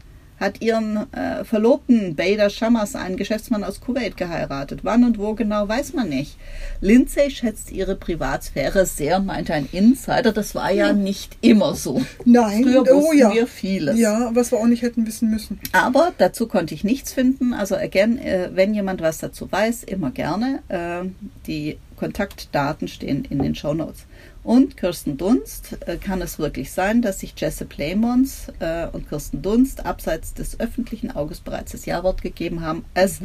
hat 0.42 0.60
ihren 0.60 1.08
äh, 1.14 1.46
Verlobten 1.46 2.16
Bader 2.16 2.50
Shamas, 2.50 2.96
einen 2.96 3.16
Geschäftsmann 3.16 3.64
aus 3.64 3.80
Kuwait, 3.80 4.18
geheiratet. 4.18 4.80
Wann 4.82 5.04
und 5.04 5.20
wo 5.20 5.36
genau, 5.36 5.68
weiß 5.68 5.94
man 5.94 6.10
nicht. 6.10 6.36
Lindsay 6.82 7.30
schätzt 7.30 7.72
ihre 7.72 7.96
Privatsphäre 7.96 8.88
sehr, 8.88 9.20
meinte 9.20 9.54
ein 9.54 9.70
Insider. 9.72 10.32
Das 10.32 10.56
war 10.56 10.72
ja 10.72 10.94
nicht 10.94 11.38
immer 11.42 11.76
so. 11.76 12.02
Nein, 12.26 12.64
Früher 12.64 12.82
oh 12.90 13.02
wussten 13.02 13.18
ja. 13.20 13.34
wir 13.34 13.46
vieles. 13.46 14.00
Ja, 14.00 14.32
was 14.34 14.52
wir 14.52 14.58
auch 14.58 14.66
nicht 14.66 14.82
hätten 14.82 15.06
wissen 15.06 15.30
müssen. 15.30 15.60
Aber 15.74 16.12
dazu 16.18 16.48
konnte 16.48 16.74
ich 16.74 16.84
nichts 16.84 17.14
finden. 17.14 17.54
Also 17.54 17.76
again, 17.76 18.18
äh, 18.18 18.50
wenn 18.54 18.74
jemand 18.74 19.02
was 19.02 19.20
dazu 19.20 19.52
weiß, 19.52 19.84
immer 19.84 20.10
gerne. 20.10 20.64
Äh, 20.70 21.08
die 21.46 21.78
Kontaktdaten 21.98 22.88
stehen 22.88 23.26
in 23.30 23.44
den 23.44 23.54
Show 23.54 23.76
Notes. 23.76 24.08
Und 24.44 24.76
Kirsten 24.76 25.18
Dunst, 25.18 25.78
äh, 25.86 25.98
kann 25.98 26.22
es 26.22 26.40
wirklich 26.40 26.72
sein, 26.72 27.02
dass 27.02 27.20
sich 27.20 27.34
Jesse 27.38 27.66
Playmons 27.66 28.48
äh, 28.60 28.88
und 28.88 29.08
Kirsten 29.08 29.42
Dunst 29.42 29.86
abseits 29.86 30.34
des 30.34 30.60
öffentlichen 30.60 31.12
Auges 31.12 31.42
bereits 31.42 31.74
das 31.74 31.86
Ja-Wort 31.86 32.22
gegeben 32.22 32.62
haben? 32.62 32.84
Es 32.96 33.20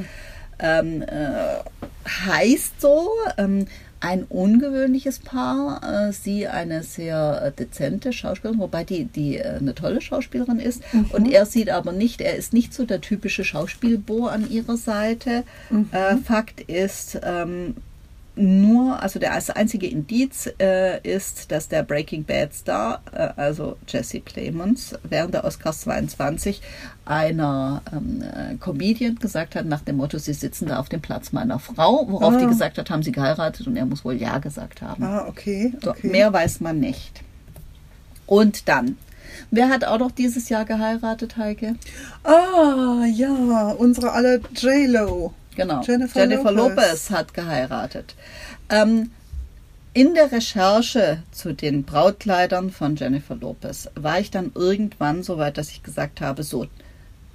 ähm, 0.58 1.02
äh, 1.02 1.58
heißt 2.26 2.80
so, 2.80 3.08
ähm, 3.38 3.66
ein 4.00 4.24
ungewöhnliches 4.24 5.18
Paar. 5.18 6.08
Äh, 6.08 6.12
sie 6.12 6.46
eine 6.46 6.82
sehr 6.82 7.50
dezente 7.52 8.12
Schauspielerin, 8.12 8.60
wobei 8.60 8.84
die, 8.84 9.06
die 9.06 9.42
eine 9.42 9.74
tolle 9.74 10.00
Schauspielerin 10.00 10.60
ist. 10.60 10.82
Und 11.12 11.30
er 11.30 11.46
sieht 11.46 11.70
aber 11.70 11.92
nicht, 11.92 12.20
er 12.20 12.36
ist 12.36 12.52
nicht 12.52 12.74
so 12.74 12.84
der 12.84 13.00
typische 13.00 13.44
Schauspielbo 13.44 14.26
an 14.26 14.50
ihrer 14.50 14.76
Seite. 14.76 15.44
Äh, 15.92 16.16
Fakt 16.18 16.60
ist, 16.60 17.18
ähm, 17.22 17.76
nur, 18.37 19.03
also 19.03 19.18
der 19.18 19.32
einzige 19.55 19.87
Indiz 19.87 20.49
äh, 20.61 21.01
ist, 21.03 21.51
dass 21.51 21.68
der 21.68 21.82
Breaking 21.82 22.24
Bad 22.24 22.53
Star, 22.53 23.01
äh, 23.12 23.30
also 23.37 23.76
Jesse 23.89 24.20
Plemons, 24.20 24.95
während 25.09 25.32
der 25.32 25.45
Oscars 25.45 25.80
22 25.80 26.61
einer 27.07 27.80
ähm, 27.93 28.22
äh, 28.22 28.57
Comedian 28.57 29.16
gesagt 29.16 29.55
hat, 29.57 29.64
nach 29.64 29.80
dem 29.80 29.97
Motto, 29.97 30.18
sie 30.18 30.34
sitzen 30.34 30.66
da 30.66 30.78
auf 30.78 30.91
dem 30.91 31.01
Platz 31.01 31.32
meiner 31.32 31.59
Frau, 31.59 32.07
worauf 32.09 32.34
Ah. 32.34 32.39
die 32.39 32.47
gesagt 32.47 32.76
hat, 32.76 32.91
haben 32.91 33.03
sie 33.03 33.12
geheiratet 33.12 33.66
und 33.66 33.76
er 33.76 33.87
muss 33.87 34.05
wohl 34.05 34.14
Ja 34.20 34.39
gesagt 34.39 34.82
haben. 34.82 35.03
Ah, 35.03 35.26
okay. 35.26 35.72
So, 35.82 35.91
okay. 35.93 36.09
Mehr 36.09 36.30
weiß 36.32 36.61
man 36.61 36.78
nicht. 36.78 37.22
Und 38.26 38.68
dann, 38.68 38.99
wer 39.51 39.68
hat 39.70 39.84
auch 39.84 39.99
noch 39.99 40.11
dieses 40.11 40.49
Jahr 40.51 40.64
geheiratet, 40.66 41.37
Heike? 41.39 41.76
Ah, 42.22 43.05
ja, 43.07 43.70
unsere 43.78 44.12
alle 44.12 44.41
J-Lo. 44.55 45.32
Genau. 45.57 45.82
Jennifer 45.82 46.52
Lopez. 46.52 46.76
Lopez. 46.76 47.11
hat 47.11 47.34
geheiratet. 47.34 48.14
Ähm, 48.68 49.11
in 49.94 50.14
der 50.14 50.30
Recherche 50.30 51.22
zu 51.32 51.54
den 51.54 51.84
Brautkleidern 51.84 52.70
von 52.70 52.96
Jennifer 52.96 53.34
Lopez 53.34 53.88
war 53.94 54.20
ich 54.20 54.30
dann 54.30 54.52
irgendwann 54.54 55.22
so 55.22 55.38
weit, 55.38 55.57
dass 55.57 55.70
ich 55.70 55.82
gesagt 55.82 56.20
habe, 56.20 56.42
so, 56.42 56.66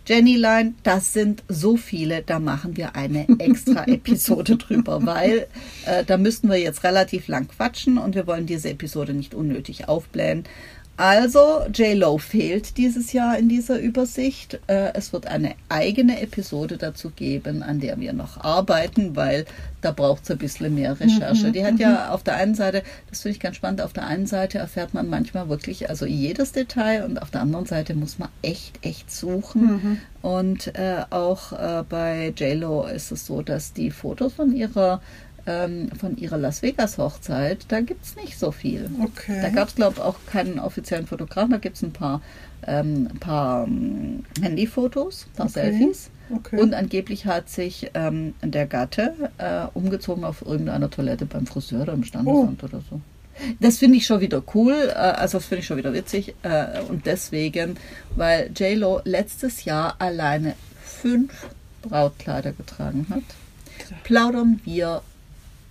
Jenny 0.05 0.35
Line, 0.35 0.73
das 0.83 1.13
sind 1.13 1.43
so 1.47 1.77
viele, 1.77 2.21
da 2.21 2.39
machen 2.39 2.77
wir 2.77 2.95
eine 2.95 3.27
extra 3.39 3.83
Episode 3.87 4.57
drüber, 4.57 5.05
weil 5.05 5.47
äh, 5.85 6.03
da 6.03 6.17
müssten 6.17 6.49
wir 6.49 6.57
jetzt 6.57 6.83
relativ 6.83 7.27
lang 7.27 7.47
quatschen 7.47 7.97
und 7.97 8.13
wir 8.13 8.27
wollen 8.27 8.45
diese 8.45 8.69
Episode 8.69 9.13
nicht 9.13 9.33
unnötig 9.33 9.87
aufblähen. 9.87 10.43
Also, 10.97 11.65
J-Lo 11.73 12.19
fehlt 12.19 12.77
dieses 12.77 13.11
Jahr 13.11 13.37
in 13.37 13.49
dieser 13.49 13.79
Übersicht. 13.79 14.59
Äh, 14.67 14.93
es 14.93 15.13
wird 15.13 15.25
eine 15.25 15.55
eigene 15.67 16.21
Episode 16.21 16.77
dazu 16.77 17.09
geben, 17.09 17.63
an 17.63 17.79
der 17.79 17.99
wir 17.99 18.13
noch 18.13 18.43
arbeiten, 18.43 19.15
weil 19.15 19.45
da 19.81 19.91
braucht 19.91 20.23
es 20.23 20.31
ein 20.31 20.37
bisschen 20.37 20.75
mehr 20.75 20.99
Recherche. 20.99 21.51
Die 21.51 21.65
hat 21.65 21.79
ja 21.79 22.11
auf 22.11 22.21
der 22.21 22.35
einen 22.35 22.53
Seite, 22.53 22.83
das 23.09 23.21
finde 23.21 23.35
ich 23.35 23.39
ganz 23.41 23.55
spannend, 23.55 23.81
auf 23.81 23.93
der 23.93 24.05
einen 24.05 24.27
Seite 24.27 24.59
erfährt 24.59 24.93
man 24.93 25.09
manchmal 25.09 25.49
wirklich 25.49 25.89
also 25.89 26.05
jedes 26.05 26.51
Detail 26.51 27.03
und 27.05 27.19
auf 27.19 27.31
der 27.31 27.41
anderen 27.41 27.65
Seite 27.65 27.95
muss 27.95 28.19
man 28.19 28.29
echt, 28.43 28.77
echt 28.85 29.11
suchen. 29.11 29.61
Und 30.21 30.67
äh, 30.75 31.03
auch 31.09 31.51
äh, 31.53 31.83
bei 31.89 32.31
J-Lo 32.37 32.85
ist 32.85 33.11
es 33.11 33.25
so, 33.25 33.41
dass 33.41 33.73
die 33.73 33.89
Fotos 33.89 34.33
von 34.33 34.55
ihrer 34.55 35.01
ähm, 35.45 35.89
von 35.99 36.17
ihrer 36.17 36.37
Las 36.37 36.61
Vegas 36.61 36.97
Hochzeit, 36.97 37.65
da 37.69 37.81
gibt 37.81 38.05
es 38.05 38.15
nicht 38.15 38.37
so 38.37 38.51
viel. 38.51 38.89
Okay. 39.01 39.39
Da 39.41 39.49
gab 39.49 39.67
es, 39.69 39.75
glaube 39.75 39.95
ich, 39.97 40.01
auch 40.01 40.17
keinen 40.25 40.59
offiziellen 40.59 41.07
Fotografen. 41.07 41.51
Da 41.51 41.57
gibt 41.57 41.77
es 41.77 41.83
ein 41.83 41.93
paar, 41.93 42.21
ähm, 42.65 43.09
paar 43.19 43.65
ähm, 43.65 44.23
Handyfotos, 44.41 45.27
ein 45.27 45.35
paar 45.35 45.45
Okay. 45.47 45.53
Selfies. 45.53 46.09
Okay. 46.33 46.61
Und 46.61 46.73
angeblich 46.73 47.25
hat 47.25 47.49
sich 47.49 47.91
ähm, 47.93 48.33
der 48.41 48.65
Gatte 48.65 49.13
äh, 49.37 49.65
umgezogen 49.73 50.23
auf 50.23 50.41
irgendeiner 50.45 50.89
Toilette 50.89 51.25
beim 51.25 51.45
Friseur 51.45 51.81
oder 51.81 51.93
im 51.93 52.03
Standesamt 52.03 52.63
oder 52.63 52.81
so. 52.89 53.01
Das 53.59 53.77
finde 53.77 53.97
ich 53.97 54.05
schon 54.05 54.21
wieder 54.21 54.43
cool, 54.53 54.73
äh, 54.89 54.93
also 54.93 55.39
das 55.39 55.47
finde 55.47 55.61
ich 55.61 55.67
schon 55.67 55.77
wieder 55.77 55.93
witzig. 55.93 56.35
Äh, 56.43 56.81
und 56.87 57.05
deswegen, 57.05 57.77
weil 58.15 58.51
JLo 58.55 59.01
letztes 59.03 59.65
Jahr 59.65 59.95
alleine 59.99 60.55
fünf 60.83 61.47
Brautkleider 61.81 62.51
getragen 62.51 63.07
hat, 63.09 63.23
plaudern 64.03 64.61
wir 64.63 65.01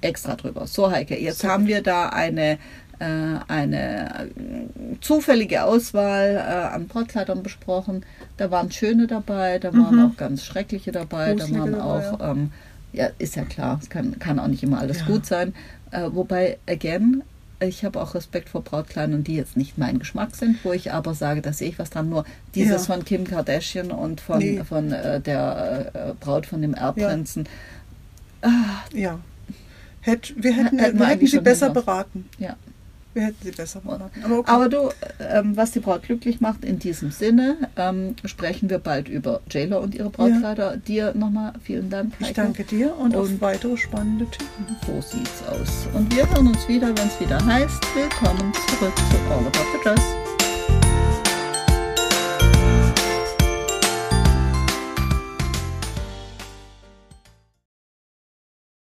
extra 0.00 0.34
drüber. 0.36 0.66
So, 0.66 0.90
Heike, 0.90 1.18
jetzt 1.20 1.44
haben 1.44 1.66
wir 1.66 1.82
da 1.82 2.08
eine, 2.08 2.58
äh, 2.98 3.06
eine 3.48 4.28
äh, 4.36 4.96
zufällige 5.00 5.64
Auswahl 5.64 6.36
äh, 6.36 6.74
an 6.74 6.86
Brautkleidern 6.88 7.42
besprochen. 7.42 8.04
Da 8.36 8.50
waren 8.50 8.70
schöne 8.70 9.06
dabei, 9.06 9.58
da 9.58 9.72
waren 9.72 9.96
Mhm. 9.96 10.10
auch 10.12 10.16
ganz 10.16 10.44
schreckliche 10.44 10.92
dabei, 10.92 11.34
da 11.34 11.50
waren 11.50 11.72
dabei, 11.72 12.10
auch, 12.10 12.30
ähm, 12.32 12.52
ja, 12.92 13.08
ist 13.18 13.36
ja 13.36 13.44
klar, 13.44 13.78
es 13.82 13.88
kann, 13.90 14.18
kann 14.18 14.38
auch 14.38 14.48
nicht 14.48 14.62
immer 14.62 14.80
alles 14.80 15.00
Ja. 15.00 15.06
gut 15.06 15.26
sein. 15.26 15.54
Äh, 15.92 16.08
wobei, 16.12 16.58
again, 16.68 17.22
ich 17.62 17.84
habe 17.84 18.00
auch 18.00 18.14
Respekt 18.14 18.48
vor 18.48 18.62
Brautkleidern, 18.62 19.22
die 19.22 19.36
jetzt 19.36 19.54
nicht 19.56 19.76
mein 19.76 19.98
Geschmack 19.98 20.34
sind, 20.34 20.64
wo 20.64 20.72
ich 20.72 20.92
aber 20.92 21.12
sage, 21.12 21.42
da 21.42 21.52
sehe 21.52 21.68
ich 21.68 21.78
was 21.78 21.90
dran. 21.90 22.08
Nur 22.08 22.24
dieses 22.54 22.86
Ja. 22.88 22.94
von 22.94 23.04
Kim 23.04 23.24
Kardashian 23.24 23.90
und 23.90 24.22
von, 24.22 24.38
Nee. 24.38 24.62
von 24.66 24.92
äh, 24.92 25.20
der 25.20 25.90
äh, 25.94 26.12
Braut 26.18 26.46
von 26.46 26.62
dem 26.62 26.72
Erbprinzen. 26.72 27.46
Ja. 28.94 29.18
Hätt, 30.00 30.32
wir 30.36 30.52
hätten, 30.52 30.78
Hätten 30.78 30.98
wir 30.98 31.06
hätten 31.06 31.26
sie 31.26 31.40
besser 31.40 31.66
hinter. 31.66 31.82
beraten. 31.82 32.28
Ja. 32.38 32.56
Wir 33.12 33.22
hätten 33.24 33.38
sie 33.42 33.50
besser 33.50 33.80
beraten. 33.80 34.22
Aber 34.24 34.38
okay. 34.38 34.50
Aber 34.52 34.68
du, 34.68 34.88
ähm, 35.18 35.56
was 35.56 35.72
die 35.72 35.80
Braut 35.80 36.04
glücklich 36.04 36.40
macht, 36.40 36.64
in 36.64 36.78
diesem 36.78 37.10
Sinne 37.10 37.56
ähm, 37.76 38.14
sprechen 38.24 38.70
wir 38.70 38.78
bald 38.78 39.08
über 39.08 39.40
JLo 39.50 39.80
und 39.80 39.96
ihre 39.96 40.10
Brautkleider. 40.10 40.76
Dir 40.76 41.12
nochmal 41.14 41.52
vielen 41.64 41.90
Dank. 41.90 42.12
ich 42.20 42.26
Heike. 42.28 42.34
danke 42.42 42.64
dir 42.64 42.96
und, 42.96 43.16
auf 43.16 43.28
Und- 43.28 43.40
weitere 43.40 43.76
spannende 43.76 44.26
Themen. 44.30 44.76
So 44.86 45.00
sieht's 45.00 45.42
aus. 45.48 45.88
Und 45.92 46.14
wir 46.14 46.28
hören 46.30 46.46
uns 46.46 46.68
wieder, 46.68 46.86
wenn 46.96 47.08
es 47.08 47.20
wieder 47.20 47.44
heißt, 47.44 47.82
willkommen 47.96 48.52
zurück 48.68 48.92
zu 48.96 49.16
All 49.32 49.40
About 49.40 49.58
the 49.72 49.82
Dress. 49.82 50.29